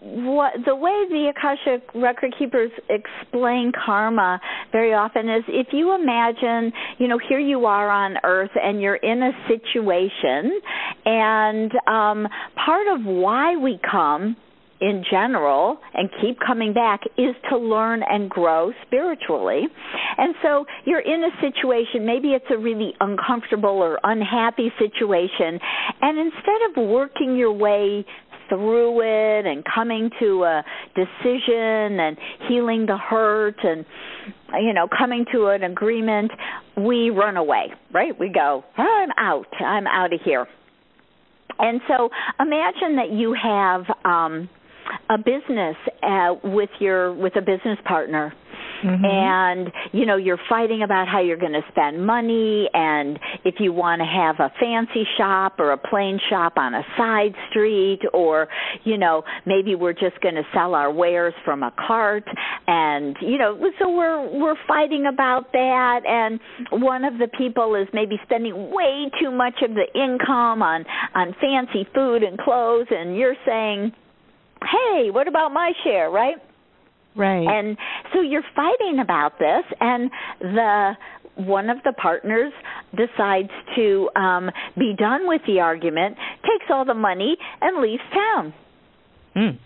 what 0.00 0.52
the 0.64 0.74
way 0.74 1.04
the 1.10 1.32
akashic 1.36 1.86
record 1.94 2.34
keepers 2.38 2.70
explain 2.88 3.72
karma 3.84 4.40
very 4.72 4.94
often 4.94 5.28
is 5.28 5.42
if 5.48 5.68
you 5.72 5.94
imagine 5.94 6.72
you 6.98 7.08
know 7.08 7.18
here 7.28 7.40
you 7.40 7.66
are 7.66 7.90
on 7.90 8.16
earth 8.24 8.50
and 8.54 8.80
you're 8.80 8.96
in 8.96 9.22
a 9.22 9.32
situation 9.48 10.60
and 11.04 11.72
um 11.86 12.28
part 12.64 12.86
of 12.88 13.04
why 13.04 13.56
we 13.56 13.78
come 13.90 14.36
in 14.80 15.04
general 15.10 15.78
and 15.94 16.10
keep 16.20 16.38
coming 16.44 16.72
back 16.72 17.00
is 17.16 17.34
to 17.50 17.56
learn 17.56 18.02
and 18.08 18.28
grow 18.28 18.72
spiritually. 18.86 19.62
And 20.18 20.34
so 20.42 20.66
you're 20.84 21.00
in 21.00 21.22
a 21.24 21.30
situation, 21.40 22.04
maybe 22.04 22.28
it's 22.28 22.44
a 22.50 22.58
really 22.58 22.94
uncomfortable 23.00 23.70
or 23.70 23.98
unhappy 24.02 24.72
situation, 24.78 25.58
and 26.00 26.18
instead 26.18 26.60
of 26.70 26.88
working 26.88 27.36
your 27.36 27.52
way 27.52 28.04
through 28.48 29.00
it 29.00 29.46
and 29.46 29.64
coming 29.64 30.10
to 30.20 30.44
a 30.44 30.62
decision 30.94 31.98
and 31.98 32.16
healing 32.46 32.84
the 32.84 32.96
hurt 32.96 33.56
and 33.62 33.86
you 34.60 34.74
know 34.74 34.86
coming 34.86 35.24
to 35.32 35.46
an 35.46 35.62
agreement 35.62 36.30
we 36.76 37.08
run 37.08 37.38
away 37.38 37.72
right? 37.92 38.18
We 38.20 38.28
go 38.28 38.62
i'm 38.76 39.08
out. 39.16 39.46
I'm 39.60 39.86
out 39.86 40.12
of 40.12 40.20
here. 40.22 40.46
And 41.58 41.80
so 41.88 42.10
imagine 42.38 42.96
that 42.96 43.12
you 43.12 43.34
have 43.40 43.84
um 44.04 44.48
a 45.10 45.18
business 45.18 45.76
uh, 46.02 46.34
with 46.44 46.70
your 46.80 47.12
with 47.14 47.36
a 47.36 47.42
business 47.42 47.78
partner. 47.86 48.32
Mm-hmm. 48.84 49.04
and 49.04 49.72
you 49.92 50.04
know 50.04 50.16
you're 50.16 50.40
fighting 50.48 50.82
about 50.82 51.08
how 51.08 51.20
you're 51.20 51.38
going 51.38 51.52
to 51.52 51.64
spend 51.70 52.04
money 52.04 52.68
and 52.74 53.18
if 53.44 53.54
you 53.58 53.72
want 53.72 54.00
to 54.00 54.04
have 54.04 54.40
a 54.40 54.52
fancy 54.60 55.06
shop 55.16 55.58
or 55.58 55.72
a 55.72 55.78
plain 55.78 56.18
shop 56.28 56.54
on 56.56 56.74
a 56.74 56.82
side 56.98 57.34
street 57.48 58.00
or 58.12 58.48
you 58.82 58.98
know 58.98 59.22
maybe 59.46 59.74
we're 59.74 59.94
just 59.94 60.20
going 60.20 60.34
to 60.34 60.42
sell 60.52 60.74
our 60.74 60.92
wares 60.92 61.34
from 61.44 61.62
a 61.62 61.72
cart. 61.86 62.24
And 62.66 63.16
you 63.20 63.38
know 63.38 63.58
so 63.78 63.90
we're 63.90 64.38
we're 64.38 64.56
fighting 64.66 65.06
about 65.06 65.52
that. 65.52 66.00
And 66.06 66.40
one 66.82 67.04
of 67.04 67.14
the 67.18 67.28
people 67.38 67.74
is 67.74 67.88
maybe 67.92 68.16
spending 68.24 68.70
way 68.70 69.10
too 69.20 69.30
much 69.30 69.54
of 69.62 69.70
the 69.74 69.86
income 69.94 70.62
on 70.62 70.84
on 71.14 71.34
fancy 71.40 71.88
food 71.94 72.22
and 72.22 72.38
clothes. 72.38 72.86
And 72.90 73.16
you're 73.16 73.36
saying 73.46 73.92
hey, 74.70 75.10
what 75.10 75.28
about 75.28 75.52
my 75.52 75.72
share, 75.84 76.10
right? 76.10 76.36
Right. 77.16 77.46
And 77.46 77.76
so 78.12 78.20
you're 78.20 78.44
fighting 78.56 78.98
about 79.00 79.38
this 79.38 79.64
and 79.80 80.10
the 80.40 80.92
one 81.36 81.68
of 81.68 81.78
the 81.84 81.92
partners 81.92 82.52
decides 82.92 83.50
to 83.76 84.08
um 84.16 84.50
be 84.76 84.94
done 84.96 85.26
with 85.26 85.42
the 85.46 85.60
argument, 85.60 86.16
takes 86.42 86.70
all 86.70 86.84
the 86.84 86.94
money 86.94 87.36
and 87.60 87.80
leaves 87.80 88.02
town. 88.12 88.54
Hmm. 89.34 89.56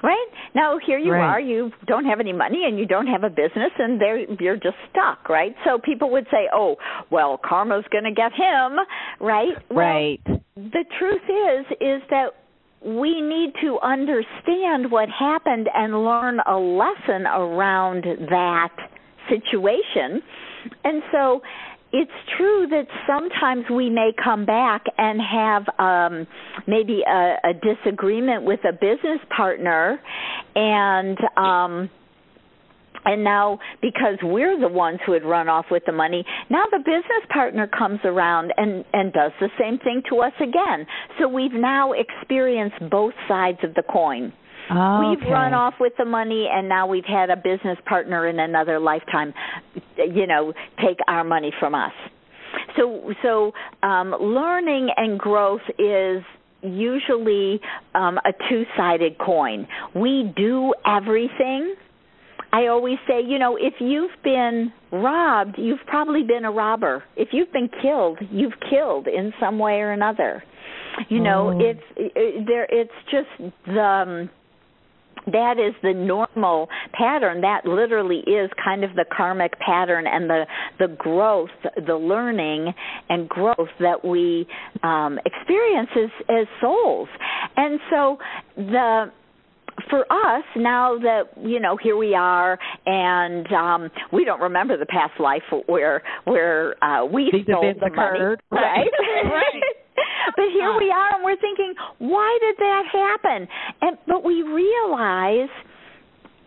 Right? 0.00 0.26
Now 0.54 0.78
here 0.84 0.98
you 0.98 1.12
right. 1.12 1.26
are, 1.26 1.40
you 1.40 1.72
don't 1.88 2.04
have 2.04 2.20
any 2.20 2.32
money 2.32 2.62
and 2.66 2.78
you 2.78 2.86
don't 2.86 3.08
have 3.08 3.24
a 3.24 3.30
business 3.30 3.72
and 3.78 4.00
there 4.00 4.18
you're 4.40 4.56
just 4.56 4.76
stuck, 4.90 5.28
right? 5.28 5.56
So 5.64 5.78
people 5.78 6.10
would 6.10 6.26
say, 6.30 6.48
"Oh, 6.54 6.76
well, 7.10 7.36
karma's 7.44 7.84
going 7.90 8.04
to 8.04 8.12
get 8.12 8.32
him," 8.32 8.78
right? 9.20 9.54
Right. 9.70 10.20
Well, 10.24 10.40
the 10.54 10.84
truth 10.98 11.22
is 11.22 11.66
is 11.80 12.02
that 12.10 12.30
we 12.84 13.20
need 13.20 13.52
to 13.62 13.78
understand 13.82 14.90
what 14.90 15.08
happened 15.08 15.68
and 15.74 15.92
learn 16.04 16.40
a 16.46 16.56
lesson 16.56 17.26
around 17.26 18.04
that 18.30 18.72
situation. 19.28 20.22
And 20.84 21.02
so 21.12 21.40
it's 21.92 22.10
true 22.36 22.66
that 22.70 22.86
sometimes 23.06 23.64
we 23.70 23.88
may 23.88 24.10
come 24.22 24.44
back 24.44 24.84
and 24.98 25.20
have 25.20 25.64
um 25.78 26.26
maybe 26.66 27.00
a, 27.06 27.36
a 27.44 27.52
disagreement 27.54 28.44
with 28.44 28.60
a 28.68 28.72
business 28.72 29.20
partner 29.34 29.98
and 30.54 31.18
um 31.36 31.90
and 33.08 33.24
now 33.24 33.58
because 33.80 34.18
we're 34.22 34.60
the 34.60 34.68
ones 34.68 35.00
who 35.06 35.12
had 35.12 35.24
run 35.24 35.48
off 35.48 35.64
with 35.70 35.82
the 35.86 35.92
money 35.92 36.24
now 36.50 36.64
the 36.70 36.78
business 36.78 37.24
partner 37.32 37.66
comes 37.66 38.00
around 38.04 38.52
and 38.56 38.84
and 38.92 39.12
does 39.12 39.32
the 39.40 39.48
same 39.58 39.78
thing 39.78 40.02
to 40.10 40.18
us 40.18 40.32
again. 40.40 40.86
So 41.18 41.28
we've 41.28 41.52
now 41.52 41.92
experienced 41.92 42.76
both 42.90 43.14
sides 43.26 43.58
of 43.62 43.74
the 43.74 43.82
coin. 43.82 44.32
Okay. 44.70 45.08
we've 45.08 45.30
run 45.30 45.54
off 45.54 45.74
with 45.80 45.94
the 45.96 46.04
money 46.04 46.46
and 46.52 46.68
now 46.68 46.86
we've 46.86 47.06
had 47.06 47.30
a 47.30 47.36
business 47.36 47.78
partner 47.86 48.28
in 48.28 48.38
another 48.38 48.78
lifetime 48.78 49.32
you 49.96 50.26
know 50.26 50.52
take 50.84 50.98
our 51.08 51.24
money 51.24 51.52
from 51.58 51.74
us. 51.74 51.92
So 52.76 53.12
so 53.22 53.52
um 53.82 54.14
learning 54.20 54.90
and 54.96 55.18
growth 55.18 55.66
is 55.78 56.22
usually 56.62 57.60
um 57.94 58.18
a 58.18 58.32
two-sided 58.48 59.18
coin. 59.18 59.66
We 59.94 60.32
do 60.36 60.74
everything 60.86 61.74
I 62.52 62.68
always 62.68 62.96
say, 63.06 63.20
you 63.26 63.38
know, 63.38 63.56
if 63.56 63.74
you've 63.78 64.10
been 64.24 64.72
robbed, 64.90 65.56
you've 65.58 65.84
probably 65.86 66.22
been 66.22 66.44
a 66.44 66.50
robber. 66.50 67.04
If 67.16 67.28
you've 67.32 67.52
been 67.52 67.68
killed, 67.82 68.18
you've 68.30 68.54
killed 68.70 69.06
in 69.06 69.32
some 69.38 69.58
way 69.58 69.80
or 69.80 69.92
another. 69.92 70.42
You 71.08 71.20
know, 71.20 71.52
oh. 71.54 71.60
it's 71.60 71.82
it, 71.96 72.46
there. 72.46 72.66
It's 72.70 72.90
just 73.10 73.52
the. 73.66 73.80
Um, 73.80 74.30
that 75.26 75.58
is 75.58 75.74
the 75.82 75.92
normal 75.92 76.68
pattern 76.92 77.42
that 77.42 77.66
literally 77.66 78.20
is 78.20 78.50
kind 78.62 78.84
of 78.84 78.94
the 78.94 79.04
karmic 79.14 79.58
pattern 79.58 80.06
and 80.06 80.30
the 80.30 80.46
the 80.78 80.88
growth 80.96 81.50
the 81.86 81.94
learning 81.94 82.72
and 83.08 83.28
growth 83.28 83.68
that 83.80 84.04
we 84.04 84.46
um 84.82 85.18
experience 85.26 85.90
as 85.96 86.10
as 86.30 86.46
souls 86.60 87.08
and 87.56 87.80
so 87.90 88.16
the 88.56 89.10
for 89.90 90.00
us 90.12 90.44
now 90.56 90.98
that 90.98 91.24
you 91.42 91.60
know 91.60 91.76
here 91.82 91.96
we 91.96 92.14
are 92.14 92.58
and 92.86 93.52
um 93.52 93.90
we 94.12 94.24
don't 94.24 94.40
remember 94.40 94.76
the 94.76 94.86
past 94.86 95.18
life 95.20 95.42
where 95.66 96.02
where 96.24 96.82
uh 96.84 97.04
we 97.04 97.30
These 97.32 97.44
stole 97.44 97.74
the 97.80 97.86
occurred. 97.86 98.40
money 98.50 98.62
right. 98.62 98.90
Right. 99.24 99.62
But 100.36 100.44
here 100.52 100.76
we 100.78 100.90
are 100.90 101.14
and 101.16 101.24
we're 101.24 101.40
thinking 101.40 101.74
why 101.98 102.38
did 102.40 102.56
that 102.58 102.82
happen? 102.92 103.48
And 103.80 103.96
but 104.06 104.22
we 104.24 104.42
realize 104.42 105.48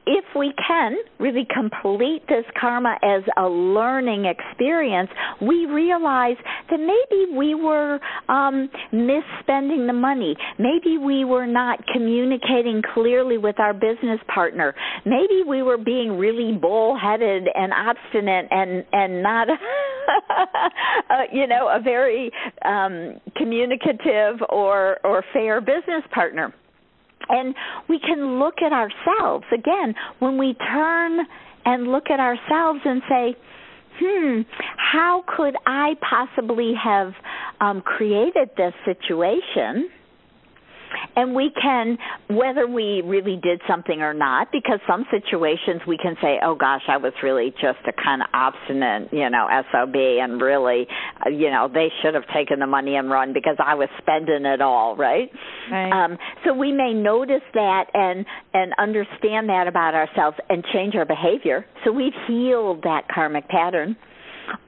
if 0.05 0.25
we 0.35 0.53
can 0.67 0.95
really 1.19 1.47
complete 1.53 2.23
this 2.27 2.45
karma 2.59 2.97
as 3.03 3.23
a 3.37 3.47
learning 3.47 4.25
experience, 4.25 5.09
we 5.41 5.65
realize 5.65 6.37
that 6.69 6.77
maybe 6.79 7.37
we 7.37 7.53
were 7.53 7.99
um, 8.27 8.69
misspending 8.91 9.87
the 9.87 9.93
money. 9.93 10.35
Maybe 10.57 10.97
we 10.97 11.25
were 11.25 11.45
not 11.45 11.79
communicating 11.93 12.81
clearly 12.93 13.37
with 13.37 13.59
our 13.59 13.73
business 13.73 14.19
partner. 14.33 14.73
Maybe 15.05 15.43
we 15.47 15.61
were 15.61 15.77
being 15.77 16.17
really 16.17 16.57
bullheaded 16.57 17.47
and 17.53 17.71
obstinate 17.73 18.47
and 18.51 18.83
and 18.91 19.23
not, 19.23 19.47
uh, 21.09 21.13
you 21.31 21.47
know, 21.47 21.69
a 21.69 21.79
very 21.81 22.31
um, 22.65 23.19
communicative 23.37 24.41
or 24.49 24.97
or 25.03 25.23
fair 25.33 25.61
business 25.61 26.03
partner. 26.11 26.53
And 27.31 27.55
we 27.89 27.99
can 27.99 28.39
look 28.39 28.55
at 28.65 28.73
ourselves 28.73 29.45
again 29.53 29.95
when 30.19 30.37
we 30.37 30.53
turn 30.53 31.19
and 31.65 31.87
look 31.87 32.09
at 32.09 32.19
ourselves 32.19 32.79
and 32.85 33.01
say, 33.09 33.35
hmm, 33.99 34.41
how 34.77 35.23
could 35.35 35.55
I 35.65 35.95
possibly 36.07 36.73
have 36.81 37.13
um, 37.59 37.81
created 37.81 38.49
this 38.57 38.73
situation? 38.85 39.89
And 41.15 41.35
we 41.35 41.51
can 41.61 41.97
whether 42.29 42.67
we 42.67 43.01
really 43.05 43.39
did 43.41 43.61
something 43.67 44.01
or 44.01 44.13
not 44.13 44.51
because 44.51 44.79
some 44.87 45.05
situations 45.11 45.81
we 45.87 45.97
can 45.97 46.15
say 46.21 46.37
oh 46.43 46.55
gosh 46.55 46.83
i 46.87 46.97
was 46.97 47.13
really 47.23 47.51
just 47.61 47.79
a 47.87 47.93
kind 48.03 48.21
of 48.21 48.27
obstinate 48.33 49.11
you 49.11 49.29
know 49.29 49.47
sob 49.71 49.95
and 49.95 50.41
really 50.41 50.87
uh, 51.25 51.29
you 51.29 51.49
know 51.49 51.69
they 51.71 51.89
should 52.01 52.13
have 52.13 52.27
taken 52.33 52.59
the 52.59 52.67
money 52.67 52.95
and 52.95 53.09
run 53.09 53.33
because 53.33 53.57
i 53.59 53.75
was 53.75 53.89
spending 53.97 54.45
it 54.45 54.61
all 54.61 54.95
right, 54.95 55.29
right. 55.71 55.91
um 55.91 56.17
so 56.45 56.53
we 56.53 56.71
may 56.71 56.93
notice 56.93 57.43
that 57.53 57.85
and 57.93 58.25
and 58.53 58.73
understand 58.77 59.49
that 59.49 59.67
about 59.67 59.93
ourselves 59.93 60.37
and 60.49 60.63
change 60.73 60.95
our 60.95 61.05
behavior. 61.05 61.65
So 61.85 61.91
we've 61.91 62.13
healed 62.27 62.83
that 62.83 63.07
karmic 63.13 63.47
pattern 63.47 63.95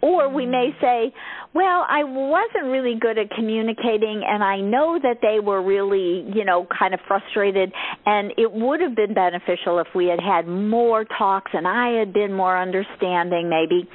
or 0.02 0.30
we 0.30 0.46
may 0.46 0.70
say, 0.82 1.14
well, 1.54 1.86
I 1.88 2.04
wasn't 2.04 2.72
really 2.72 2.98
good 3.00 3.18
at 3.18 3.30
communicating 3.32 4.24
and 4.28 4.44
I 4.44 4.60
know 4.60 5.00
that 5.02 5.18
they 5.22 5.40
were 5.40 5.62
really, 5.62 6.26
you 6.34 6.46
know, 6.46 6.68
kind 6.78 6.94
of 6.94 7.00
frustrated 7.08 7.72
and 8.06 8.32
it 8.38 8.52
would 8.52 8.82
have 8.82 8.96
been 8.96 9.14
beneficial 9.14 9.80
if 9.80 9.88
we 9.96 10.08
had 10.08 10.20
had 10.20 10.48
more 10.48 11.06
talks 11.06 11.52
and 11.54 11.68
I 11.68 12.00
had 12.00 12.14
been 12.14 12.34
more 12.34 12.58
understanding 12.58 13.50
maybe. 13.50 13.88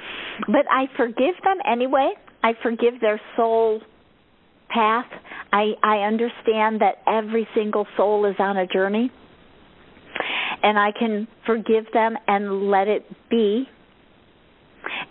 But 0.47 0.65
I 0.71 0.85
forgive 0.95 1.35
them 1.43 1.57
anyway. 1.69 2.13
I 2.43 2.53
forgive 2.63 3.01
their 3.01 3.19
soul 3.35 3.81
path. 4.69 5.07
I 5.51 5.73
I 5.83 5.97
understand 6.07 6.81
that 6.81 7.01
every 7.07 7.47
single 7.55 7.85
soul 7.97 8.25
is 8.25 8.35
on 8.39 8.57
a 8.57 8.67
journey. 8.67 9.11
And 10.61 10.77
I 10.77 10.91
can 10.97 11.27
forgive 11.45 11.85
them 11.93 12.17
and 12.27 12.69
let 12.69 12.87
it 12.87 13.05
be 13.29 13.67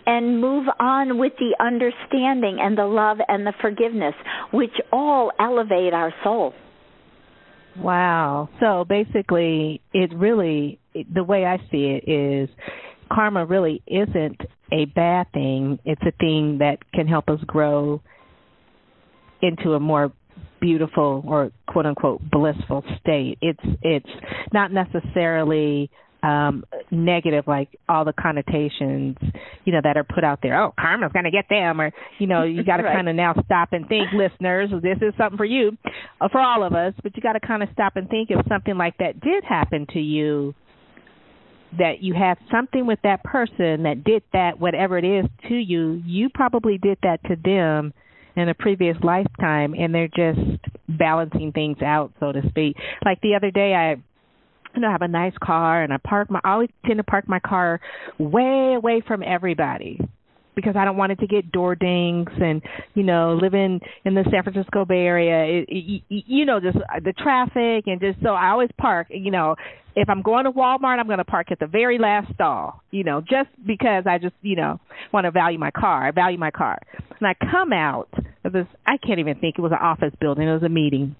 and 0.09 0.41
move 0.41 0.65
on 0.79 1.19
with 1.19 1.33
the 1.37 1.55
understanding 1.63 2.57
and 2.59 2.75
the 2.75 2.85
love 2.85 3.19
and 3.27 3.45
the 3.45 3.53
forgiveness, 3.61 4.15
which 4.51 4.73
all 4.91 5.31
elevate 5.39 5.93
our 5.93 6.11
soul. 6.23 6.51
Wow. 7.77 8.49
So 8.59 8.85
basically, 8.89 9.81
it 9.93 10.11
really, 10.15 10.79
the 11.13 11.23
way 11.23 11.45
I 11.45 11.57
see 11.69 11.99
it 12.01 12.09
is 12.09 12.49
karma 13.13 13.45
really 13.45 13.83
isn't 13.85 14.41
a 14.71 14.85
bad 14.85 15.31
thing. 15.31 15.77
It's 15.85 16.01
a 16.01 16.11
thing 16.19 16.57
that 16.57 16.77
can 16.91 17.07
help 17.07 17.29
us 17.29 17.39
grow 17.45 18.01
into 19.43 19.73
a 19.73 19.79
more 19.79 20.11
beautiful 20.59 21.23
or 21.27 21.51
quote 21.67 21.85
unquote 21.85 22.21
blissful 22.31 22.83
state. 22.99 23.37
It's 23.43 23.77
it's 23.83 24.09
not 24.53 24.71
necessarily 24.71 25.91
um 26.23 26.65
negative 26.91 27.45
like 27.47 27.69
all 27.87 28.03
the 28.03 28.13
connotations 28.13 29.15
you 29.63 29.71
know 29.71 29.79
that 29.81 29.95
are 29.95 30.03
put 30.03 30.23
out 30.23 30.39
there 30.41 30.61
oh 30.61 30.73
karma's 30.77 31.11
going 31.13 31.23
to 31.23 31.31
get 31.31 31.45
them 31.49 31.79
or 31.79 31.91
you 32.17 32.27
know 32.27 32.43
you 32.43 32.63
got 32.65 32.77
to 32.77 32.83
right. 32.83 32.95
kind 32.95 33.07
of 33.07 33.15
now 33.15 33.33
stop 33.45 33.69
and 33.71 33.87
think 33.87 34.07
listeners 34.11 34.69
this 34.81 34.97
is 35.01 35.13
something 35.17 35.37
for 35.37 35.45
you 35.45 35.77
uh, 36.19 36.27
for 36.29 36.41
all 36.41 36.63
of 36.63 36.73
us 36.73 36.93
but 37.03 37.15
you 37.15 37.21
got 37.21 37.33
to 37.33 37.39
kind 37.39 37.63
of 37.63 37.69
stop 37.71 37.95
and 37.95 38.09
think 38.09 38.29
if 38.31 38.45
something 38.47 38.77
like 38.77 38.97
that 38.97 39.19
did 39.21 39.43
happen 39.43 39.87
to 39.93 39.99
you 39.99 40.53
that 41.77 42.01
you 42.01 42.13
have 42.13 42.37
something 42.51 42.85
with 42.85 42.99
that 43.03 43.23
person 43.23 43.83
that 43.83 44.03
did 44.03 44.23
that 44.33 44.59
whatever 44.59 44.97
it 44.97 45.05
is 45.05 45.25
to 45.47 45.55
you 45.55 46.01
you 46.05 46.27
probably 46.33 46.77
did 46.77 46.97
that 47.03 47.23
to 47.23 47.35
them 47.43 47.93
in 48.35 48.49
a 48.49 48.53
previous 48.53 48.97
lifetime 49.03 49.73
and 49.73 49.93
they're 49.93 50.07
just 50.07 50.39
balancing 50.87 51.51
things 51.51 51.77
out 51.81 52.11
so 52.19 52.31
to 52.31 52.41
speak 52.49 52.75
like 53.05 53.21
the 53.21 53.35
other 53.35 53.51
day 53.51 53.73
i 53.73 53.95
you 54.75 54.81
know, 54.81 54.87
I 54.87 54.91
have 54.91 55.01
a 55.01 55.07
nice 55.07 55.33
car 55.43 55.83
and 55.83 55.93
I 55.93 55.97
park 55.97 56.29
my 56.29 56.39
I 56.43 56.53
always 56.53 56.69
tend 56.85 56.97
to 56.97 57.03
park 57.03 57.27
my 57.27 57.39
car 57.39 57.79
way 58.17 58.75
away 58.75 59.01
from 59.05 59.23
everybody 59.23 59.99
because 60.55 60.75
I 60.75 60.83
don't 60.85 60.97
want 60.97 61.11
it 61.11 61.19
to 61.19 61.27
get 61.27 61.51
door 61.51 61.75
dings 61.75 62.29
and 62.41 62.61
you 62.93 63.03
know 63.03 63.37
living 63.41 63.79
in 64.05 64.13
the 64.13 64.23
San 64.29 64.43
Francisco 64.43 64.85
Bay 64.85 65.05
Area 65.05 65.61
it, 65.61 65.65
it, 65.69 66.03
you 66.27 66.45
know 66.45 66.59
just 66.59 66.77
uh, 66.77 66.99
the 67.03 67.13
traffic 67.13 67.85
and 67.87 67.99
just 67.99 68.21
so 68.21 68.29
I 68.29 68.49
always 68.49 68.69
park 68.77 69.07
you 69.09 69.31
know 69.31 69.55
if 69.95 70.09
I'm 70.09 70.21
going 70.21 70.45
to 70.45 70.51
Walmart 70.51 70.99
I'm 70.99 71.07
going 71.07 71.19
to 71.19 71.25
park 71.25 71.51
at 71.51 71.59
the 71.59 71.67
very 71.67 71.97
last 71.97 72.33
stall 72.33 72.83
you 72.91 73.03
know 73.03 73.21
just 73.21 73.49
because 73.65 74.03
I 74.05 74.17
just 74.17 74.35
you 74.41 74.55
know 74.55 74.79
want 75.13 75.25
to 75.25 75.31
value 75.31 75.59
my 75.59 75.71
car 75.71 76.07
I 76.07 76.11
value 76.11 76.37
my 76.37 76.51
car. 76.51 76.77
And 77.19 77.27
I 77.27 77.35
come 77.51 77.73
out 77.73 78.09
of 78.43 78.53
this 78.53 78.67
I 78.85 78.97
can't 78.97 79.19
even 79.19 79.39
think 79.39 79.55
it 79.57 79.61
was 79.61 79.71
an 79.71 79.79
office 79.81 80.13
building 80.19 80.47
it 80.47 80.53
was 80.53 80.63
a 80.63 80.69
meeting 80.69 81.15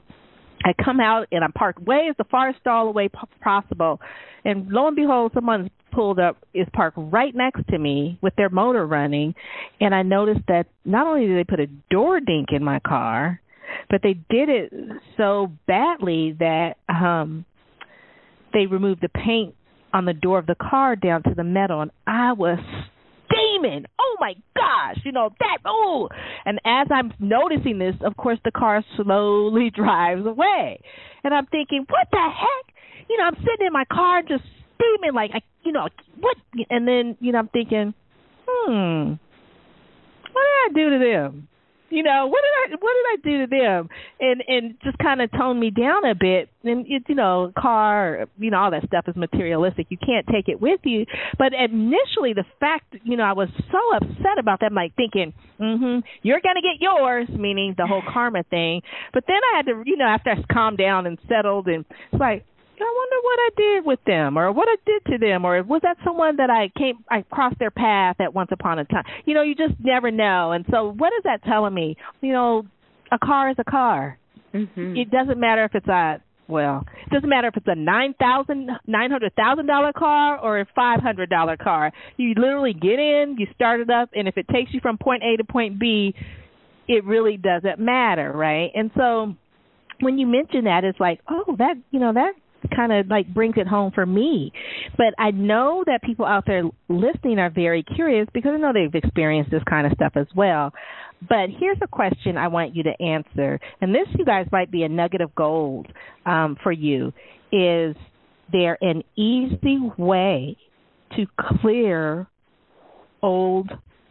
I 0.64 0.74
come 0.84 1.00
out 1.00 1.28
and 1.32 1.44
I'm 1.44 1.52
parked 1.54 1.82
way 1.82 2.08
as 2.10 2.16
the 2.18 2.26
farthest 2.26 2.62
stall 2.62 2.88
away 2.88 3.10
possible, 3.42 4.00
and 4.46 4.70
lo 4.70 4.88
and 4.88 4.96
behold, 4.96 5.32
someone's 5.34 5.70
pulled 5.92 6.20
up 6.20 6.38
is 6.54 6.68
parked 6.74 6.98
right 7.00 7.34
next 7.34 7.68
to 7.70 7.78
me 7.78 8.20
with 8.22 8.36
their 8.36 8.50
motor 8.50 8.86
running, 8.86 9.34
and 9.82 9.96
I 9.96 10.04
noticed 10.04 10.42
that 10.48 10.68
not 10.86 11.08
only 11.08 11.28
did 11.28 11.38
they 11.38 11.44
put 11.44 11.60
a 11.60 11.68
door 11.90 12.20
dink 12.20 12.50
in 12.52 12.64
my 12.64 12.80
car, 12.80 13.42
but 13.90 14.02
they 14.04 14.14
did 14.30 14.50
it 14.50 14.74
so 15.18 15.52
badly 15.68 16.36
that 16.40 16.78
um 16.88 17.46
they 18.54 18.66
removed 18.66 19.02
the 19.02 19.10
paint 19.10 19.56
on 19.94 20.06
the 20.06 20.14
door 20.14 20.40
of 20.40 20.46
the 20.46 20.56
car 20.56 20.96
down 20.96 21.24
to 21.24 21.34
the 21.36 21.44
metal, 21.44 21.82
and 21.82 21.92
I 22.06 22.34
was 22.34 22.60
steaming. 23.60 23.86
Oh 24.00 24.16
my 24.20 24.34
gosh, 24.56 24.98
you 25.04 25.12
know 25.12 25.30
that. 25.40 25.58
Oh, 25.66 26.10
and 26.46 26.60
as 26.66 26.88
I'm 26.92 27.14
noticing 27.20 27.80
this, 27.80 27.96
of 28.02 28.18
course, 28.18 28.40
the 28.44 28.52
car 28.52 28.84
slowly 28.96 29.70
drives 29.76 30.26
away, 30.26 30.82
and 31.24 31.34
I'm 31.34 31.46
thinking, 31.48 31.86
what 31.90 32.08
the 32.12 32.18
heck? 32.18 32.76
You 33.10 33.18
know, 33.18 33.24
I'm 33.26 33.36
sitting 33.36 33.68
in 33.68 33.74
my 33.74 33.86
car 33.92 34.22
just 34.22 34.44
steaming, 34.76 35.14
like, 35.14 35.32
I, 35.34 35.42
you 35.64 35.72
know, 35.72 35.88
what? 36.20 36.38
And 36.70 36.88
then, 36.88 37.18
you 37.20 37.32
know, 37.32 37.40
I'm 37.40 37.50
thinking, 37.50 37.94
hmm, 38.48 39.14
what 40.32 40.44
did 40.44 40.66
I 40.66 40.70
do 40.74 40.90
to 40.92 41.00
them? 41.00 41.49
You 41.90 42.04
know 42.04 42.28
what 42.28 42.42
did 42.42 42.74
i 42.74 42.78
what 42.80 42.94
did 42.94 43.06
i 43.12 43.18
do 43.24 43.46
to 43.46 43.48
them? 43.50 43.90
And 44.20 44.44
and 44.48 44.76
just 44.84 44.98
kind 45.00 45.22
of 45.22 45.32
tone 45.32 45.60
me 45.60 45.72
down 45.72 46.06
a 46.06 46.16
bit. 46.16 46.50
And 46.64 46.86
it, 46.88 47.04
you 47.08 47.16
know 47.16 47.52
car 47.58 48.28
you 48.38 48.52
know 48.52 48.58
all 48.58 48.72
that 48.72 48.86
stuff 48.86 49.06
is 49.08 49.16
materialistic. 49.16 49.88
You 49.90 49.98
can't 49.98 50.26
take 50.28 50.48
it 50.48 50.62
with 50.62 50.82
you. 50.84 51.06
But 51.38 51.54
initially 51.54 52.34
the 52.34 52.46
fact 52.60 52.96
you 53.04 53.18
know 53.18 53.24
i 53.24 53.34
was 53.34 53.50
so 53.72 53.96
upset 53.96 54.38
about 54.40 54.60
that 54.62 54.72
like 54.72 54.96
thinking 54.96 55.34
mhm 55.60 56.04
you're 56.22 56.42
going 56.42 56.56
to 56.56 56.62
get 56.62 56.80
yours 56.80 57.28
meaning 57.30 57.76
the 57.78 57.88
whole 57.88 58.04
karma 58.14 58.44
thing. 58.50 58.82
But 59.14 59.24
then 59.28 59.40
i 59.54 59.58
had 59.58 59.66
to 59.68 59.84
you 59.86 59.98
know 59.98 60.06
after 60.06 60.32
i 60.32 60.54
calmed 60.54 60.78
down 60.78 61.06
and 61.06 61.18
settled 61.28 61.68
and 61.68 61.86
it's 62.12 62.20
like 62.20 62.46
I 62.82 62.94
wonder 62.96 63.16
what 63.22 63.40
I 63.40 63.50
did 63.58 63.86
with 63.86 64.00
them 64.06 64.38
or 64.38 64.52
what 64.52 64.68
I 64.68 64.76
did 64.86 65.12
to 65.12 65.18
them 65.18 65.46
or 65.46 65.62
was 65.64 65.82
that 65.84 65.98
someone 66.04 66.38
that 66.38 66.50
I 66.50 66.70
came 66.78 67.04
I 67.10 67.24
crossed 67.24 67.60
their 67.60 67.72
path 67.72 68.18
at 68.20 68.34
once 68.34 68.50
upon 68.52 68.80
a 68.80 68.86
time. 68.86 69.04
You 69.26 69.34
know, 69.34 69.42
you 69.42 69.56
just 69.56 69.74
never 69.80 70.12
know. 70.12 70.52
And 70.52 70.66
so 70.72 70.92
what 70.92 71.14
is 71.18 71.24
that 71.24 71.44
telling 71.44 71.74
me? 71.74 71.98
You 72.22 72.34
know, 72.34 72.66
a 73.12 73.20
car 73.20 73.50
is 73.50 73.58
a 73.60 73.70
car. 73.70 74.18
Mm-hmm. 74.54 74.96
It 74.96 75.12
doesn't 75.12 75.40
matter 75.40 75.66
if 75.66 75.76
it's 75.76 75.88
a 75.88 76.22
well, 76.48 76.84
it 77.06 77.14
doesn't 77.14 77.30
matter 77.30 77.48
if 77.48 77.58
it's 77.58 77.68
a 77.68 77.76
nine 77.76 78.16
thousand 78.20 78.72
nine 78.88 79.12
hundred 79.12 79.36
thousand 79.36 79.68
dollar 79.68 79.94
car 79.94 80.40
or 80.40 80.60
a 80.60 80.66
five 80.76 81.00
hundred 81.00 81.30
dollar 81.30 81.58
car. 81.58 81.92
You 82.18 82.34
literally 82.36 82.74
get 82.74 82.98
in, 82.98 83.36
you 83.38 83.46
start 83.54 83.82
it 83.82 83.90
up, 83.92 84.10
and 84.16 84.28
if 84.28 84.36
it 84.36 84.48
takes 84.48 84.74
you 84.74 84.80
from 84.82 84.98
point 84.98 85.22
A 85.22 85.38
to 85.38 85.44
point 85.44 85.80
B, 85.80 86.16
it 86.88 87.06
really 87.06 87.38
doesn't 87.38 87.80
matter, 87.80 88.32
right? 88.32 88.72
And 88.74 88.90
so 88.98 89.36
when 90.00 90.18
you 90.18 90.26
mention 90.26 90.64
that, 90.64 90.84
it's 90.84 91.00
like, 91.00 91.20
oh, 91.30 91.56
that 91.60 91.76
you 91.92 92.00
know 92.00 92.14
that 92.14 92.34
kind 92.76 92.92
of 92.92 93.08
like 93.08 93.34
brings 93.34 93.56
it 93.58 93.68
home 93.68 93.92
for 93.94 94.06
me. 94.06 94.52
But 94.98 95.14
I 95.18 95.32
know 95.32 95.84
that 95.86 96.02
people 96.04 96.26
out 96.26 96.46
there 96.46 96.64
listening 96.88 97.40
are 97.40 97.50
very 97.50 97.84
curious 97.84 98.28
because 98.34 98.52
I 98.54 98.58
know 98.58 98.74
they've 98.74 98.94
experienced 98.94 99.52
this 99.52 99.64
kind 99.70 99.88
of 99.88 99.94
stuff 99.94 100.14
as 100.16 100.28
well. 100.36 100.74
But 101.28 101.50
here's 101.60 101.78
a 101.82 101.88
question 101.88 102.38
I 102.38 102.48
want 102.48 102.76
you 102.76 102.84
to 102.84 103.02
answer, 103.02 103.60
and 103.82 103.94
this, 103.94 104.08
you 104.18 104.24
guys, 104.24 104.48
might 104.52 104.72
be 104.72 104.84
a 104.84 104.90
nugget 104.90 105.20
of 105.22 105.36
gold 105.36 105.88
um, 106.26 106.56
for 106.64 106.72
you. 106.72 107.12
Is 107.52 107.96
there 108.52 108.78
an 108.82 109.04
easy 109.18 109.80
way 109.98 110.56
to 111.18 111.26
clear 111.60 112.28
old 113.22 113.70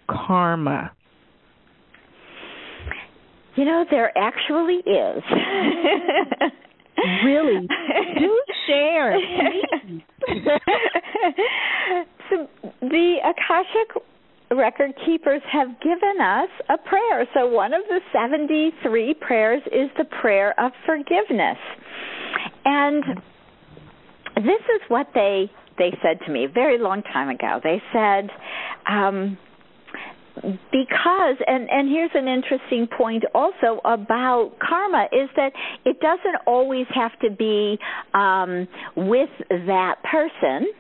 karma? 0.09 0.93
You 3.57 3.65
know, 3.65 3.85
there 3.91 4.17
actually 4.17 4.77
is. 4.77 5.23
really? 7.25 7.67
Do 8.19 8.43
share 8.67 9.17
so 12.31 12.49
the 12.81 13.17
akashic 13.25 14.03
record 14.51 14.93
keepers 15.05 15.43
have 15.53 15.69
given 15.81 16.21
us 16.21 16.49
a 16.69 16.79
prayer. 16.89 17.27
So 17.35 17.47
one 17.47 17.75
of 17.75 17.83
the 17.89 18.01
73 18.13 19.15
prayers 19.15 19.63
is 19.67 19.91
the 19.99 20.05
prayer 20.21 20.59
of 20.59 20.73
forgiveness. 20.87 21.59
And 22.65 23.05
this 24.37 24.45
is 24.75 24.81
what 24.89 25.09
they 25.15 25.51
they 25.79 25.97
said 26.03 26.19
to 26.27 26.33
me 26.33 26.45
a 26.45 26.49
very 26.49 26.79
long 26.79 27.03
time 27.03 27.29
ago. 27.29 27.61
They 27.63 27.81
said 27.93 28.31
um 28.89 29.39
because 30.43 31.37
and 31.47 31.69
and 31.71 31.89
here's 31.89 32.11
an 32.15 32.29
interesting 32.29 32.87
point 32.87 33.25
also 33.35 33.81
about 33.85 34.53
karma 34.61 35.07
is 35.13 35.29
that 35.37 35.53
it 35.85 36.01
doesn't 36.01 36.37
always 36.47 36.87
have 36.95 37.19
to 37.21 37.31
be 37.31 37.79
um 38.15 38.67
with 38.97 39.31
that 39.49 39.97
person 40.05 40.71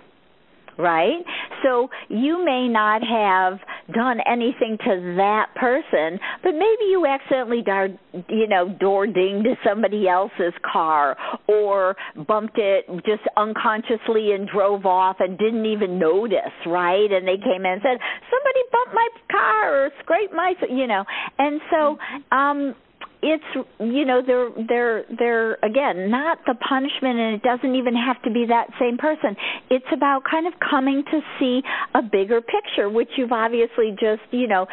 right? 0.78 1.22
So 1.62 1.90
you 2.08 2.44
may 2.44 2.68
not 2.68 3.02
have 3.02 3.58
done 3.94 4.18
anything 4.26 4.78
to 4.84 5.14
that 5.16 5.54
person, 5.56 6.18
but 6.42 6.52
maybe 6.52 6.84
you 6.90 7.04
accidentally, 7.06 7.62
dar- 7.62 7.88
you 8.28 8.46
know, 8.46 8.68
door 8.80 9.06
dinged 9.06 9.48
somebody 9.66 10.08
else's 10.08 10.54
car 10.70 11.16
or 11.48 11.96
bumped 12.26 12.58
it 12.58 12.86
just 13.04 13.22
unconsciously 13.36 14.32
and 14.32 14.48
drove 14.48 14.86
off 14.86 15.16
and 15.20 15.38
didn't 15.38 15.66
even 15.66 15.98
notice, 15.98 16.38
right? 16.66 17.10
And 17.10 17.26
they 17.26 17.36
came 17.36 17.64
in 17.66 17.72
and 17.72 17.82
said, 17.82 17.98
"Somebody 18.30 18.60
bumped 18.72 18.94
my 18.94 19.08
car 19.30 19.84
or 19.86 19.90
scraped 20.02 20.32
my," 20.34 20.54
you 20.70 20.86
know, 20.86 21.04
and 21.38 21.60
so. 21.70 21.98
um 22.32 22.74
it's 23.22 23.44
you 23.80 24.04
know 24.04 24.22
they're 24.24 24.50
they're 24.68 25.04
they're 25.18 25.54
again 25.64 26.10
not 26.10 26.38
the 26.46 26.54
punishment 26.54 27.18
and 27.18 27.34
it 27.34 27.42
doesn't 27.42 27.74
even 27.74 27.94
have 27.94 28.20
to 28.22 28.30
be 28.30 28.46
that 28.46 28.68
same 28.78 28.96
person 28.96 29.34
it's 29.70 29.86
about 29.92 30.22
kind 30.28 30.46
of 30.46 30.52
coming 30.58 31.02
to 31.10 31.20
see 31.38 31.60
a 31.94 32.02
bigger 32.02 32.40
picture 32.40 32.88
which 32.88 33.08
you've 33.16 33.32
obviously 33.32 33.90
just 33.98 34.22
you 34.30 34.46
know 34.46 34.66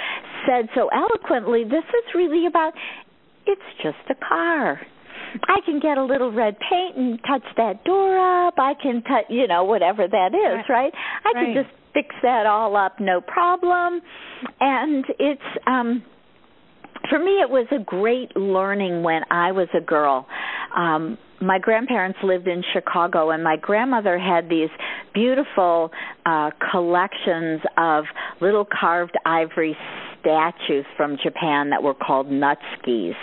said 0.47 0.69
so 0.75 0.89
eloquently 0.89 1.63
this 1.63 1.83
is 1.83 2.13
really 2.13 2.45
about 2.45 2.73
it's 3.47 3.61
just 3.81 3.97
a 4.09 4.15
car 4.15 4.79
I 5.49 5.59
can 5.65 5.79
get 5.79 5.97
a 5.97 6.03
little 6.03 6.31
red 6.31 6.55
paint 6.69 6.95
and 6.97 7.19
touch 7.27 7.43
that 7.57 7.83
door 7.83 8.47
up. 8.47 8.55
I 8.57 8.73
can 8.81 9.01
touch, 9.03 9.25
you 9.29 9.47
know, 9.47 9.65
whatever 9.65 10.07
that 10.07 10.33
is, 10.33 10.63
right? 10.69 10.93
right? 10.93 10.93
I 11.25 11.31
right. 11.31 11.45
can 11.45 11.63
just 11.63 11.75
fix 11.93 12.15
that 12.23 12.45
all 12.45 12.75
up, 12.77 12.99
no 12.99 13.21
problem. 13.21 14.01
And 14.59 15.05
it's 15.19 15.41
um 15.67 16.03
for 17.09 17.19
me 17.19 17.41
it 17.41 17.49
was 17.49 17.67
a 17.71 17.83
great 17.83 18.35
learning 18.35 19.03
when 19.03 19.21
I 19.31 19.51
was 19.51 19.67
a 19.75 19.81
girl. 19.81 20.27
Um 20.75 21.17
my 21.41 21.59
grandparents 21.59 22.17
lived 22.23 22.47
in 22.47 22.63
Chicago 22.73 23.29
and 23.29 23.43
my 23.43 23.57
grandmother 23.57 24.17
had 24.17 24.49
these 24.49 24.69
beautiful 25.13 25.91
uh 26.25 26.51
collections 26.71 27.61
of 27.77 28.05
little 28.41 28.65
carved 28.65 29.15
ivory 29.25 29.77
statues 30.21 30.85
from 30.97 31.17
Japan 31.21 31.69
that 31.69 31.83
were 31.83 31.93
called 31.93 32.27
netsukes. 32.27 33.13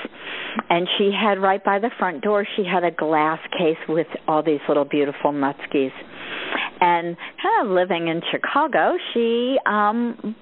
And 0.70 0.86
she 0.98 1.10
had 1.10 1.40
right 1.40 1.62
by 1.64 1.78
the 1.78 1.90
front 1.98 2.22
door 2.22 2.46
she 2.56 2.64
had 2.64 2.84
a 2.84 2.90
glass 2.90 3.40
case 3.58 3.78
with 3.88 4.06
all 4.28 4.42
these 4.42 4.60
little 4.68 4.84
beautiful 4.84 5.32
netsukes. 5.32 5.92
And 6.80 7.16
kind 7.42 7.66
of 7.66 7.68
living 7.68 8.08
in 8.08 8.20
Chicago, 8.30 8.96
she 9.12 9.56
um 9.66 10.36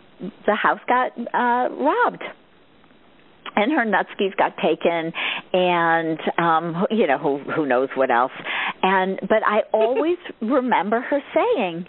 the 0.46 0.54
house 0.54 0.80
got 0.86 1.12
uh 1.18 1.72
robbed 1.74 2.22
and 3.56 3.72
her 3.72 3.84
netsukes 3.84 4.36
got 4.36 4.52
taken 4.56 5.12
and 5.52 6.18
um 6.38 6.86
you 6.90 7.06
know 7.06 7.18
who 7.18 7.38
who 7.54 7.66
knows 7.66 7.88
what 7.94 8.10
else 8.10 8.32
and 8.82 9.18
but 9.22 9.42
i 9.46 9.60
always 9.72 10.18
remember 10.40 11.00
her 11.00 11.20
saying 11.34 11.86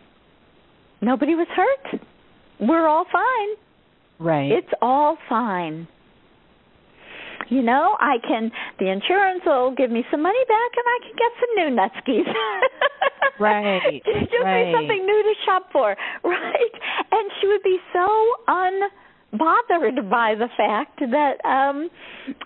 nobody 1.01 1.35
was 1.35 1.47
hurt 1.55 2.01
we're 2.59 2.87
all 2.87 3.05
fine 3.11 3.49
right 4.19 4.51
it's 4.51 4.73
all 4.81 5.17
fine 5.29 5.87
you 7.51 7.61
know, 7.61 7.97
I 7.99 8.15
can 8.25 8.49
the 8.79 8.87
insurance 8.87 9.43
will 9.45 9.75
give 9.75 9.91
me 9.91 10.05
some 10.09 10.23
money 10.23 10.39
back 10.47 10.71
and 10.71 10.87
I 10.87 10.97
can 11.03 11.15
get 11.19 11.31
some 11.35 11.51
new 11.59 11.69
netsukes. 11.75 12.33
right. 13.39 14.01
Just 14.05 14.31
right. 14.41 14.67
me 14.67 14.73
something 14.73 15.05
new 15.05 15.23
to 15.23 15.33
shop 15.45 15.67
for. 15.71 15.95
Right. 16.23 16.75
And 17.11 17.31
she 17.39 17.47
would 17.47 17.61
be 17.63 17.77
so 17.91 18.07
unbothered 19.33 20.09
by 20.09 20.35
the 20.35 20.47
fact 20.57 20.99
that 20.99 21.43
um 21.45 21.89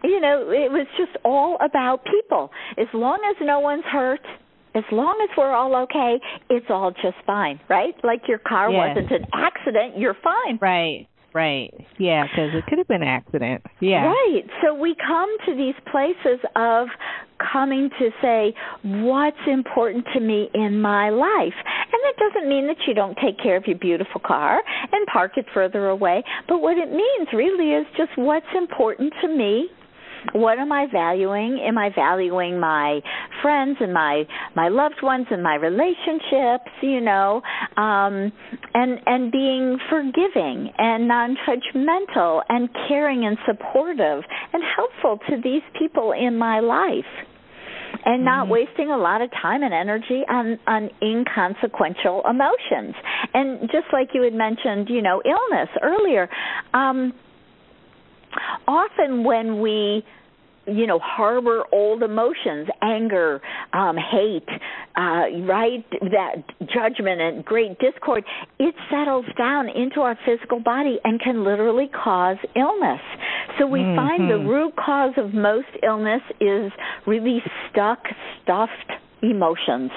you 0.03 0.19
know, 0.21 0.49
it 0.49 0.71
was 0.71 0.87
just 0.97 1.17
all 1.23 1.57
about 1.63 2.03
people. 2.05 2.51
As 2.77 2.87
long 2.93 3.19
as 3.29 3.35
no 3.45 3.59
one's 3.59 3.83
hurt, 3.85 4.21
as 4.75 4.83
long 4.91 5.15
as 5.23 5.35
we're 5.37 5.51
all 5.51 5.75
okay, 5.83 6.19
it's 6.49 6.65
all 6.69 6.91
just 6.91 7.17
fine, 7.25 7.59
right? 7.69 7.93
Like 8.03 8.21
your 8.27 8.39
car 8.39 8.69
yes. 8.69 8.95
wasn't 8.95 9.11
an 9.11 9.27
accident, 9.33 9.97
you're 9.97 10.17
fine. 10.23 10.59
Right. 10.61 11.07
Right. 11.35 11.73
Yeah, 11.99 12.23
because 12.23 12.55
it 12.55 12.65
could 12.65 12.77
have 12.77 12.87
been 12.87 13.01
an 13.01 13.09
accident. 13.09 13.61
Yeah. 13.81 14.05
Right. 14.05 14.43
So 14.63 14.73
we 14.73 14.95
come 14.95 15.27
to 15.45 15.53
these 15.53 15.75
places 15.91 16.39
of 16.55 16.87
coming 17.51 17.89
to 17.99 18.09
say 18.21 18.53
what's 18.83 19.35
important 19.45 20.05
to 20.13 20.21
me 20.21 20.47
in 20.53 20.79
my 20.79 21.09
life. 21.09 21.53
And 21.91 21.99
that 22.05 22.15
doesn't 22.17 22.47
mean 22.47 22.67
that 22.67 22.77
you 22.87 22.93
don't 22.93 23.17
take 23.21 23.37
care 23.37 23.57
of 23.57 23.65
your 23.67 23.77
beautiful 23.77 24.21
car 24.25 24.61
and 24.93 25.05
park 25.11 25.33
it 25.35 25.45
further 25.53 25.89
away, 25.89 26.23
but 26.47 26.59
what 26.59 26.77
it 26.77 26.89
means 26.89 27.27
really 27.33 27.71
is 27.71 27.85
just 27.97 28.11
what's 28.15 28.45
important 28.55 29.13
to 29.21 29.27
me 29.27 29.67
what 30.33 30.59
am 30.59 30.71
I 30.71 30.87
valuing? 30.91 31.59
Am 31.65 31.77
I 31.77 31.89
valuing 31.93 32.59
my 32.59 33.01
friends 33.41 33.77
and 33.79 33.93
my 33.93 34.23
my 34.55 34.69
loved 34.69 35.01
ones 35.03 35.27
and 35.31 35.43
my 35.43 35.55
relationships, 35.55 36.71
you 36.81 37.01
know, 37.01 37.41
um 37.77 38.31
and 38.73 38.99
and 39.05 39.31
being 39.31 39.77
forgiving 39.89 40.71
and 40.77 41.07
non-judgmental 41.07 42.41
and 42.49 42.69
caring 42.87 43.25
and 43.25 43.37
supportive 43.45 44.23
and 44.53 44.63
helpful 44.75 45.19
to 45.29 45.41
these 45.41 45.63
people 45.77 46.11
in 46.11 46.37
my 46.37 46.59
life 46.59 47.05
and 48.03 48.25
not 48.25 48.43
mm-hmm. 48.43 48.53
wasting 48.53 48.91
a 48.91 48.97
lot 48.97 49.21
of 49.21 49.29
time 49.31 49.63
and 49.63 49.73
energy 49.73 50.21
on 50.29 50.59
on 50.67 50.89
inconsequential 51.01 52.23
emotions. 52.29 52.95
And 53.33 53.61
just 53.71 53.87
like 53.93 54.09
you 54.13 54.23
had 54.23 54.33
mentioned, 54.33 54.89
you 54.89 55.01
know, 55.01 55.21
illness 55.25 55.69
earlier, 55.81 56.29
um 56.73 57.13
often 58.67 59.23
when 59.23 59.61
we 59.61 60.03
you 60.67 60.87
know 60.87 60.99
harbor 60.99 61.63
old 61.71 62.01
emotions 62.01 62.67
anger 62.81 63.39
um 63.73 63.95
hate 63.97 64.47
uh 64.95 65.25
right 65.45 65.85
that 66.01 66.43
judgment 66.61 67.21
and 67.21 67.45
great 67.45 67.77
discord 67.79 68.23
it 68.57 68.73
settles 68.89 69.25
down 69.37 69.69
into 69.69 70.01
our 70.01 70.17
physical 70.25 70.59
body 70.59 70.99
and 71.03 71.19
can 71.21 71.43
literally 71.43 71.87
cause 71.87 72.37
illness 72.55 73.01
so 73.59 73.67
we 73.67 73.79
mm-hmm. 73.79 73.95
find 73.95 74.29
the 74.29 74.37
root 74.37 74.73
cause 74.75 75.13
of 75.17 75.33
most 75.33 75.67
illness 75.83 76.21
is 76.41 76.71
really 77.05 77.43
stuck 77.69 77.99
stuffed 78.41 78.91
emotions 79.21 79.91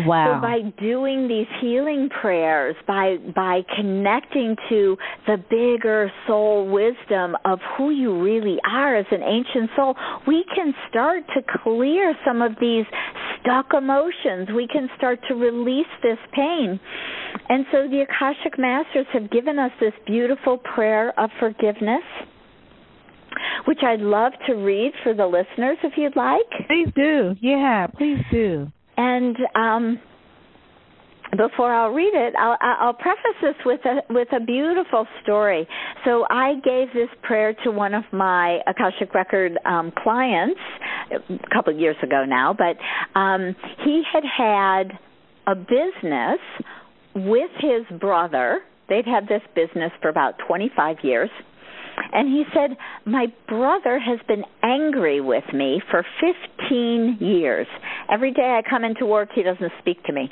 Wow. 0.00 0.36
So 0.36 0.40
by 0.40 0.60
doing 0.80 1.28
these 1.28 1.46
healing 1.60 2.08
prayers, 2.08 2.76
by 2.86 3.16
by 3.34 3.62
connecting 3.76 4.56
to 4.68 4.96
the 5.26 5.36
bigger 5.48 6.10
soul 6.26 6.70
wisdom 6.70 7.36
of 7.44 7.58
who 7.76 7.90
you 7.90 8.22
really 8.22 8.58
are 8.68 8.96
as 8.96 9.06
an 9.10 9.22
ancient 9.22 9.70
soul, 9.76 9.94
we 10.26 10.44
can 10.54 10.74
start 10.90 11.24
to 11.34 11.42
clear 11.62 12.14
some 12.26 12.42
of 12.42 12.52
these 12.60 12.86
stuck 13.40 13.72
emotions. 13.76 14.48
We 14.54 14.66
can 14.66 14.88
start 14.96 15.20
to 15.28 15.34
release 15.34 15.86
this 16.02 16.18
pain. 16.32 16.80
And 17.48 17.66
so 17.70 17.88
the 17.88 18.00
Akashic 18.08 18.58
Masters 18.58 19.06
have 19.12 19.30
given 19.30 19.58
us 19.58 19.70
this 19.80 19.92
beautiful 20.06 20.58
prayer 20.58 21.18
of 21.18 21.30
forgiveness 21.38 22.02
which 23.66 23.80
I'd 23.82 24.00
love 24.00 24.32
to 24.46 24.54
read 24.54 24.92
for 25.02 25.14
the 25.14 25.26
listeners 25.26 25.78
if 25.82 25.94
you'd 25.96 26.16
like. 26.16 26.66
Please 26.68 26.88
do. 26.94 27.34
Yeah, 27.40 27.86
please 27.86 28.18
do. 28.30 28.70
And 28.96 29.36
um, 29.54 30.00
before 31.36 31.72
I'll 31.72 31.90
read 31.90 32.12
it, 32.14 32.34
I'll, 32.38 32.56
I'll 32.60 32.94
preface 32.94 33.36
this 33.42 33.54
with 33.64 33.80
a 33.84 34.12
with 34.12 34.28
a 34.32 34.40
beautiful 34.40 35.06
story. 35.22 35.66
So 36.04 36.26
I 36.30 36.54
gave 36.64 36.92
this 36.94 37.08
prayer 37.22 37.54
to 37.64 37.70
one 37.70 37.94
of 37.94 38.04
my 38.12 38.60
Akashic 38.66 39.14
Record 39.14 39.58
um, 39.64 39.92
clients 40.02 40.60
a 41.10 41.54
couple 41.54 41.72
of 41.74 41.78
years 41.78 41.96
ago 42.02 42.24
now, 42.26 42.54
but 42.56 42.76
um, 43.18 43.54
he 43.84 44.02
had 44.12 44.24
had 44.24 44.98
a 45.46 45.54
business 45.54 46.38
with 47.14 47.50
his 47.58 47.98
brother. 47.98 48.60
They'd 48.88 49.06
had 49.06 49.26
this 49.28 49.42
business 49.54 49.92
for 50.02 50.08
about 50.08 50.34
25 50.46 50.98
years 51.02 51.30
and 52.12 52.28
he 52.28 52.44
said, 52.54 52.76
My 53.04 53.26
brother 53.48 53.98
has 53.98 54.18
been 54.26 54.44
angry 54.62 55.20
with 55.20 55.44
me 55.52 55.80
for 55.90 56.04
15 56.20 57.18
years. 57.20 57.66
Every 58.10 58.32
day 58.32 58.58
I 58.58 58.68
come 58.68 58.84
into 58.84 59.06
work, 59.06 59.30
he 59.34 59.42
doesn't 59.42 59.72
speak 59.80 60.02
to 60.04 60.12
me. 60.12 60.30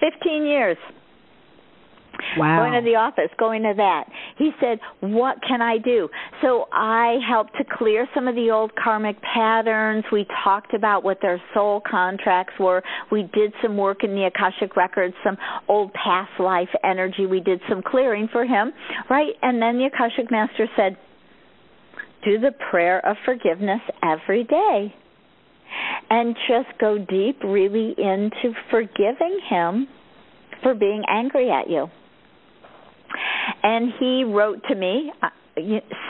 15 0.00 0.44
years. 0.46 0.76
Wow. 2.36 2.60
Going 2.60 2.82
to 2.82 2.88
the 2.88 2.96
office, 2.96 3.30
going 3.38 3.62
to 3.62 3.74
that. 3.76 4.04
He 4.36 4.50
said, 4.60 4.78
What 5.00 5.38
can 5.46 5.62
I 5.62 5.78
do? 5.78 6.08
So 6.42 6.66
I 6.72 7.18
helped 7.28 7.56
to 7.56 7.64
clear 7.64 8.06
some 8.14 8.28
of 8.28 8.34
the 8.34 8.50
old 8.50 8.72
karmic 8.76 9.16
patterns. 9.22 10.04
We 10.12 10.26
talked 10.44 10.74
about 10.74 11.04
what 11.04 11.18
their 11.22 11.40
soul 11.54 11.82
contracts 11.88 12.54
were. 12.58 12.82
We 13.10 13.22
did 13.34 13.52
some 13.62 13.76
work 13.76 14.04
in 14.04 14.10
the 14.14 14.24
Akashic 14.24 14.76
Records, 14.76 15.14
some 15.24 15.36
old 15.68 15.92
past 15.94 16.30
life 16.38 16.68
energy. 16.84 17.26
We 17.26 17.40
did 17.40 17.60
some 17.68 17.82
clearing 17.82 18.28
for 18.30 18.44
him, 18.44 18.72
right? 19.08 19.32
And 19.42 19.60
then 19.60 19.78
the 19.78 19.86
Akashic 19.86 20.30
Master 20.30 20.66
said, 20.76 20.96
Do 22.24 22.38
the 22.38 22.52
prayer 22.70 23.04
of 23.06 23.16
forgiveness 23.24 23.80
every 24.02 24.44
day. 24.44 24.94
And 26.10 26.34
just 26.48 26.76
go 26.80 26.98
deep, 26.98 27.42
really, 27.44 27.94
into 27.96 28.52
forgiving 28.70 29.38
him 29.48 29.86
for 30.62 30.74
being 30.74 31.04
angry 31.08 31.50
at 31.50 31.70
you. 31.70 31.88
And 33.62 33.92
he 33.98 34.24
wrote 34.24 34.62
to 34.68 34.74
me 34.74 35.12
uh, 35.22 35.28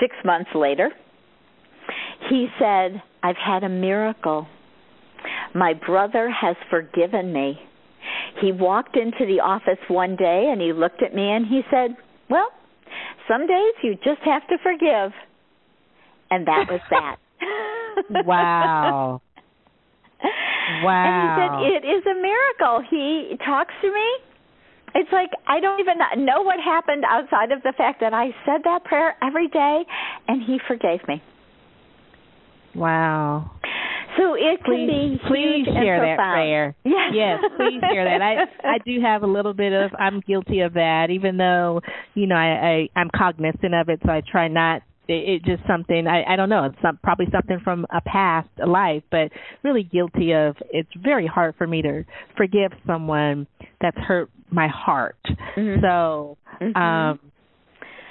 six 0.01 0.14
months 0.24 0.51
later. 0.55 0.90
He 2.28 2.48
said, 2.59 3.03
I've 3.22 3.36
had 3.36 3.64
a 3.64 3.68
miracle. 3.68 4.46
My 5.55 5.74
brother 5.74 6.30
has 6.30 6.57
forgiven 6.70 7.32
me. 7.32 7.59
He 8.40 8.53
walked 8.53 8.96
into 8.96 9.26
the 9.26 9.40
office 9.40 9.78
one 9.88 10.16
day 10.16 10.48
and 10.51 10.61
he 10.61 10.72
looked 10.72 11.03
at 11.03 11.14
me 11.14 11.30
and 11.30 11.46
he 11.46 11.62
said, 11.70 11.96
Well, 12.28 12.48
some 13.28 13.46
days 13.46 13.74
you 13.82 13.94
just 13.96 14.22
have 14.24 14.46
to 14.48 14.57
forgive. 14.62 15.12
And 16.30 16.46
that 16.46 16.66
was 16.70 16.80
that. 16.90 17.16
wow. 18.26 19.20
Wow. 20.84 21.03
And 21.03 21.72
he 21.72 21.82
said, 21.82 21.82
It 21.82 21.96
is 21.96 22.05
a 22.07 22.14
miracle. 22.14 22.84
He 22.88 23.36
talks 23.44 23.74
to 23.82 23.88
me 23.88 24.07
it's 24.95 25.12
like 25.12 25.30
I 25.47 25.61
don't 25.61 25.80
even 25.80 25.99
know 26.24 26.43
what 26.43 26.61
happened 26.61 27.05
outside 27.09 27.53
of 27.53 27.62
the 27.62 27.72
fact 27.76 28.01
that 28.01 28.14
I 28.14 28.26
said 28.45 28.62
that 28.64 28.84
prayer 28.84 29.16
every 29.22 29.49
day 29.49 29.82
and 30.28 30.43
he 30.43 30.59
forgave 30.66 31.01
me. 31.09 31.22
Wow. 32.74 33.51
So 34.16 34.34
it 34.34 34.61
please, 34.64 34.88
can 34.88 35.12
be 35.12 35.18
please 35.28 35.64
share 35.66 36.01
that 36.01 36.16
prayer. 36.16 36.74
Yes. 36.84 37.12
yes, 37.14 37.38
please 37.57 37.80
share 37.93 38.05
that. 38.05 38.20
I 38.22 38.68
I 38.68 38.78
do 38.84 39.01
have 39.01 39.22
a 39.22 39.26
little 39.26 39.55
bit 39.55 39.72
of 39.72 39.93
I'm 39.99 40.20
guilty 40.20 40.61
of 40.61 40.74
that, 40.74 41.11
even 41.11 41.36
though 41.36 41.80
you 42.14 42.26
know 42.26 42.34
I, 42.34 42.88
I 42.97 43.01
I'm 43.01 43.11
cognizant 43.16 43.74
of 43.74 43.88
it, 43.88 44.01
so 44.05 44.11
I 44.11 44.22
try 44.30 44.49
not 44.49 44.82
it, 45.11 45.44
just 45.44 45.62
something 45.66 46.06
I, 46.06 46.24
I 46.32 46.36
don't 46.36 46.48
know. 46.48 46.64
It's 46.64 46.76
some, 46.82 46.98
probably 47.02 47.26
something 47.32 47.61
from 47.62 47.86
a 47.90 48.00
past 48.00 48.48
life, 48.66 49.02
but 49.11 49.30
really 49.62 49.82
guilty 49.82 50.32
of. 50.32 50.56
It's 50.70 50.90
very 51.02 51.26
hard 51.26 51.54
for 51.56 51.66
me 51.66 51.82
to 51.82 52.04
forgive 52.36 52.72
someone 52.86 53.46
that's 53.80 53.96
hurt 53.98 54.30
my 54.50 54.68
heart. 54.68 55.16
Mm-hmm. 55.56 55.80
So, 55.82 56.36
mm-hmm. 56.61 56.76
um, 56.76 57.20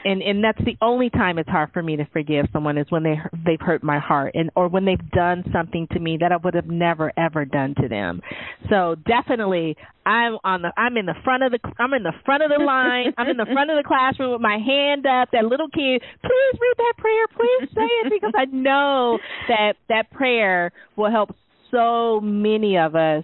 and 0.05 0.21
and 0.21 0.43
that's 0.43 0.63
the 0.65 0.77
only 0.81 1.09
time 1.09 1.37
it's 1.37 1.49
hard 1.49 1.71
for 1.73 1.83
me 1.83 1.95
to 1.97 2.05
forgive 2.11 2.45
someone 2.53 2.77
is 2.77 2.85
when 2.89 3.03
they 3.03 3.15
they've 3.45 3.59
hurt 3.59 3.83
my 3.83 3.99
heart 3.99 4.33
and 4.35 4.49
or 4.55 4.67
when 4.67 4.85
they've 4.85 5.11
done 5.11 5.43
something 5.51 5.87
to 5.91 5.99
me 5.99 6.17
that 6.19 6.31
I 6.31 6.37
would 6.37 6.53
have 6.53 6.67
never 6.67 7.11
ever 7.17 7.45
done 7.45 7.75
to 7.81 7.87
them. 7.87 8.21
So 8.69 8.95
definitely 9.05 9.75
I'm 10.05 10.37
on 10.43 10.61
the 10.61 10.71
I'm 10.77 10.97
in 10.97 11.05
the 11.05 11.15
front 11.23 11.43
of 11.43 11.51
the 11.51 11.59
I'm 11.77 11.93
in 11.93 12.03
the 12.03 12.13
front 12.25 12.43
of 12.43 12.49
the 12.55 12.63
line. 12.63 13.13
I'm 13.17 13.27
in 13.27 13.37
the 13.37 13.47
front 13.51 13.69
of 13.69 13.77
the 13.77 13.87
classroom 13.87 14.31
with 14.31 14.41
my 14.41 14.57
hand 14.57 15.05
up. 15.05 15.29
That 15.31 15.45
little 15.45 15.69
kid, 15.69 16.01
please 16.21 16.59
read 16.59 16.75
that 16.77 16.93
prayer. 16.97 17.27
Please 17.35 17.69
say 17.75 17.87
it 18.05 18.13
because 18.21 18.33
I 18.37 18.45
know 18.45 19.19
that 19.47 19.73
that 19.89 20.11
prayer 20.11 20.71
will 20.95 21.11
help 21.11 21.35
so 21.71 22.19
many 22.21 22.77
of 22.77 22.95
us 22.95 23.23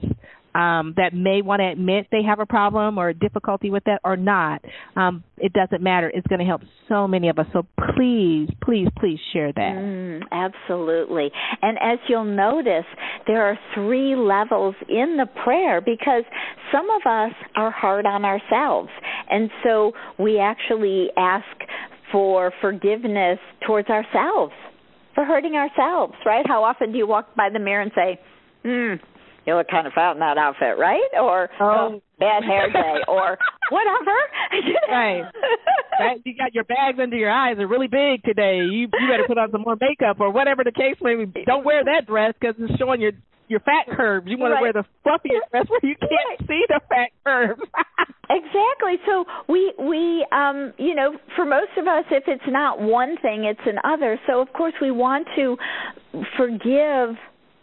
um, 0.56 0.94
that 0.96 1.14
may 1.14 1.42
want 1.42 1.60
to 1.60 1.68
admit 1.68 2.08
they 2.12 2.24
have 2.24 2.40
a 2.40 2.46
problem 2.46 2.98
or 2.98 3.12
difficulty 3.14 3.70
with 3.70 3.84
that 3.84 4.00
or 4.04 4.16
not. 4.16 4.64
Um, 4.96 5.24
it 5.38 5.52
doesn't 5.52 5.84
matter. 5.84 6.10
It's 6.14 6.26
going 6.28 6.40
to 6.40 6.46
help 6.46 6.62
so 6.88 7.08
many 7.08 7.28
of 7.28 7.38
us. 7.38 7.46
So 7.52 7.68
please, 7.94 8.50
please, 8.64 8.88
please 8.98 9.20
share 9.34 9.52
that. 9.52 9.76
Mm, 9.76 10.22
absolutely. 10.32 11.30
And 11.62 11.78
as 11.82 12.00
you'll 12.08 12.24
notice, 12.24 12.86
there 13.28 13.46
are 13.46 13.60
three 13.74 14.16
levels 14.16 14.76
in 14.88 15.18
the 15.18 15.28
prayer 15.44 15.82
because 15.82 16.24
some 16.72 16.90
of 16.90 17.02
us 17.06 17.34
are 17.56 17.72
hard 17.72 18.06
on 18.06 18.24
ourselves. 18.24 18.90
And 19.30 19.50
so 19.64 19.92
we 20.18 20.40
actually 20.40 21.10
ask 21.18 21.46
for 22.12 22.54
forgiveness 22.62 23.40
towards 23.68 23.90
ourselves 23.90 24.54
for 25.16 25.26
hurting 25.26 25.56
ourselves, 25.56 26.14
right? 26.26 26.46
How 26.46 26.64
often 26.64 26.92
do 26.92 26.98
you 26.98 27.08
walk 27.08 27.36
by 27.36 27.50
the 27.52 27.60
mirror 27.60 27.82
and 27.82 27.92
say, 27.96 28.20
hmm, 28.64 28.96
you 29.46 29.56
look 29.56 29.68
kind 29.70 29.88
of 29.88 29.94
fat 29.94 30.14
in 30.14 30.20
that 30.20 30.38
outfit, 30.38 30.78
right? 30.78 31.10
Or 31.14 31.50
oh, 31.60 31.66
oh 31.66 32.02
bad 32.20 32.44
hair 32.44 32.72
day, 32.72 33.02
or 33.08 33.38
whatever. 33.70 34.18
right. 34.90 35.24
right. 36.00 36.22
You 36.26 36.36
got 36.36 36.54
your 36.54 36.64
bags 36.64 36.98
under 37.02 37.18
your 37.18 37.32
eyes 37.32 37.58
they're 37.58 37.68
really 37.68 37.88
big 37.88 38.24
today. 38.24 38.58
You 38.58 38.88
you 38.92 39.08
better 39.10 39.26
put 39.28 39.38
on 39.38 39.52
some 39.52 39.62
more 39.62 39.78
makeup 39.80 40.20
or 40.20 40.32
whatever 40.32 40.64
the 40.64 40.72
case 40.72 40.96
may 41.02 41.24
be. 41.26 41.46
Don't 41.46 41.66
wear 41.66 41.84
that 41.84 42.08
dress 42.08 42.34
because 42.40 42.56
it's 42.60 42.78
showing 42.80 43.02
your 43.02 43.12
your 43.48 43.60
fat 43.60 43.86
curves. 43.96 44.28
You 44.28 44.38
want 44.38 44.54
right. 44.54 44.60
to 44.60 44.62
wear 44.62 44.74
the 44.74 44.86
fluffier 45.06 45.40
dress 45.52 45.66
where 45.70 45.80
you 45.84 45.96
can't 46.00 46.40
right. 46.40 46.48
see 46.48 46.64
the 46.68 46.82
fat 46.90 47.10
curves. 47.24 47.62
exactly. 48.30 48.98
So 49.06 49.26
we 49.48 49.74
we 49.78 50.26
um 50.32 50.74
you 50.78 50.96
know 50.96 51.18
for 51.36 51.46
most 51.46 51.72
of 51.78 51.88
us 51.88 52.06
if 52.12 52.24
it's 52.28 52.48
not 52.48 52.82
one 52.82 53.18
thing 53.22 53.46
it's 53.46 53.60
another. 53.66 54.20
So 54.28 54.42
of 54.42 54.52
course 54.54 54.74
we 54.82 54.92
want 54.92 55.28
to 55.36 55.58
forgive 56.38 57.16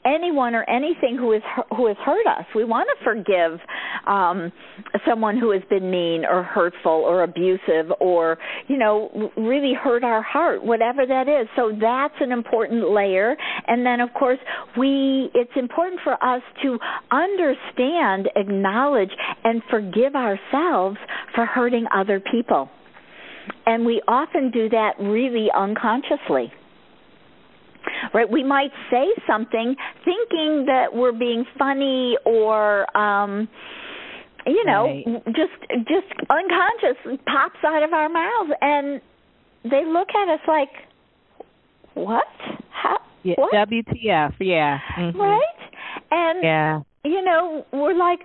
anyone 0.04 0.54
or 0.54 0.68
anything 0.68 1.16
who 1.16 1.32
is 1.32 1.42
who 1.76 1.86
has 1.86 1.96
hurt 2.04 2.26
us. 2.26 2.44
We 2.54 2.64
want 2.64 2.88
to 2.98 3.04
forgive 3.04 3.60
um 4.06 4.52
someone 5.06 5.38
who 5.38 5.50
has 5.50 5.62
been 5.70 5.90
mean 5.90 6.24
or 6.24 6.42
hurtful 6.42 6.92
or 6.92 7.22
abusive 7.22 7.92
or 8.00 8.38
you 8.68 8.78
know 8.78 9.30
really 9.36 9.74
hurt 9.74 10.04
our 10.04 10.22
heart, 10.22 10.64
whatever 10.64 11.06
that 11.06 11.28
is. 11.28 11.48
So 11.56 11.72
that's 11.80 12.14
an 12.20 12.32
important 12.32 12.90
layer. 12.90 13.36
And 13.66 13.84
then 13.84 14.00
of 14.00 14.12
course, 14.14 14.38
we 14.76 15.30
it's 15.34 15.52
important 15.56 16.00
for 16.02 16.14
us 16.22 16.42
to 16.62 16.78
understand, 17.10 18.28
acknowledge 18.36 19.10
and 19.44 19.62
forgive 19.70 20.14
ourselves 20.14 20.96
for 21.34 21.46
hurting 21.46 21.86
other 21.94 22.20
people. 22.20 22.68
And 23.66 23.84
we 23.84 24.02
often 24.06 24.50
do 24.50 24.68
that 24.68 24.92
really 25.00 25.48
unconsciously 25.54 26.52
right 28.14 28.30
we 28.30 28.42
might 28.42 28.70
say 28.90 29.06
something 29.26 29.74
thinking 30.04 30.66
that 30.66 30.86
we're 30.92 31.12
being 31.12 31.44
funny 31.58 32.16
or 32.24 32.96
um 32.96 33.48
you 34.46 34.64
know 34.64 34.84
right. 34.84 35.24
just 35.26 35.88
just 35.88 36.12
unconscious 36.30 37.20
pops 37.26 37.58
out 37.64 37.82
of 37.82 37.92
our 37.92 38.08
mouths 38.08 38.52
and 38.60 39.00
they 39.64 39.84
look 39.86 40.08
at 40.10 40.32
us 40.32 40.40
like 40.48 40.70
what 41.94 42.24
how 42.70 42.98
yeah, 43.22 43.34
what? 43.36 43.52
WTF 43.54 44.34
yeah 44.40 44.78
mm-hmm. 44.98 45.20
right 45.20 45.40
and 46.10 46.40
yeah 46.42 46.80
you 47.04 47.22
know 47.24 47.64
we're 47.72 47.96
like 47.96 48.20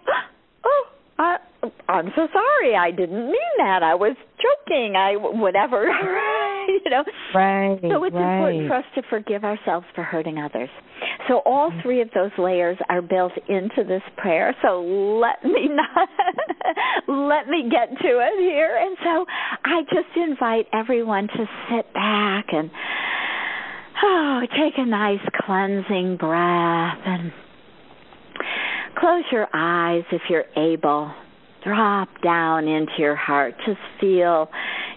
oh 0.66 0.86
I, 1.20 1.38
I'm 1.90 2.12
so 2.16 2.28
sorry. 2.32 2.76
I 2.76 2.92
didn't 2.92 3.26
mean 3.26 3.54
that. 3.58 3.82
I 3.82 3.96
was 3.96 4.16
joking. 4.38 4.96
I 4.96 5.16
whatever. 5.16 5.90
you 6.86 6.92
know. 6.92 7.04
Right. 7.34 7.80
So 7.82 8.04
it's 8.04 8.14
right. 8.14 8.38
important 8.38 8.68
for 8.68 8.76
us 8.76 8.86
to 8.96 9.02
forgive 9.10 9.44
ourselves 9.44 9.86
for 9.96 10.04
hurting 10.04 10.38
others. 10.38 10.70
So 11.28 11.40
all 11.46 11.70
mm-hmm. 11.70 11.82
three 11.82 12.02
of 12.02 12.10
those 12.14 12.32
layers 12.38 12.78
are 12.90 13.02
built 13.02 13.34
into 13.48 13.84
this 13.88 14.04
prayer. 14.18 14.56
So 14.62 14.82
let 14.82 15.44
me 15.44 15.70
not 15.70 16.10
let 17.08 17.48
me 17.48 17.70
get 17.70 17.90
to 17.90 18.08
it 18.08 18.40
here. 18.40 18.78
And 18.80 18.98
so 19.04 19.26
I 19.64 19.82
just 19.84 20.16
invite 20.16 20.68
everyone 20.74 21.28
to 21.28 21.46
sit 21.70 21.94
back 21.94 22.46
and 22.52 22.70
oh, 24.04 24.42
take 24.52 24.74
a 24.78 24.86
nice 24.86 25.26
cleansing 25.46 26.18
breath 26.18 27.00
and 27.06 27.32
Close 29.00 29.24
your 29.32 29.48
eyes 29.54 30.04
if 30.12 30.22
you're 30.28 30.46
able. 30.56 31.12
Drop 31.64 32.10
down 32.24 32.68
into 32.68 32.94
your 32.98 33.16
heart. 33.16 33.56
Just 33.66 33.80
feel 34.00 34.50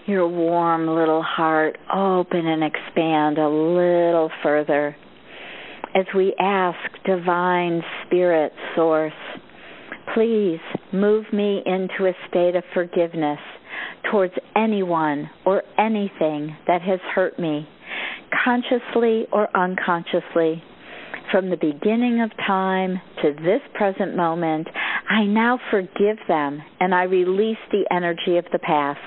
your 0.05 0.27
warm 0.27 0.87
little 0.87 1.23
heart 1.23 1.77
open 1.93 2.47
and 2.47 2.63
expand 2.63 3.37
a 3.37 3.47
little 3.47 4.29
further 4.43 4.95
as 5.93 6.05
we 6.15 6.33
ask 6.39 6.77
Divine 7.05 7.81
Spirit 8.05 8.53
Source, 8.75 9.13
please 10.13 10.59
move 10.93 11.25
me 11.33 11.61
into 11.65 12.05
a 12.05 12.13
state 12.29 12.55
of 12.55 12.63
forgiveness 12.73 13.39
towards 14.09 14.33
anyone 14.55 15.29
or 15.45 15.63
anything 15.77 16.55
that 16.67 16.81
has 16.81 16.99
hurt 17.13 17.37
me, 17.37 17.67
consciously 18.43 19.27
or 19.31 19.49
unconsciously. 19.55 20.63
From 21.31 21.49
the 21.49 21.55
beginning 21.55 22.21
of 22.21 22.29
time 22.45 22.99
to 23.21 23.33
this 23.41 23.61
present 23.73 24.17
moment, 24.17 24.67
I 25.09 25.23
now 25.23 25.59
forgive 25.69 26.17
them 26.27 26.61
and 26.81 26.93
I 26.93 27.03
release 27.03 27.57
the 27.71 27.85
energy 27.89 28.37
of 28.37 28.45
the 28.51 28.59
past. 28.59 28.99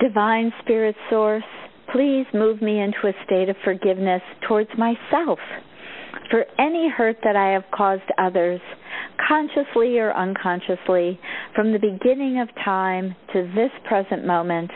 Divine 0.00 0.52
Spirit 0.62 0.96
Source, 1.08 1.44
please 1.92 2.26
move 2.34 2.60
me 2.60 2.80
into 2.80 3.06
a 3.06 3.24
state 3.24 3.48
of 3.48 3.56
forgiveness 3.62 4.22
towards 4.48 4.70
myself 4.76 5.38
for 6.30 6.44
any 6.58 6.88
hurt 6.88 7.16
that 7.24 7.36
I 7.36 7.52
have 7.52 7.64
caused 7.72 8.02
others, 8.18 8.60
consciously 9.28 9.98
or 9.98 10.14
unconsciously, 10.14 11.18
from 11.54 11.72
the 11.72 11.78
beginning 11.78 12.40
of 12.40 12.48
time 12.64 13.14
to 13.32 13.50
this 13.54 13.70
present 13.86 14.26
moment. 14.26 14.70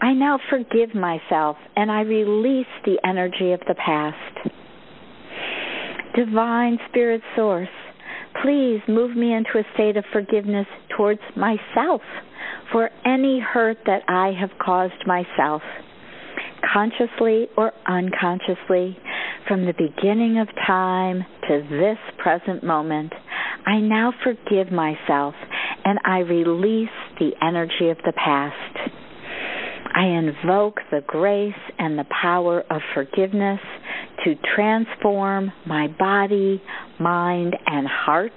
I 0.00 0.12
now 0.12 0.38
forgive 0.50 0.94
myself 0.94 1.56
and 1.76 1.90
I 1.90 2.02
release 2.02 2.66
the 2.84 2.98
energy 3.04 3.52
of 3.52 3.60
the 3.66 3.74
past. 3.74 4.50
Divine 6.14 6.78
Spirit 6.88 7.22
Source, 7.36 7.68
please 8.42 8.80
move 8.88 9.16
me 9.16 9.32
into 9.32 9.58
a 9.58 9.74
state 9.74 9.96
of 9.96 10.04
forgiveness 10.12 10.66
towards 10.96 11.20
myself 11.36 12.02
for 12.72 12.90
any 13.04 13.40
hurt 13.40 13.78
that 13.86 14.02
I 14.08 14.32
have 14.38 14.50
caused 14.60 15.06
myself, 15.06 15.62
consciously 16.72 17.48
or 17.56 17.72
unconsciously, 17.86 18.96
from 19.48 19.66
the 19.66 19.72
beginning 19.72 20.38
of 20.38 20.48
time 20.66 21.24
to 21.48 21.66
this 21.70 21.98
present 22.18 22.62
moment. 22.62 23.12
I 23.66 23.78
now 23.78 24.12
forgive 24.22 24.72
myself 24.72 25.34
and 25.84 25.98
I 26.04 26.18
release 26.18 26.88
the 27.18 27.30
energy 27.42 27.88
of 27.90 27.98
the 28.04 28.12
past. 28.12 28.90
I 29.94 30.04
invoke 30.04 30.76
the 30.90 31.02
grace 31.06 31.52
and 31.78 31.98
the 31.98 32.06
power 32.22 32.62
of 32.70 32.80
forgiveness 32.94 33.60
to 34.24 34.34
transform 34.54 35.50
my 35.66 35.88
body, 35.88 36.62
mind, 37.00 37.56
and 37.66 37.86
heart 37.88 38.32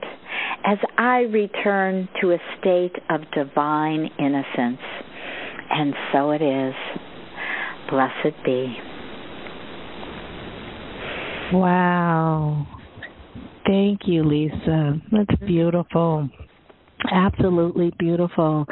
as 0.65 0.77
I 0.97 1.21
return 1.21 2.09
to 2.21 2.31
a 2.31 2.37
state 2.59 2.95
of 3.09 3.21
divine 3.35 4.09
innocence. 4.17 4.81
And 5.69 5.93
so 6.11 6.31
it 6.31 6.41
is. 6.41 6.73
Blessed 7.89 8.35
be. 8.45 8.75
Wow. 11.53 12.65
Thank 13.65 14.01
you, 14.05 14.23
Lisa. 14.23 15.01
That's 15.11 15.41
beautiful. 15.45 16.29
Absolutely 17.11 17.91
beautiful. 17.99 18.65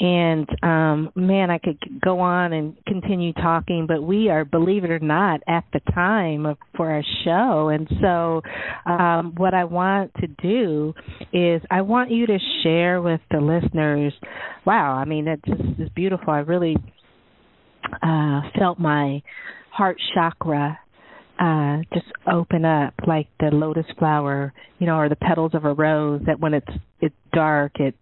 And 0.00 0.48
um 0.62 1.10
man, 1.14 1.50
I 1.50 1.58
could 1.58 1.78
go 2.00 2.20
on 2.20 2.52
and 2.52 2.76
continue 2.86 3.32
talking, 3.34 3.86
but 3.86 4.02
we 4.02 4.30
are 4.30 4.44
believe 4.44 4.84
it 4.84 4.90
or 4.90 4.98
not 5.00 5.40
at 5.48 5.64
the 5.72 5.80
time 5.92 6.46
of, 6.46 6.58
for 6.76 6.90
our 6.90 7.02
show. 7.24 7.68
And 7.68 7.88
so 8.00 8.42
um 8.86 9.34
what 9.36 9.52
I 9.52 9.64
want 9.64 10.12
to 10.20 10.26
do 10.26 10.94
is 11.32 11.60
I 11.70 11.82
want 11.82 12.10
you 12.10 12.26
to 12.26 12.38
share 12.62 13.02
with 13.02 13.20
the 13.30 13.40
listeners 13.40 14.12
wow, 14.64 14.94
I 14.94 15.04
mean 15.04 15.24
that 15.26 15.44
just 15.44 15.80
is 15.80 15.88
beautiful. 15.94 16.32
I 16.32 16.38
really 16.38 16.76
uh 18.02 18.42
felt 18.58 18.78
my 18.78 19.22
heart 19.70 19.96
chakra 20.14 20.78
uh 21.38 21.78
just 21.94 22.06
open 22.30 22.64
up 22.64 22.94
like 23.06 23.26
the 23.40 23.46
lotus 23.46 23.86
flower 23.98 24.52
you 24.78 24.86
know 24.86 24.96
or 24.96 25.08
the 25.08 25.16
petals 25.16 25.52
of 25.54 25.64
a 25.64 25.72
rose 25.72 26.20
that 26.26 26.38
when 26.38 26.54
it's 26.54 26.70
it's 27.00 27.14
dark 27.32 27.72
it 27.76 27.94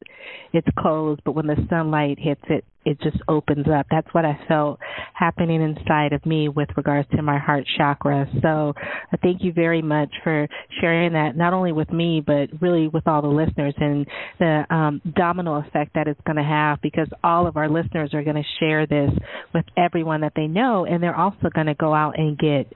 it's 0.52 0.68
closed 0.78 1.20
but 1.24 1.32
when 1.32 1.46
the 1.46 1.56
sunlight 1.68 2.18
hits 2.18 2.42
it 2.48 2.64
it 2.84 2.98
just 3.02 3.18
opens 3.28 3.66
up. 3.72 3.86
That's 3.90 4.08
what 4.12 4.24
i 4.24 4.38
felt 4.48 4.78
happening 5.14 5.60
inside 5.60 6.12
of 6.12 6.24
me 6.24 6.48
with 6.48 6.68
regards 6.76 7.08
to 7.10 7.22
my 7.22 7.38
heart 7.38 7.64
chakra. 7.76 8.26
So 8.42 8.74
i 9.12 9.16
thank 9.18 9.42
you 9.42 9.52
very 9.52 9.82
much 9.82 10.10
for 10.24 10.48
sharing 10.80 11.12
that 11.12 11.36
not 11.36 11.52
only 11.52 11.72
with 11.72 11.90
me 11.92 12.22
but 12.24 12.48
really 12.60 12.88
with 12.88 13.06
all 13.06 13.22
the 13.22 13.28
listeners 13.28 13.74
and 13.76 14.06
the 14.38 14.64
um, 14.70 15.00
domino 15.14 15.56
effect 15.56 15.94
that 15.94 16.08
it's 16.08 16.20
going 16.26 16.36
to 16.36 16.42
have 16.42 16.80
because 16.80 17.08
all 17.22 17.46
of 17.46 17.56
our 17.56 17.68
listeners 17.68 18.14
are 18.14 18.22
going 18.22 18.36
to 18.36 18.48
share 18.58 18.86
this 18.86 19.10
with 19.54 19.64
everyone 19.76 20.22
that 20.22 20.32
they 20.34 20.46
know 20.46 20.86
and 20.86 21.02
they're 21.02 21.16
also 21.16 21.48
going 21.54 21.66
to 21.66 21.74
go 21.74 21.94
out 21.94 22.18
and 22.18 22.38
get 22.38 22.72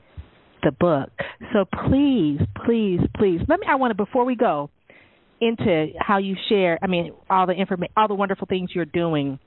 the 0.64 0.72
book. 0.72 1.10
So 1.52 1.64
please, 1.88 2.40
please, 2.64 3.00
please, 3.16 3.40
let 3.48 3.60
me. 3.60 3.66
I 3.68 3.76
want 3.76 3.90
to 3.90 3.94
before 3.94 4.24
we 4.24 4.36
go 4.36 4.70
into 5.40 5.88
how 5.98 6.18
you 6.18 6.36
share. 6.48 6.78
I 6.82 6.86
mean, 6.86 7.12
all 7.28 7.46
the 7.46 7.52
information, 7.52 7.92
all 7.96 8.08
the 8.08 8.14
wonderful 8.14 8.46
things 8.46 8.70
you're 8.74 8.84
doing. 8.84 9.38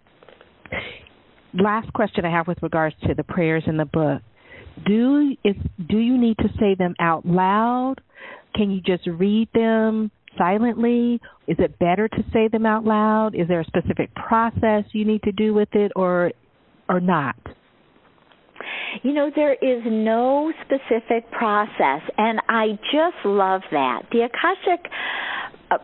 Last 1.54 1.92
question 1.94 2.26
I 2.26 2.32
have 2.32 2.48
with 2.48 2.62
regards 2.62 2.96
to 3.08 3.14
the 3.16 3.24
prayers 3.24 3.64
in 3.68 3.78
the 3.78 3.86
book. 3.86 4.22
Do 4.86 5.36
is 5.44 5.56
do 5.90 5.98
you 5.98 6.18
need 6.18 6.38
to 6.38 6.50
say 6.60 6.76
them 6.76 6.94
out 7.00 7.26
loud? 7.26 7.96
Can 8.54 8.70
you 8.70 8.82
just 8.82 9.08
read 9.08 9.50
them 9.54 10.12
silently? 10.38 11.20
Is 11.48 11.58
it 11.60 11.80
better 11.80 12.08
to 12.08 12.24
say 12.32 12.48
them 12.48 12.66
out 12.66 12.84
loud? 12.84 13.34
Is 13.34 13.48
there 13.48 13.62
a 13.62 13.66
specific 13.66 14.14
process 14.16 14.84
you 14.92 15.06
need 15.06 15.24
to 15.24 15.32
do 15.32 15.54
with 15.54 15.70
it 15.74 15.92
or 15.96 16.32
or 16.88 17.00
not? 17.00 17.36
You 19.04 19.14
know, 19.14 19.32
there 19.36 19.54
is 19.54 19.84
no 19.86 20.52
specific 20.64 21.30
process, 21.32 22.02
and 22.18 22.40
I 22.50 22.78
just 22.92 23.26
love 23.26 23.62
that. 23.72 24.04
The 24.12 24.22
Akashic 24.22 24.92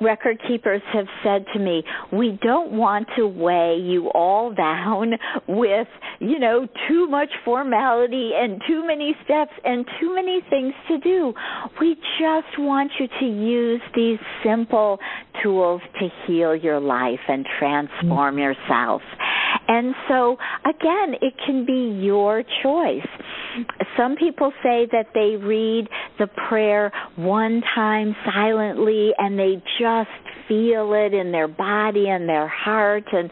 record 0.02 0.42
keepers 0.48 0.82
have 0.94 1.08
said 1.24 1.46
to 1.54 1.60
me, 1.60 1.84
we 2.12 2.38
don't 2.42 2.72
want 2.72 3.08
to 3.18 3.28
weigh 3.28 3.78
you 3.82 4.10
all 4.14 4.54
down 4.54 5.14
with, 5.48 5.88
you 6.20 6.40
know, 6.40 6.68
too 6.88 7.08
much 7.08 7.30
formality 7.44 8.32
and 8.36 8.62
too 8.68 8.86
many 8.86 9.16
steps 9.24 9.52
and 9.64 9.86
too 10.00 10.16
many 10.16 10.42
things 10.50 10.74
to 10.88 10.98
do. 11.00 11.34
We 11.80 11.96
just 12.20 12.60
want 12.60 12.92
you 13.00 13.08
to 13.20 13.26
use 13.26 13.82
these 13.96 14.20
simple 14.44 15.00
tools 15.42 15.82
to 16.00 16.08
heal 16.26 16.56
your 16.56 16.80
life 16.80 17.20
and 17.28 17.46
transform 17.60 18.36
mm-hmm. 18.36 18.40
yourself. 18.40 19.02
And 19.68 19.96
so, 20.10 20.38
again, 20.66 21.16
it 21.22 21.34
can 21.46 21.66
be 21.66 22.00
your 22.04 22.44
choice. 22.64 23.08
Some 23.98 24.16
people 24.16 24.52
say 24.64 24.88
that 24.92 25.08
they 25.14 25.36
read 25.36 25.88
the 26.20 26.28
prayer 26.50 26.92
one 27.16 27.62
time 27.76 28.16
silently 28.26 29.12
and 29.18 29.38
they 29.38 29.62
just 29.80 30.10
feel 30.48 30.94
it 30.94 31.14
in 31.14 31.32
their 31.32 31.48
body 31.48 32.10
and 32.10 32.28
their 32.28 32.48
heart 32.48 33.06
and 33.12 33.30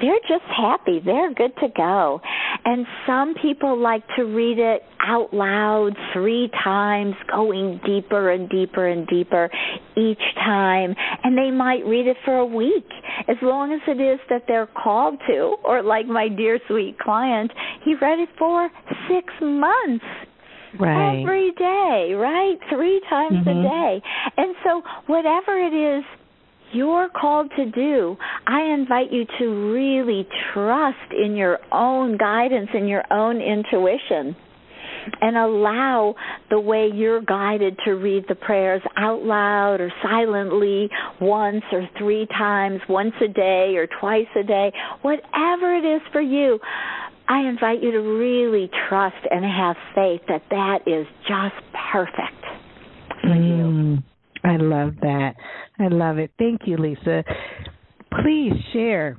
they're 0.00 0.20
just 0.28 0.44
happy. 0.44 1.00
They're 1.04 1.32
good 1.32 1.56
to 1.60 1.68
go. 1.76 2.20
And 2.64 2.86
some 3.06 3.34
people 3.40 3.78
like 3.78 4.02
to 4.16 4.24
read 4.24 4.58
it 4.58 4.82
out 5.00 5.34
loud 5.34 5.92
three 6.12 6.50
times, 6.62 7.14
going 7.30 7.80
deeper 7.84 8.30
and 8.30 8.48
deeper 8.48 8.86
and 8.86 9.06
deeper 9.06 9.50
each 9.96 10.22
time. 10.36 10.94
And 11.22 11.36
they 11.36 11.50
might 11.50 11.84
read 11.84 12.06
it 12.06 12.16
for 12.24 12.36
a 12.36 12.46
week, 12.46 12.88
as 13.28 13.36
long 13.42 13.72
as 13.72 13.80
it 13.86 14.00
is 14.00 14.20
that 14.30 14.44
they're 14.48 14.68
called 14.82 15.18
to. 15.26 15.56
Or 15.64 15.82
like 15.82 16.06
my 16.06 16.28
dear 16.28 16.58
sweet 16.68 16.98
client, 16.98 17.52
he 17.84 17.94
read 17.94 18.18
it 18.18 18.30
for 18.38 18.70
six 19.08 19.32
months 19.40 20.04
right. 20.78 21.20
every 21.20 21.52
day, 21.52 22.14
right? 22.14 22.56
Three 22.70 23.00
times 23.08 23.46
mm-hmm. 23.46 23.48
a 23.48 23.62
day. 23.62 24.02
And 24.36 24.54
so, 24.64 24.82
whatever 25.06 25.58
it 25.58 25.98
is 25.98 26.04
you're 26.74 27.08
called 27.08 27.50
to 27.56 27.70
do, 27.70 28.16
I 28.46 28.62
invite 28.74 29.12
you 29.12 29.24
to 29.38 29.72
really 29.72 30.26
trust 30.52 31.12
in 31.12 31.36
your 31.36 31.58
own 31.72 32.16
guidance 32.16 32.68
and 32.74 32.88
your 32.88 33.04
own 33.12 33.40
intuition 33.40 34.36
and 35.20 35.36
allow 35.36 36.14
the 36.50 36.58
way 36.58 36.90
you're 36.92 37.20
guided 37.20 37.78
to 37.84 37.92
read 37.92 38.24
the 38.28 38.34
prayers 38.34 38.82
out 38.96 39.22
loud 39.22 39.80
or 39.80 39.92
silently 40.02 40.88
once 41.20 41.62
or 41.72 41.88
three 41.98 42.26
times, 42.26 42.80
once 42.88 43.14
a 43.22 43.28
day 43.28 43.74
or 43.76 43.86
twice 44.00 44.26
a 44.38 44.42
day, 44.42 44.72
whatever 45.02 45.74
it 45.74 45.84
is 45.84 46.00
for 46.12 46.20
you. 46.20 46.58
I 47.28 47.40
invite 47.48 47.82
you 47.82 47.90
to 47.92 48.00
really 48.00 48.70
trust 48.88 49.16
and 49.30 49.44
have 49.44 49.76
faith 49.94 50.20
that 50.28 50.42
that 50.50 50.80
is 50.86 51.06
just 51.26 51.54
perfect 51.92 52.44
for 53.22 53.28
mm, 53.28 53.96
you. 53.96 54.02
I 54.44 54.56
love 54.56 54.94
that. 55.00 55.34
I 55.78 55.88
love 55.88 56.18
it. 56.18 56.30
Thank 56.38 56.62
you, 56.66 56.76
Lisa. 56.76 57.24
Please 58.22 58.52
share 58.72 59.18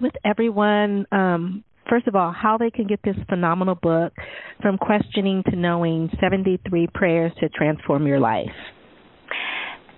with 0.00 0.12
everyone, 0.24 1.06
um, 1.10 1.64
first 1.88 2.06
of 2.06 2.14
all, 2.14 2.32
how 2.32 2.58
they 2.58 2.70
can 2.70 2.86
get 2.86 3.00
this 3.02 3.16
phenomenal 3.28 3.74
book, 3.74 4.12
From 4.60 4.76
Questioning 4.78 5.42
to 5.50 5.56
Knowing 5.56 6.10
73 6.20 6.88
Prayers 6.94 7.32
to 7.40 7.48
Transform 7.48 8.06
Your 8.06 8.20
Life. 8.20 8.46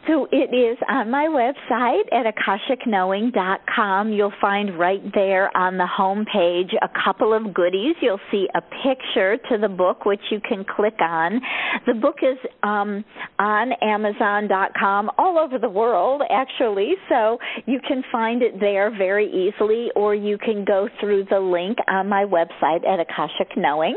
So 0.08 0.26
it 0.32 0.56
is 0.56 0.78
on 0.88 1.10
my 1.10 1.26
website 1.26 2.10
at 2.12 2.24
akashicknowing.com. 2.34 4.10
You'll 4.10 4.32
find 4.40 4.78
right 4.78 5.02
there 5.12 5.54
on 5.54 5.76
the 5.76 5.86
home 5.86 6.24
page 6.32 6.70
a 6.80 6.88
couple 7.04 7.34
of 7.34 7.52
goodies. 7.52 7.94
You'll 8.00 8.18
see 8.30 8.48
a 8.54 8.62
picture 8.62 9.36
to 9.50 9.58
the 9.58 9.68
book, 9.68 10.06
which 10.06 10.22
you 10.30 10.40
can 10.40 10.64
click 10.64 10.98
on. 11.02 11.42
The 11.86 11.92
book 11.92 12.16
is 12.22 12.38
um, 12.62 13.04
on 13.38 13.72
Amazon.com 13.82 15.10
all 15.18 15.38
over 15.38 15.58
the 15.58 15.68
world, 15.68 16.22
actually, 16.30 16.94
so 17.10 17.36
you 17.66 17.78
can 17.86 18.02
find 18.10 18.40
it 18.40 18.58
there 18.58 18.90
very 18.90 19.26
easily, 19.26 19.88
or 19.94 20.14
you 20.14 20.38
can 20.38 20.64
go 20.64 20.88
through 21.00 21.26
the 21.28 21.38
link 21.38 21.76
on 21.86 22.08
my 22.08 22.24
website 22.24 22.86
at 22.88 22.98
Akashic 22.98 23.58
Knowing. 23.58 23.96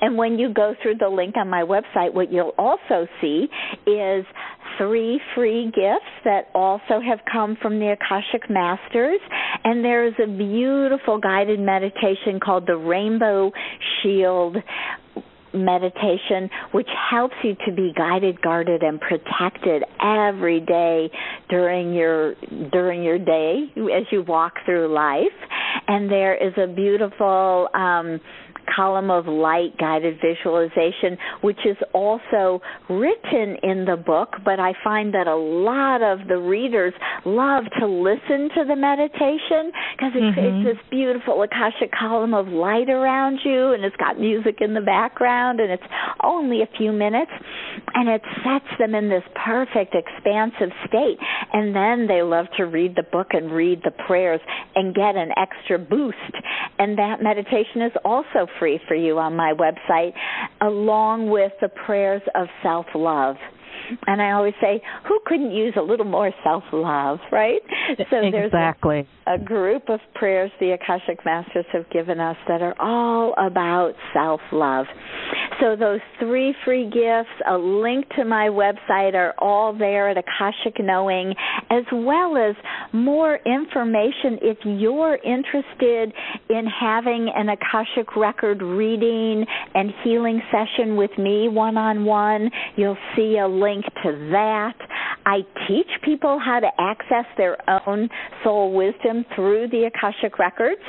And 0.00 0.18
when 0.18 0.40
you 0.40 0.52
go 0.52 0.74
through 0.82 0.96
the 0.96 1.08
link 1.08 1.36
on 1.36 1.48
my 1.48 1.62
website, 1.62 2.12
what 2.12 2.32
you'll 2.32 2.54
also 2.58 3.06
see 3.20 3.46
is 3.86 4.24
three 4.78 5.20
free 5.34 5.66
gifts 5.66 6.12
that 6.24 6.48
also 6.54 7.00
have 7.00 7.20
come 7.30 7.56
from 7.60 7.78
the 7.78 7.92
Akashic 7.92 8.48
Masters. 8.50 9.20
And 9.64 9.84
there's 9.84 10.14
a 10.22 10.26
beautiful 10.26 11.18
guided 11.18 11.60
meditation 11.60 12.40
called 12.42 12.66
the 12.66 12.76
Rainbow 12.76 13.52
Shield 14.02 14.56
meditation 15.54 16.50
which 16.72 16.88
helps 17.10 17.34
you 17.42 17.54
to 17.66 17.72
be 17.72 17.92
guided 17.96 18.42
guarded 18.42 18.82
and 18.82 19.00
protected 19.00 19.82
every 20.02 20.60
day 20.60 21.10
during 21.48 21.94
your 21.94 22.34
during 22.70 23.02
your 23.02 23.18
day 23.18 23.64
as 23.96 24.04
you 24.10 24.22
walk 24.22 24.54
through 24.66 24.92
life 24.92 25.22
and 25.88 26.10
there 26.10 26.34
is 26.34 26.52
a 26.58 26.66
beautiful 26.66 27.68
um 27.74 28.20
column 28.74 29.10
of 29.10 29.26
light 29.26 29.76
guided 29.78 30.18
visualization, 30.20 31.16
which 31.42 31.58
is 31.64 31.76
also 31.92 32.60
written 32.88 33.56
in 33.62 33.84
the 33.84 33.96
book, 33.96 34.34
but 34.44 34.60
I 34.60 34.72
find 34.84 35.14
that 35.14 35.26
a 35.26 35.36
lot 35.36 36.02
of 36.02 36.28
the 36.28 36.38
readers 36.38 36.92
love 37.24 37.64
to 37.80 37.86
listen 37.86 38.48
to 38.54 38.64
the 38.66 38.76
meditation 38.76 39.72
because 39.96 40.12
it 40.14 40.22
mm-hmm. 40.22 40.34
creates 40.34 40.78
this 40.78 40.90
beautiful 40.90 41.42
Akasha 41.42 41.86
column 41.98 42.34
of 42.34 42.48
light 42.48 42.88
around 42.88 43.40
you 43.44 43.72
and 43.72 43.84
it's 43.84 43.96
got 43.96 44.18
music 44.18 44.58
in 44.60 44.74
the 44.74 44.80
background 44.80 45.60
and 45.60 45.70
it's 45.70 45.82
only 46.22 46.62
a 46.62 46.68
few 46.78 46.92
minutes 46.92 47.32
and 47.94 48.08
it 48.08 48.22
sets 48.44 48.70
them 48.78 48.94
in 48.94 49.08
this 49.08 49.22
perfect 49.44 49.94
expansive 49.94 50.70
state 50.86 51.18
and 51.52 51.74
then 51.74 52.06
they 52.06 52.22
love 52.22 52.46
to 52.56 52.64
read 52.64 52.94
the 52.96 53.02
book 53.02 53.28
and 53.32 53.50
read 53.52 53.80
the 53.84 53.92
prayers 54.06 54.40
and 54.74 54.94
get 54.94 55.16
an 55.16 55.30
extra 55.36 55.78
boost 55.78 56.16
and 56.78 56.98
that 56.98 57.22
meditation 57.22 57.82
is 57.82 57.92
also 58.04 58.46
free 58.58 58.80
for 58.88 58.94
you 58.94 59.18
on 59.18 59.36
my 59.36 59.52
website, 59.52 60.12
along 60.60 61.30
with 61.30 61.52
the 61.60 61.68
prayers 61.68 62.22
of 62.34 62.48
self 62.62 62.86
love. 62.94 63.36
And 64.06 64.20
I 64.20 64.32
always 64.32 64.54
say, 64.60 64.82
who 65.06 65.20
couldn't 65.26 65.50
use 65.50 65.74
a 65.76 65.82
little 65.82 66.06
more 66.06 66.32
self 66.44 66.64
love, 66.72 67.18
right? 67.32 67.60
So 68.10 68.20
there's 68.30 68.46
exactly. 68.46 69.06
a, 69.26 69.34
a 69.34 69.38
group 69.38 69.88
of 69.88 70.00
prayers 70.14 70.50
the 70.60 70.72
Akashic 70.72 71.24
Masters 71.24 71.66
have 71.72 71.88
given 71.90 72.20
us 72.20 72.36
that 72.48 72.62
are 72.62 72.74
all 72.80 73.34
about 73.38 73.94
self 74.12 74.40
love. 74.52 74.86
So 75.60 75.74
those 75.74 76.00
three 76.18 76.54
free 76.64 76.84
gifts, 76.84 77.30
a 77.48 77.56
link 77.56 78.06
to 78.16 78.24
my 78.24 78.48
website 78.48 79.14
are 79.14 79.34
all 79.38 79.76
there 79.76 80.10
at 80.10 80.18
Akashic 80.18 80.78
Knowing, 80.78 81.34
as 81.70 81.84
well 81.92 82.36
as 82.36 82.54
more 82.92 83.36
information 83.46 84.38
if 84.42 84.58
you're 84.64 85.16
interested 85.24 86.12
in 86.50 86.66
having 86.66 87.30
an 87.34 87.48
Akashic 87.48 88.16
record 88.16 88.60
reading 88.60 89.46
and 89.74 89.90
healing 90.04 90.42
session 90.50 90.96
with 90.96 91.16
me 91.18 91.48
one 91.48 91.76
on 91.76 92.04
one. 92.04 92.50
You'll 92.76 92.98
see 93.14 93.38
a 93.38 93.48
link 93.48 93.75
to 93.82 94.28
that. 94.32 94.76
I 95.24 95.40
teach 95.68 95.88
people 96.04 96.38
how 96.38 96.60
to 96.60 96.68
access 96.78 97.24
their 97.36 97.56
own 97.88 98.08
soul 98.44 98.74
wisdom 98.74 99.24
through 99.34 99.68
the 99.68 99.84
Akashic 99.84 100.38
records. 100.38 100.82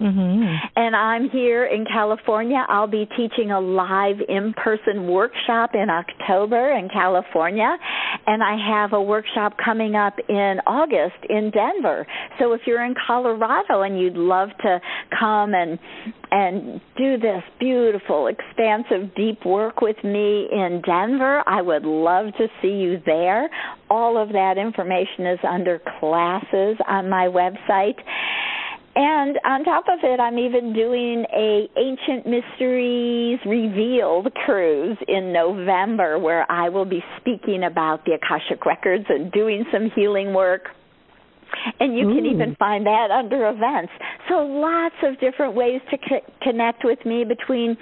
Mm-hmm. 0.00 0.54
And 0.76 0.96
I'm 0.96 1.28
here 1.28 1.66
in 1.66 1.84
California. 1.84 2.64
I'll 2.68 2.86
be 2.86 3.06
teaching 3.16 3.50
a 3.50 3.60
live 3.60 4.16
in 4.28 4.54
person 4.54 5.08
workshop 5.08 5.70
in 5.74 5.88
October 5.90 6.72
in 6.72 6.88
California. 6.88 7.76
And 8.26 8.42
I 8.42 8.56
have 8.56 8.94
a 8.94 9.02
workshop 9.02 9.56
coming 9.62 9.94
up 9.94 10.14
in 10.28 10.56
August 10.66 11.22
in 11.28 11.50
Denver. 11.50 12.06
So 12.38 12.52
if 12.54 12.62
you're 12.66 12.84
in 12.84 12.94
Colorado 13.06 13.82
and 13.82 14.00
you'd 14.00 14.16
love 14.16 14.48
to 14.62 14.80
come 15.18 15.54
and 15.54 15.78
and 16.32 16.80
do 16.96 17.18
this 17.18 17.42
beautiful, 17.58 18.28
expansive, 18.28 19.14
deep 19.16 19.44
work 19.44 19.80
with 19.80 19.96
me 20.04 20.46
in 20.50 20.80
Denver, 20.86 21.42
I 21.46 21.60
would 21.60 21.84
love 21.84 22.26
to 22.38 22.46
see 22.62 22.68
you 22.68 23.00
there. 23.04 23.50
All 23.90 24.16
of 24.16 24.28
that 24.28 24.56
information 24.56 25.26
is 25.26 25.40
under 25.46 25.80
classes 25.98 26.76
on 26.88 27.10
my 27.10 27.26
website. 27.26 27.98
And 28.96 29.38
on 29.44 29.64
top 29.64 29.84
of 29.88 30.00
it, 30.02 30.18
I'm 30.18 30.38
even 30.38 30.72
doing 30.72 31.24
a 31.32 31.68
Ancient 31.76 32.26
Mysteries 32.26 33.38
Revealed 33.46 34.32
cruise 34.44 34.98
in 35.06 35.32
November 35.32 36.18
where 36.18 36.50
I 36.50 36.68
will 36.68 36.84
be 36.84 37.02
speaking 37.20 37.64
about 37.64 38.04
the 38.04 38.14
Akashic 38.14 38.66
Records 38.66 39.04
and 39.08 39.30
doing 39.30 39.64
some 39.72 39.90
healing 39.94 40.34
work. 40.34 40.62
And 41.78 41.96
you 41.96 42.08
Ooh. 42.08 42.14
can 42.14 42.26
even 42.26 42.56
find 42.56 42.86
that 42.86 43.10
under 43.10 43.48
events. 43.48 43.92
So 44.28 44.44
lots 44.46 44.94
of 45.02 45.18
different 45.20 45.54
ways 45.54 45.80
to 45.90 45.98
co- 45.98 46.32
connect 46.42 46.84
with 46.84 47.04
me 47.04 47.24
between 47.24 47.76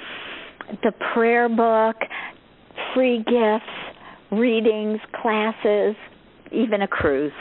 the 0.83 0.93
prayer 1.15 1.49
book, 1.49 1.97
free 2.95 3.19
gifts, 3.19 3.99
readings, 4.31 5.01
classes, 5.21 5.97
even 6.53 6.83
a 6.83 6.89
cruise. 6.89 7.33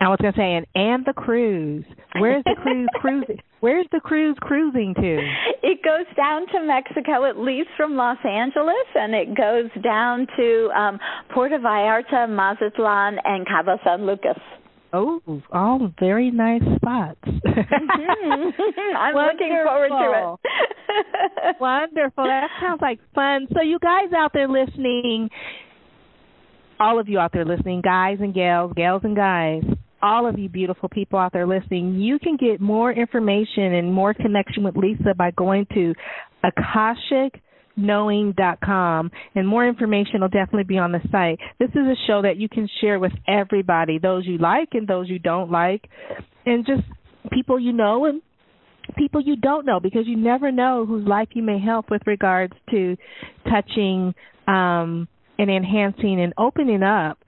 I 0.00 0.08
was 0.08 0.18
going 0.20 0.34
to 0.34 0.38
say, 0.38 0.54
and 0.54 0.66
and 0.74 1.04
the 1.04 1.12
cruise. 1.12 1.84
Where's 2.18 2.44
the 2.44 2.56
cruise 2.60 2.88
cruising? 3.00 3.40
Where's 3.60 3.86
the 3.92 4.00
cruise 4.00 4.36
cruising 4.40 4.94
to? 4.94 5.18
It 5.62 5.82
goes 5.82 6.06
down 6.16 6.46
to 6.48 6.60
Mexico, 6.66 7.24
at 7.24 7.38
least 7.38 7.70
from 7.76 7.96
Los 7.96 8.18
Angeles, 8.24 8.86
and 8.94 9.14
it 9.14 9.34
goes 9.36 9.70
down 9.82 10.26
to 10.36 10.70
um 10.76 10.98
Puerto 11.32 11.58
Vallarta, 11.58 12.28
Mazatlan, 12.28 13.18
and 13.24 13.46
Cabo 13.46 13.78
San 13.84 14.06
Lucas. 14.06 14.38
Oh, 14.92 15.20
all 15.52 15.92
very 15.98 16.30
nice 16.30 16.62
spots. 16.76 17.18
mm-hmm. 17.26 18.96
I'm 18.96 19.14
looking 19.14 19.62
forward 19.64 19.88
to 19.88 20.38
it. 20.38 21.56
Wonderful. 21.60 22.24
That 22.24 22.48
sounds 22.60 22.80
like 22.80 23.00
fun. 23.12 23.48
So, 23.52 23.60
you 23.60 23.80
guys 23.80 24.12
out 24.16 24.30
there 24.32 24.46
listening, 24.46 25.30
all 26.78 27.00
of 27.00 27.08
you 27.08 27.18
out 27.18 27.32
there 27.32 27.44
listening, 27.44 27.80
guys 27.80 28.18
and 28.20 28.32
gals, 28.32 28.72
gals 28.76 29.00
and 29.02 29.16
guys, 29.16 29.64
all 30.04 30.28
of 30.28 30.38
you 30.38 30.48
beautiful 30.50 30.90
people 30.90 31.18
out 31.18 31.32
there 31.32 31.46
listening, 31.46 31.94
you 31.94 32.18
can 32.18 32.36
get 32.36 32.60
more 32.60 32.92
information 32.92 33.72
and 33.72 33.90
more 33.92 34.12
connection 34.12 34.62
with 34.62 34.76
Lisa 34.76 35.14
by 35.16 35.30
going 35.30 35.66
to 35.72 35.94
akashicknowing.com 36.44 39.10
and 39.34 39.48
more 39.48 39.66
information 39.66 40.20
will 40.20 40.28
definitely 40.28 40.64
be 40.64 40.76
on 40.76 40.92
the 40.92 41.00
site. 41.10 41.38
This 41.58 41.70
is 41.70 41.86
a 41.86 41.96
show 42.06 42.20
that 42.20 42.36
you 42.36 42.50
can 42.50 42.68
share 42.82 42.98
with 42.98 43.12
everybody, 43.26 43.98
those 43.98 44.26
you 44.26 44.36
like 44.36 44.68
and 44.72 44.86
those 44.86 45.08
you 45.08 45.18
don't 45.18 45.50
like, 45.50 45.88
and 46.44 46.66
just 46.66 46.82
people 47.32 47.58
you 47.58 47.72
know 47.72 48.04
and 48.04 48.20
people 48.98 49.22
you 49.22 49.36
don't 49.36 49.64
know 49.64 49.80
because 49.80 50.06
you 50.06 50.18
never 50.18 50.52
know 50.52 50.84
whose 50.86 51.08
life 51.08 51.28
you 51.32 51.42
may 51.42 51.58
help 51.58 51.90
with 51.90 52.02
regards 52.06 52.52
to 52.70 52.94
touching 53.50 54.14
um 54.46 55.08
and 55.38 55.50
enhancing 55.50 56.20
and 56.20 56.34
opening 56.36 56.82
up 56.82 57.18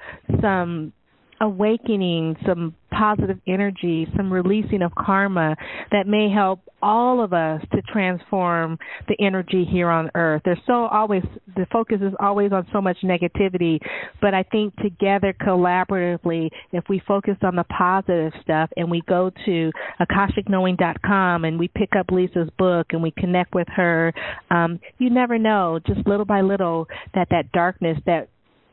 some 0.42 0.92
awakening, 1.40 2.36
some 2.46 2.74
positive 2.90 3.38
energy, 3.46 4.08
some 4.16 4.32
releasing 4.32 4.82
of 4.82 4.94
karma 4.94 5.56
that 5.90 6.06
may 6.06 6.30
help 6.30 6.60
all 6.82 7.22
of 7.22 7.32
us 7.32 7.60
to 7.72 7.82
transform 7.82 8.78
the 9.08 9.16
energy 9.20 9.66
here 9.70 9.90
on 9.90 10.10
earth. 10.14 10.42
There's 10.44 10.58
so 10.66 10.86
always 10.86 11.22
the 11.54 11.66
focus 11.72 11.98
is 12.00 12.12
always 12.20 12.52
on 12.52 12.66
so 12.72 12.80
much 12.80 12.98
negativity, 13.02 13.78
but 14.20 14.34
I 14.34 14.44
think 14.44 14.76
together 14.76 15.34
collaboratively 15.40 16.50
if 16.72 16.84
we 16.88 17.02
focus 17.06 17.36
on 17.42 17.56
the 17.56 17.64
positive 17.64 18.32
stuff 18.42 18.70
and 18.76 18.90
we 18.90 19.02
go 19.08 19.30
to 19.46 19.72
akashicknowing.com 20.00 21.44
and 21.44 21.58
we 21.58 21.68
pick 21.68 21.90
up 21.98 22.10
Lisa's 22.10 22.50
book 22.58 22.88
and 22.90 23.02
we 23.02 23.10
connect 23.10 23.54
with 23.54 23.68
her, 23.74 24.12
um 24.50 24.78
you 24.98 25.10
never 25.10 25.38
know 25.38 25.80
just 25.86 26.06
little 26.06 26.26
by 26.26 26.40
little 26.40 26.86
that 27.14 27.28
that 27.30 27.50
darkness 27.52 27.98
that 28.06 28.28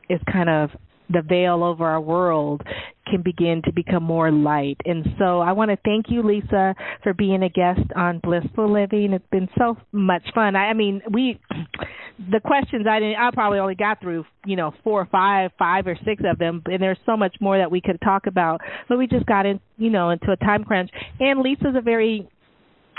is 0.08 0.20
kind 0.30 0.48
of 0.48 0.70
the 1.14 1.22
veil 1.22 1.64
over 1.64 1.86
our 1.86 2.00
world 2.00 2.62
can 3.06 3.22
begin 3.22 3.62
to 3.64 3.72
become 3.72 4.02
more 4.02 4.30
light. 4.30 4.76
And 4.84 5.06
so 5.18 5.40
I 5.40 5.52
want 5.52 5.70
to 5.70 5.78
thank 5.84 6.06
you, 6.08 6.22
Lisa, 6.22 6.74
for 7.02 7.14
being 7.14 7.42
a 7.42 7.48
guest 7.48 7.80
on 7.96 8.18
Blissful 8.18 8.72
Living. 8.72 9.12
It's 9.12 9.24
been 9.30 9.48
so 9.58 9.76
much 9.92 10.22
fun. 10.34 10.56
I, 10.56 10.70
I 10.70 10.74
mean, 10.74 11.02
we 11.10 11.38
the 12.30 12.40
questions 12.40 12.86
I 12.88 13.00
didn't 13.00 13.16
I 13.16 13.30
probably 13.32 13.58
only 13.58 13.74
got 13.74 14.00
through, 14.00 14.24
you 14.46 14.56
know, 14.56 14.72
four 14.82 15.02
or 15.02 15.06
five, 15.06 15.50
five 15.58 15.86
or 15.86 15.96
six 16.04 16.22
of 16.28 16.38
them, 16.38 16.62
and 16.66 16.82
there's 16.82 16.98
so 17.06 17.16
much 17.16 17.36
more 17.40 17.58
that 17.58 17.70
we 17.70 17.80
could 17.80 18.00
talk 18.02 18.26
about. 18.26 18.60
But 18.88 18.98
we 18.98 19.06
just 19.06 19.26
got 19.26 19.46
in, 19.46 19.60
you 19.76 19.90
know, 19.90 20.10
into 20.10 20.30
a 20.30 20.36
time 20.36 20.64
crunch. 20.64 20.90
And 21.20 21.40
Lisa's 21.40 21.74
a 21.76 21.80
very 21.80 22.28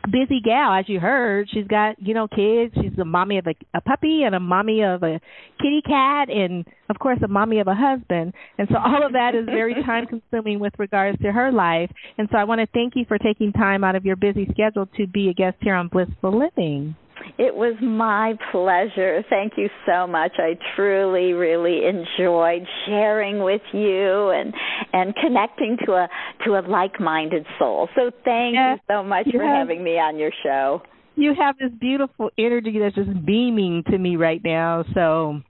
busy 0.08 0.42
gal, 0.44 0.74
as 0.74 0.86
you 0.88 1.00
heard. 1.00 1.50
She's 1.52 1.68
got 1.68 1.96
you 2.00 2.14
know 2.14 2.28
kids. 2.28 2.74
She's 2.76 2.98
a 3.00 3.06
mommy 3.06 3.38
of 3.38 3.48
a, 3.48 3.56
a 3.74 3.82
puppy 3.82 4.24
and 4.24 4.36
a 4.36 4.40
mommy 4.40 4.84
of 4.84 5.04
a 5.04 5.20
kitty 5.62 5.82
cat, 5.86 6.30
and 6.30 6.66
of 6.90 7.00
course 7.00 7.20
a 7.24 7.28
mommy 7.28 7.60
of 7.60 7.68
a 7.68 7.76
husband. 7.76 8.34
And 8.58 8.68
so 8.70 8.78
all 8.78 9.06
of 9.06 9.14
that 9.14 9.36
is 9.36 9.46
very 9.46 9.74
time 9.86 10.06
consuming 10.08 10.60
with 10.60 10.74
regards 10.78 11.20
to 11.22 11.32
her 11.32 11.52
life. 11.52 11.92
And 12.18 12.28
so 12.32 12.38
I 12.38 12.44
want 12.44 12.62
to 12.62 12.68
thank 12.74 12.96
you 12.96 13.06
for 13.08 13.18
taking 13.18 13.52
time 13.52 13.84
out 13.84 13.96
of 13.96 14.06
your 14.06 14.16
busy 14.16 14.48
schedule 14.52 14.88
to 14.98 15.08
be 15.08 15.30
a 15.30 15.34
guest 15.34 15.58
here 15.62 15.76
on 15.76 15.88
Blissful 15.88 16.38
Living. 16.38 16.96
It 17.38 17.56
was 17.56 17.76
my 17.82 18.34
pleasure. 18.52 19.24
Thank 19.30 19.54
you 19.58 19.70
so 19.86 20.08
much. 20.08 20.34
I 20.38 20.58
truly, 20.76 21.34
really 21.34 21.82
enjoyed 21.86 22.66
sharing 22.86 23.44
with 23.44 23.62
you 23.74 24.30
and 24.30 24.54
and 24.94 25.14
connecting 25.16 25.78
to 25.86 25.94
a 25.94 26.08
to 26.46 26.52
a 26.58 26.62
like-minded 26.62 27.46
soul. 27.60 27.90
So 27.96 28.12
thank 28.24 28.56
yes, 28.56 28.80
you 28.88 28.96
so 28.96 29.04
much 29.04 29.28
you 29.28 29.40
for 29.40 29.46
having 29.46 29.84
me 29.84 29.92
on 30.00 30.18
your 30.18 30.32
show. 30.44 30.82
You 31.16 31.34
have 31.40 31.58
this 31.58 31.72
beautiful 31.80 32.30
energy 32.38 32.78
that's 32.80 32.96
just 32.96 33.26
beaming 33.26 33.84
to 33.90 33.98
me 33.98 34.18
right 34.18 34.42
now. 34.44 34.84
So 34.94 35.42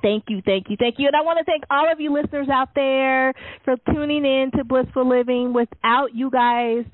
Thank 0.00 0.24
you, 0.28 0.40
thank 0.46 0.70
you, 0.70 0.76
thank 0.78 0.94
you. 0.96 1.06
And 1.06 1.14
I 1.14 1.20
want 1.20 1.38
to 1.38 1.44
thank 1.44 1.64
all 1.70 1.92
of 1.92 2.00
you 2.00 2.14
listeners 2.14 2.48
out 2.50 2.70
there 2.74 3.34
for 3.62 3.76
tuning 3.92 4.24
in 4.24 4.50
to 4.56 4.64
Blissful 4.64 5.06
Living. 5.06 5.52
Without 5.52 6.14
you 6.14 6.30
guys, 6.30 6.86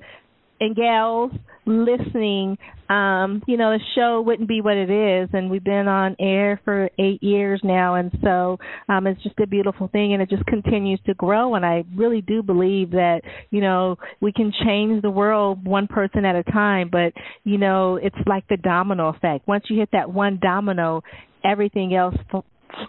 and 0.59 0.75
gals 0.75 1.31
listening, 1.69 2.57
um, 2.89 3.43
you 3.47 3.55
know, 3.55 3.71
the 3.71 3.79
show 3.95 4.21
wouldn't 4.21 4.49
be 4.49 4.61
what 4.61 4.75
it 4.75 4.89
is. 4.89 5.29
And 5.33 5.49
we've 5.49 5.63
been 5.63 5.87
on 5.87 6.15
air 6.19 6.59
for 6.65 6.89
eight 6.97 7.21
years 7.21 7.61
now. 7.63 7.95
And 7.95 8.11
so 8.23 8.57
um, 8.89 9.07
it's 9.07 9.21
just 9.21 9.39
a 9.39 9.47
beautiful 9.47 9.87
thing. 9.87 10.13
And 10.13 10.21
it 10.21 10.29
just 10.29 10.45
continues 10.45 10.99
to 11.05 11.13
grow. 11.13 11.55
And 11.55 11.65
I 11.65 11.83
really 11.95 12.21
do 12.21 12.41
believe 12.41 12.91
that, 12.91 13.21
you 13.51 13.61
know, 13.61 13.97
we 14.19 14.31
can 14.31 14.51
change 14.65 15.01
the 15.01 15.11
world 15.11 15.65
one 15.65 15.87
person 15.87 16.25
at 16.25 16.35
a 16.35 16.43
time. 16.43 16.89
But, 16.91 17.13
you 17.43 17.57
know, 17.57 17.97
it's 17.97 18.15
like 18.25 18.47
the 18.47 18.57
domino 18.57 19.09
effect. 19.09 19.47
Once 19.47 19.65
you 19.69 19.79
hit 19.79 19.89
that 19.93 20.11
one 20.11 20.39
domino, 20.41 21.03
everything 21.43 21.93
else 21.95 22.15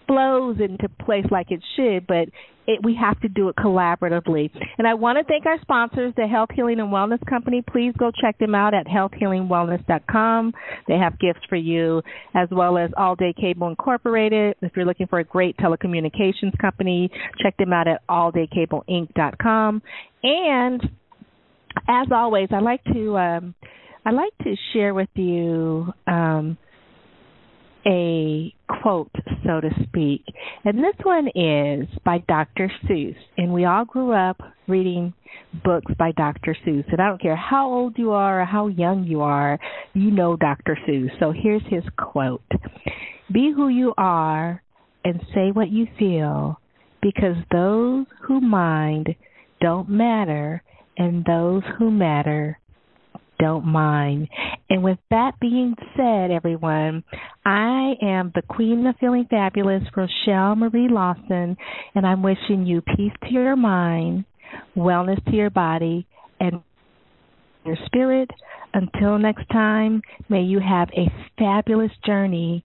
flows 0.06 0.58
into 0.60 0.88
place 1.04 1.24
like 1.30 1.50
it 1.50 1.62
should, 1.76 2.06
but 2.06 2.28
it, 2.66 2.80
we 2.84 2.94
have 2.94 3.20
to 3.20 3.28
do 3.28 3.48
it 3.48 3.56
collaboratively. 3.56 4.50
And 4.78 4.86
I 4.86 4.94
want 4.94 5.18
to 5.18 5.24
thank 5.24 5.46
our 5.46 5.60
sponsors, 5.60 6.12
the 6.16 6.26
Health 6.26 6.50
Healing 6.54 6.78
and 6.80 6.90
Wellness 6.90 7.24
Company. 7.28 7.62
Please 7.68 7.92
go 7.98 8.10
check 8.20 8.38
them 8.38 8.54
out 8.54 8.74
at 8.74 8.86
healthhealingwellness.com. 8.86 10.52
They 10.86 10.98
have 10.98 11.18
gifts 11.18 11.40
for 11.48 11.56
you, 11.56 12.02
as 12.34 12.48
well 12.50 12.78
as 12.78 12.90
All 12.96 13.16
Day 13.16 13.34
Cable 13.38 13.68
Incorporated. 13.68 14.56
If 14.62 14.72
you're 14.76 14.86
looking 14.86 15.06
for 15.08 15.18
a 15.18 15.24
great 15.24 15.56
telecommunications 15.56 16.56
company, 16.60 17.10
check 17.42 17.56
them 17.56 17.72
out 17.72 17.88
at 17.88 18.06
alldaycableinc.com. 18.08 19.82
And 20.22 20.82
as 21.88 22.06
always, 22.12 22.48
I 22.52 22.60
like 22.60 22.84
to 22.84 23.16
um, 23.16 23.54
I 24.04 24.10
like 24.10 24.36
to 24.42 24.54
share 24.72 24.94
with 24.94 25.08
you. 25.14 25.92
Um, 26.06 26.58
a 27.86 28.54
quote, 28.68 29.10
so 29.44 29.60
to 29.60 29.70
speak. 29.84 30.24
And 30.64 30.78
this 30.78 30.94
one 31.02 31.28
is 31.34 31.88
by 32.04 32.18
Dr. 32.28 32.70
Seuss. 32.84 33.16
And 33.36 33.52
we 33.52 33.64
all 33.64 33.84
grew 33.84 34.12
up 34.12 34.40
reading 34.68 35.12
books 35.64 35.92
by 35.98 36.12
Dr. 36.12 36.56
Seuss. 36.66 36.84
And 36.90 37.00
I 37.00 37.08
don't 37.08 37.20
care 37.20 37.36
how 37.36 37.72
old 37.72 37.98
you 37.98 38.12
are 38.12 38.42
or 38.42 38.44
how 38.44 38.68
young 38.68 39.04
you 39.04 39.20
are, 39.20 39.58
you 39.94 40.10
know 40.10 40.36
Dr. 40.36 40.78
Seuss. 40.86 41.10
So 41.18 41.32
here's 41.32 41.62
his 41.68 41.84
quote 41.96 42.42
Be 43.32 43.52
who 43.54 43.68
you 43.68 43.94
are 43.96 44.62
and 45.04 45.20
say 45.34 45.50
what 45.50 45.70
you 45.70 45.86
feel, 45.98 46.60
because 47.00 47.36
those 47.50 48.06
who 48.22 48.40
mind 48.40 49.14
don't 49.60 49.88
matter, 49.88 50.62
and 50.98 51.24
those 51.24 51.62
who 51.78 51.90
matter 51.90 52.58
don't 53.40 53.64
mind. 53.64 54.28
And 54.68 54.84
with 54.84 54.98
that 55.10 55.32
being 55.40 55.74
said, 55.96 56.30
everyone, 56.30 57.02
I 57.44 57.94
am 58.02 58.30
the 58.34 58.42
Queen 58.48 58.86
of 58.86 58.94
Feeling 59.00 59.26
Fabulous, 59.28 59.82
Rochelle 59.96 60.54
Marie 60.54 60.88
Lawson, 60.88 61.56
and 61.94 62.06
I'm 62.06 62.22
wishing 62.22 62.66
you 62.66 62.82
peace 62.82 63.12
to 63.24 63.30
your 63.32 63.56
mind, 63.56 64.24
wellness 64.76 65.24
to 65.24 65.32
your 65.32 65.50
body, 65.50 66.06
and 66.38 66.60
your 67.64 67.76
spirit. 67.86 68.30
Until 68.72 69.18
next 69.18 69.48
time, 69.50 70.02
may 70.28 70.42
you 70.42 70.60
have 70.60 70.88
a 70.96 71.10
fabulous 71.38 71.90
journey 72.06 72.64